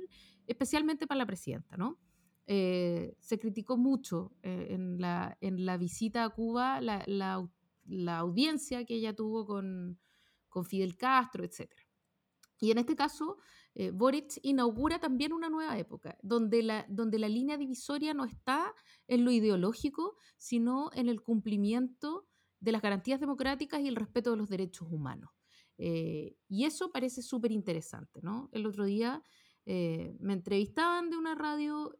[0.48, 2.00] especialmente para la presidenta, ¿no?
[2.48, 9.16] se criticó mucho en, la, en, la, visita a Cuba la, la, audiencia que ella
[9.16, 9.98] tuvo con,
[10.50, 11.72] con Fidel Castro, etc.
[12.62, 13.38] Y en este caso,
[13.74, 18.74] eh, Boric inaugura también una nueva época, donde la, donde la línea divisoria no está
[19.08, 22.28] en lo ideológico, sino en el cumplimiento
[22.62, 25.30] de las garantías democráticas y el respeto de los derechos humanos.
[25.78, 28.22] Eh, y eso parece súper interesante.
[28.22, 28.50] ¿no?
[28.54, 29.22] El otro día
[29.66, 31.94] eh, me entrevistaban de una radio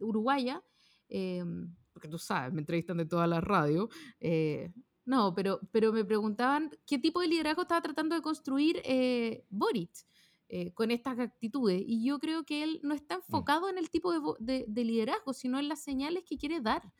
[0.00, 0.62] uruguaya,
[1.08, 3.88] porque tú sabes, me entrevistan de todas las radios.
[5.06, 8.82] no, pero, pero me preguntaban qué tipo de liderazgo estaba tratando de construir
[9.48, 10.04] Boric.
[10.50, 11.82] Eh, con estas actitudes.
[11.86, 13.18] Y yo creo que él no está mm.
[13.18, 16.90] enfocado en el tipo de, liderazgo, sino en las señales que quiere dar.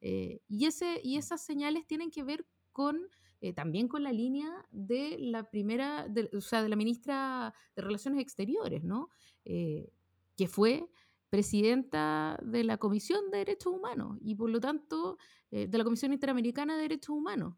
[0.00, 1.18] Eh, y, ese, y mm.
[1.18, 3.08] esas señales tienen que ver con
[3.40, 8.20] eh, también con la línea de la primera, o sea, de la ministra de Relaciones
[8.20, 9.10] Exteriores, ¿no?
[9.44, 10.90] que fue
[11.30, 15.16] presidenta de la Comisión de Derechos Humanos y por lo tanto
[15.50, 17.54] de la Comisión Interamericana de Derechos Humanos,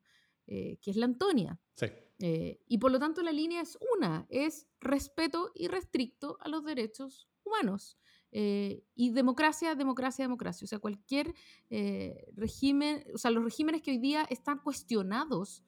[0.46, 1.58] que es la Antonia.
[1.74, 1.86] Sí.
[2.22, 7.28] Eh, y por lo tanto la línea es una, es respeto irrestricto a los derechos
[7.44, 7.98] humanos.
[8.32, 10.64] Eh, y democracia, democracia, democracia.
[10.64, 11.34] O sea, cualquier
[11.68, 15.64] eh, régimen, o sea, los regímenes que hoy día están cuestionados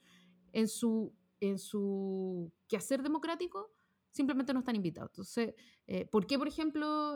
[0.52, 3.72] en su, en su quehacer democrático,
[4.10, 5.10] simplemente no están invitados.
[5.10, 5.54] Entonces,
[5.86, 7.14] eh, ¿por qué, por ejemplo,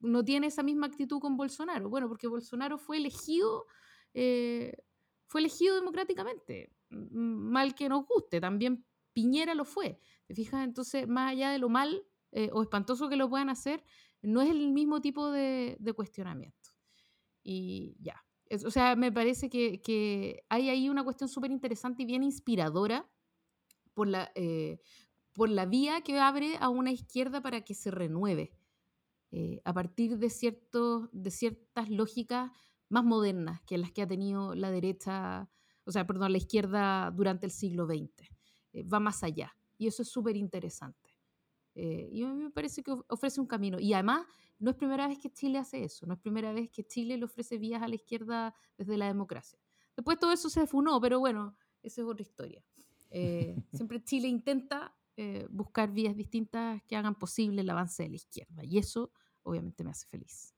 [0.00, 1.88] no tiene esa misma actitud con Bolsonaro?
[1.88, 3.66] Bueno, porque Bolsonaro fue elegido,
[4.12, 10.00] fue elegido democráticamente, mal que nos guste, también Piñera lo fue.
[10.26, 10.64] ¿Te fijas?
[10.64, 12.02] Entonces, más allá de lo mal
[12.52, 13.84] o espantoso que lo puedan hacer,
[14.22, 16.70] no es el mismo tipo de, cuestionamiento.
[17.42, 18.24] Y ya.
[18.64, 23.08] o sea, me parece que, hay ahí una cuestión súper interesante y bien inspiradora
[23.94, 24.78] por la, eh,
[25.32, 28.52] por la vía que abre a una izquierda para que se renueve
[29.32, 32.50] eh, a partir de, ciertos, de ciertas lógicas
[32.88, 35.48] más modernas que las que ha tenido la derecha,
[35.84, 38.28] o sea, perdón, la izquierda durante el siglo XX.
[38.72, 39.56] Eh, va más allá.
[39.78, 41.09] Y eso es súper interesante.
[41.74, 43.78] Eh, y a mí me parece que ofrece un camino.
[43.78, 44.26] Y además,
[44.58, 47.24] no es primera vez que Chile hace eso, no es primera vez que Chile le
[47.24, 49.58] ofrece vías a la izquierda desde la democracia.
[49.96, 52.62] Después todo eso se defunó, pero bueno, esa es otra historia.
[53.10, 58.16] Eh, siempre Chile intenta eh, buscar vías distintas que hagan posible el avance de la
[58.16, 58.64] izquierda.
[58.64, 60.54] Y eso obviamente me hace feliz.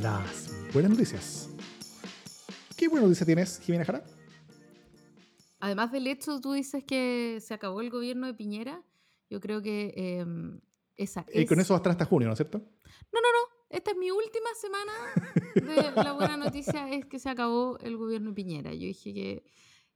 [0.00, 1.53] Las buenas noticias.
[2.76, 4.04] ¿Qué buena noticia tienes, Jimena Jara?
[5.60, 8.82] Además del hecho, tú dices que se acabó el gobierno de Piñera.
[9.30, 10.60] Yo creo que em,
[10.96, 12.58] esa Y con eso va a estar hasta junio, ¿no es cierto?
[12.58, 13.54] No, no, no.
[13.70, 14.92] Esta es mi última semana
[15.54, 18.72] de la buena noticia, es que se acabó el gobierno de Piñera.
[18.72, 19.44] Yo dije que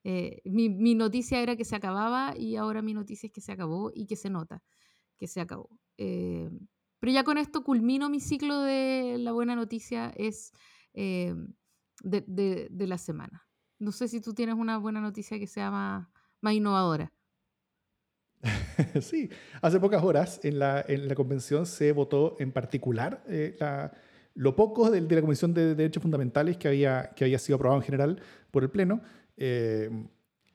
[0.04, 3.52] eh, mi, mi, noticia era que se acababa y ahora mi noticia es que se
[3.52, 4.62] acabó y que se nota
[5.18, 5.68] que se acabó.
[5.98, 6.48] Eh,
[7.00, 10.12] pero ya con esto culmino mi ciclo de la buena noticia.
[10.16, 10.52] Es
[10.94, 11.34] eh,
[12.02, 13.46] de, de, la semana.
[13.78, 16.08] No sé si tú tienes una buena noticia que sea más,
[16.40, 17.12] más innovadora.
[19.00, 19.28] sí,
[19.62, 23.92] hace pocas horas en la, en la, convención se votó en particular eh, la,
[24.34, 27.80] lo poco de, de, la Comisión de Derechos Fundamentales que había, que había sido aprobado
[27.80, 29.00] en general por el Pleno.
[29.36, 29.90] Eh,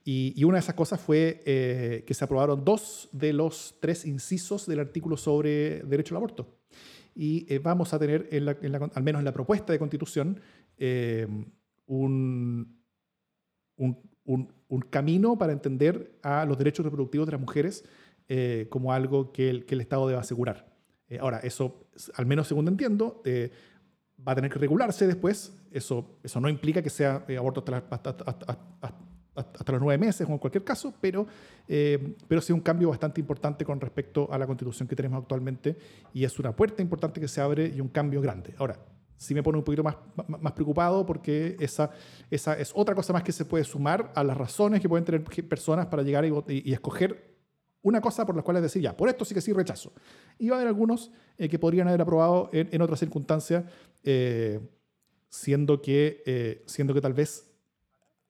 [0.05, 4.05] y, y, una de esas cosas fue eh, que se aprobaron dos de los tres
[4.05, 6.59] incisos del artículo sobre derecho al aborto.
[7.15, 8.57] Y vamos a tener, en la,
[8.95, 10.41] al menos en la propuesta de constitución,
[10.77, 11.27] eh,
[11.85, 12.79] un,
[13.77, 17.85] un, camino para entender a los derechos reproductivos de las mujeres
[18.27, 20.73] eh, como algo que el, que el, Estado debe asegurar.
[21.09, 23.21] Eh, ahora, eso, al menos según entiendo,
[24.25, 25.55] va a tener que regularse después.
[25.71, 28.09] Eso, eso no implica que sea aborto hasta,
[29.35, 31.27] hasta, los nueve meses o en cualquier caso, pero,
[32.27, 35.77] pero sí un cambio bastante importante con respecto a la constitución que tenemos actualmente
[36.13, 38.53] y es una puerta importante que se abre y un cambio grande.
[38.57, 38.77] Ahora,
[39.23, 39.95] sí me pone un poquito más,
[40.27, 41.91] más preocupado porque esa,
[42.29, 45.23] esa es otra cosa más que se puede sumar a las razones que pueden tener
[45.47, 47.33] personas para llegar y, escoger
[47.81, 49.93] una cosa por la cual decir, ya, por esto sí que sí rechazo.
[50.37, 53.63] Y va a haber algunos eh, que podrían haber aprobado en, en otras circunstancias,
[54.03, 54.59] eh,
[55.29, 57.49] siendo, que, eh, siendo que tal vez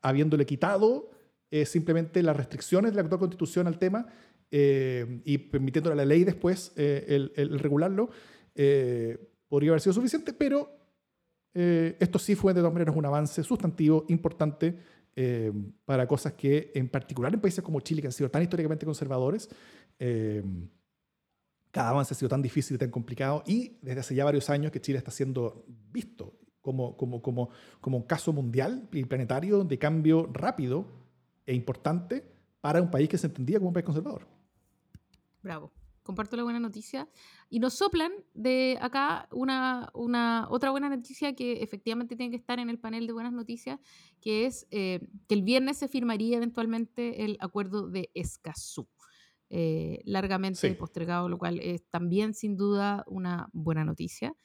[0.02, 1.10] habiéndole quitado
[1.66, 4.08] simplemente las restricciones de la actual constitución al tema
[4.50, 8.10] y permitiéndole a la ley después el, el, regularlo,
[9.48, 10.83] podría haber sido suficiente, pero
[11.54, 14.80] eh, esto sí fue de todas maneras un avance sustantivo importante
[15.16, 15.52] eh,
[15.86, 19.50] para cosas que, en particular en países como Chile, que han sido tan históricamente conservadores,
[20.00, 20.44] eh,
[21.70, 24.72] cada avance ha sido tan difícil y tan complicado, y desde hace ya varios años
[24.72, 27.50] que Chile está siendo visto como, como, como,
[27.82, 30.88] como un caso mundial y planetario de cambio rápido
[31.46, 32.24] e importante
[32.62, 34.26] para un país que se entendía como un país conservador.
[35.42, 35.72] Bravo
[36.04, 37.08] comparto la buena noticia.
[37.54, 42.58] Y nos soplan de acá una, una, otra buena noticia que efectivamente tiene que estar
[42.58, 43.80] en el panel de buenas noticias,
[44.20, 48.88] que es eh, que el viernes se firmaría eventualmente el acuerdo de Escazú.
[49.52, 54.36] Eh, largamente postergado, lo cual es también sin duda una buena noticia.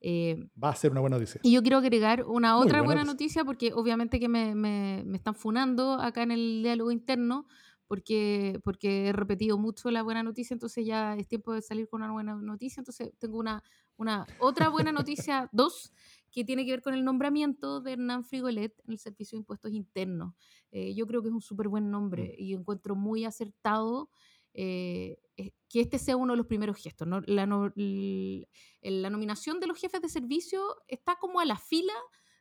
[0.00, 1.40] Eh, Va a ser una buena noticia.
[1.44, 3.44] Y yo quiero agregar una otra buena, noticia.
[3.44, 7.46] porque obviamente que me, me, me, están funando acá en el diálogo interno
[7.88, 12.02] porque, porque he repetido mucho la buena noticia, entonces ya es tiempo de salir con
[12.02, 12.82] una buena noticia.
[12.82, 13.62] Entonces tengo una,
[13.96, 15.92] una otra buena noticia, dos,
[16.30, 19.72] que tiene que ver con el nombramiento de Hernán Frigolet en el Servicio de Impuestos
[19.72, 20.34] Internos.
[20.70, 22.42] Eh, yo creo que es un súper buen nombre mm.
[22.42, 24.10] y encuentro muy acertado
[24.52, 27.08] eh, eh, que este sea uno de los primeros gestos.
[27.26, 31.94] La, la nominación de los jefes de servicio está como a la fila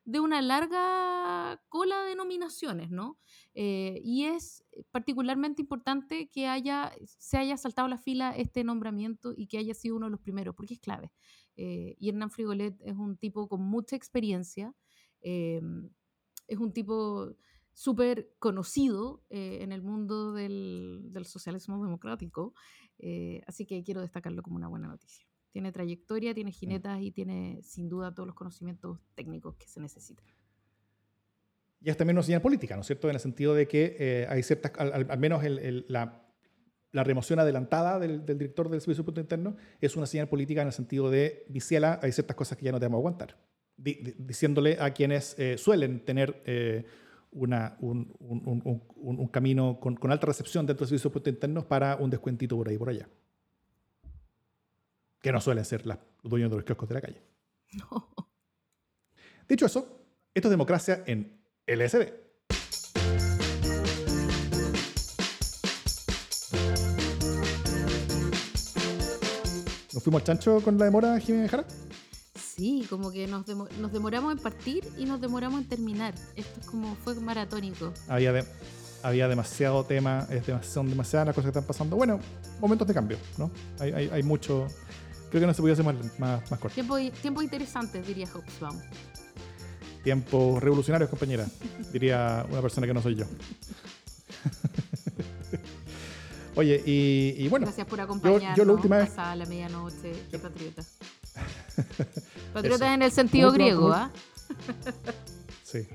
[0.07, 3.19] de una larga cola de nominaciones, ¿no?
[3.53, 9.47] Eh, y es particularmente importante que haya, se haya saltado la fila este nombramiento y
[9.47, 11.11] que haya sido uno de los primeros, porque es clave.
[11.57, 14.73] Eh, y Hernán Frigolet es un tipo con mucha experiencia,
[15.19, 15.61] eh,
[16.47, 17.35] es un tipo
[17.73, 22.53] súper conocido en el mundo del, socialismo democrático,
[23.45, 25.27] así que quiero destacarlo como una buena noticia.
[25.57, 30.23] Tiene trayectoria, tiene jinetas y tiene sin duda todos los conocimientos técnicos que se necesitan.
[31.81, 33.09] Y es también una señal política, ¿no es cierto?
[33.09, 36.23] En el sentido de que eh, hay ciertas, al, al- menos el- el- la,
[36.91, 40.67] la remoción adelantada del, del director del Servicio Punto Interno es una señal política en
[40.67, 43.35] el sentido de, Viciela, hay ciertas cosas que ya no te vamos a aguantar.
[43.77, 46.85] Di- di- diciéndole a quienes eh, suelen tener eh,
[47.31, 48.83] una, un, un- un-
[49.19, 52.55] un- camino con, con alta recepción dentro del Servicio de Punto Interno para un descuentito
[52.55, 53.09] por ahí por allá.
[55.27, 57.21] Que no suelen ser las- los dueños de los kioscos de la calle.
[57.73, 58.15] No.
[59.49, 62.13] Dicho eso, esto es democracia en LSD.
[69.93, 71.65] ¿Nos fuimos al chancho con la demora, Jiménez Jara?
[72.35, 76.13] Sí, como que nos, demo- nos demoramos en partir y nos demoramos en terminar.
[76.35, 77.93] Esto es como fue maratónico.
[78.07, 78.45] Había, de-
[79.03, 81.95] había demasiado tema, es demasiado, son demasiadas las cosas que están pasando.
[81.95, 82.19] Bueno,
[82.59, 83.49] momentos de cambio, ¿no?
[83.79, 84.67] Hay, hay, hay mucho.
[85.29, 86.73] Creo que no se podía hacer más, más, más corto.
[86.75, 88.79] Tiempo, tiempo interesante, diría Hobsbawm.
[90.03, 91.45] Tiempos revolucionarios, compañera,
[91.91, 93.25] diría una persona que no soy yo.
[96.55, 98.57] Oye, y, y bueno, Gracias por acompañarnos.
[98.57, 100.13] yo la última vez- pasada la medianoche.
[100.31, 100.83] Qué patriota.
[102.53, 104.09] Patriota en el sentido griego, ¿ah?
[105.63, 105.85] Sí.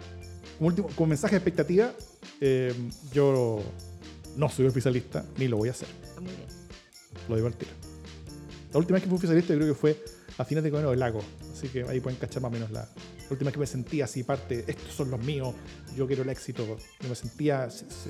[0.59, 1.93] Como, último, como mensaje de expectativa,
[2.41, 2.73] eh,
[3.13, 3.61] yo
[4.37, 5.89] no soy oficialista ni lo voy a hacer.
[6.05, 6.47] Está muy bien.
[7.29, 7.73] Lo digo al tiro.
[8.73, 10.03] La última vez que fui oficialista creo que fue
[10.39, 11.21] a fines de Gobierno del Lago.
[11.53, 14.05] Así que ahí pueden cachar más o menos la, la última vez que me sentía
[14.07, 15.55] así parte, estos son los míos,
[15.95, 16.65] yo quiero el éxito.
[17.01, 17.69] Yo me sentía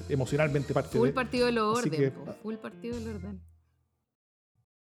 [0.09, 1.13] emocionalmente parte Full de...
[1.15, 1.91] partido del Así orden.
[1.91, 2.13] que-
[2.43, 3.41] Full partido del orden.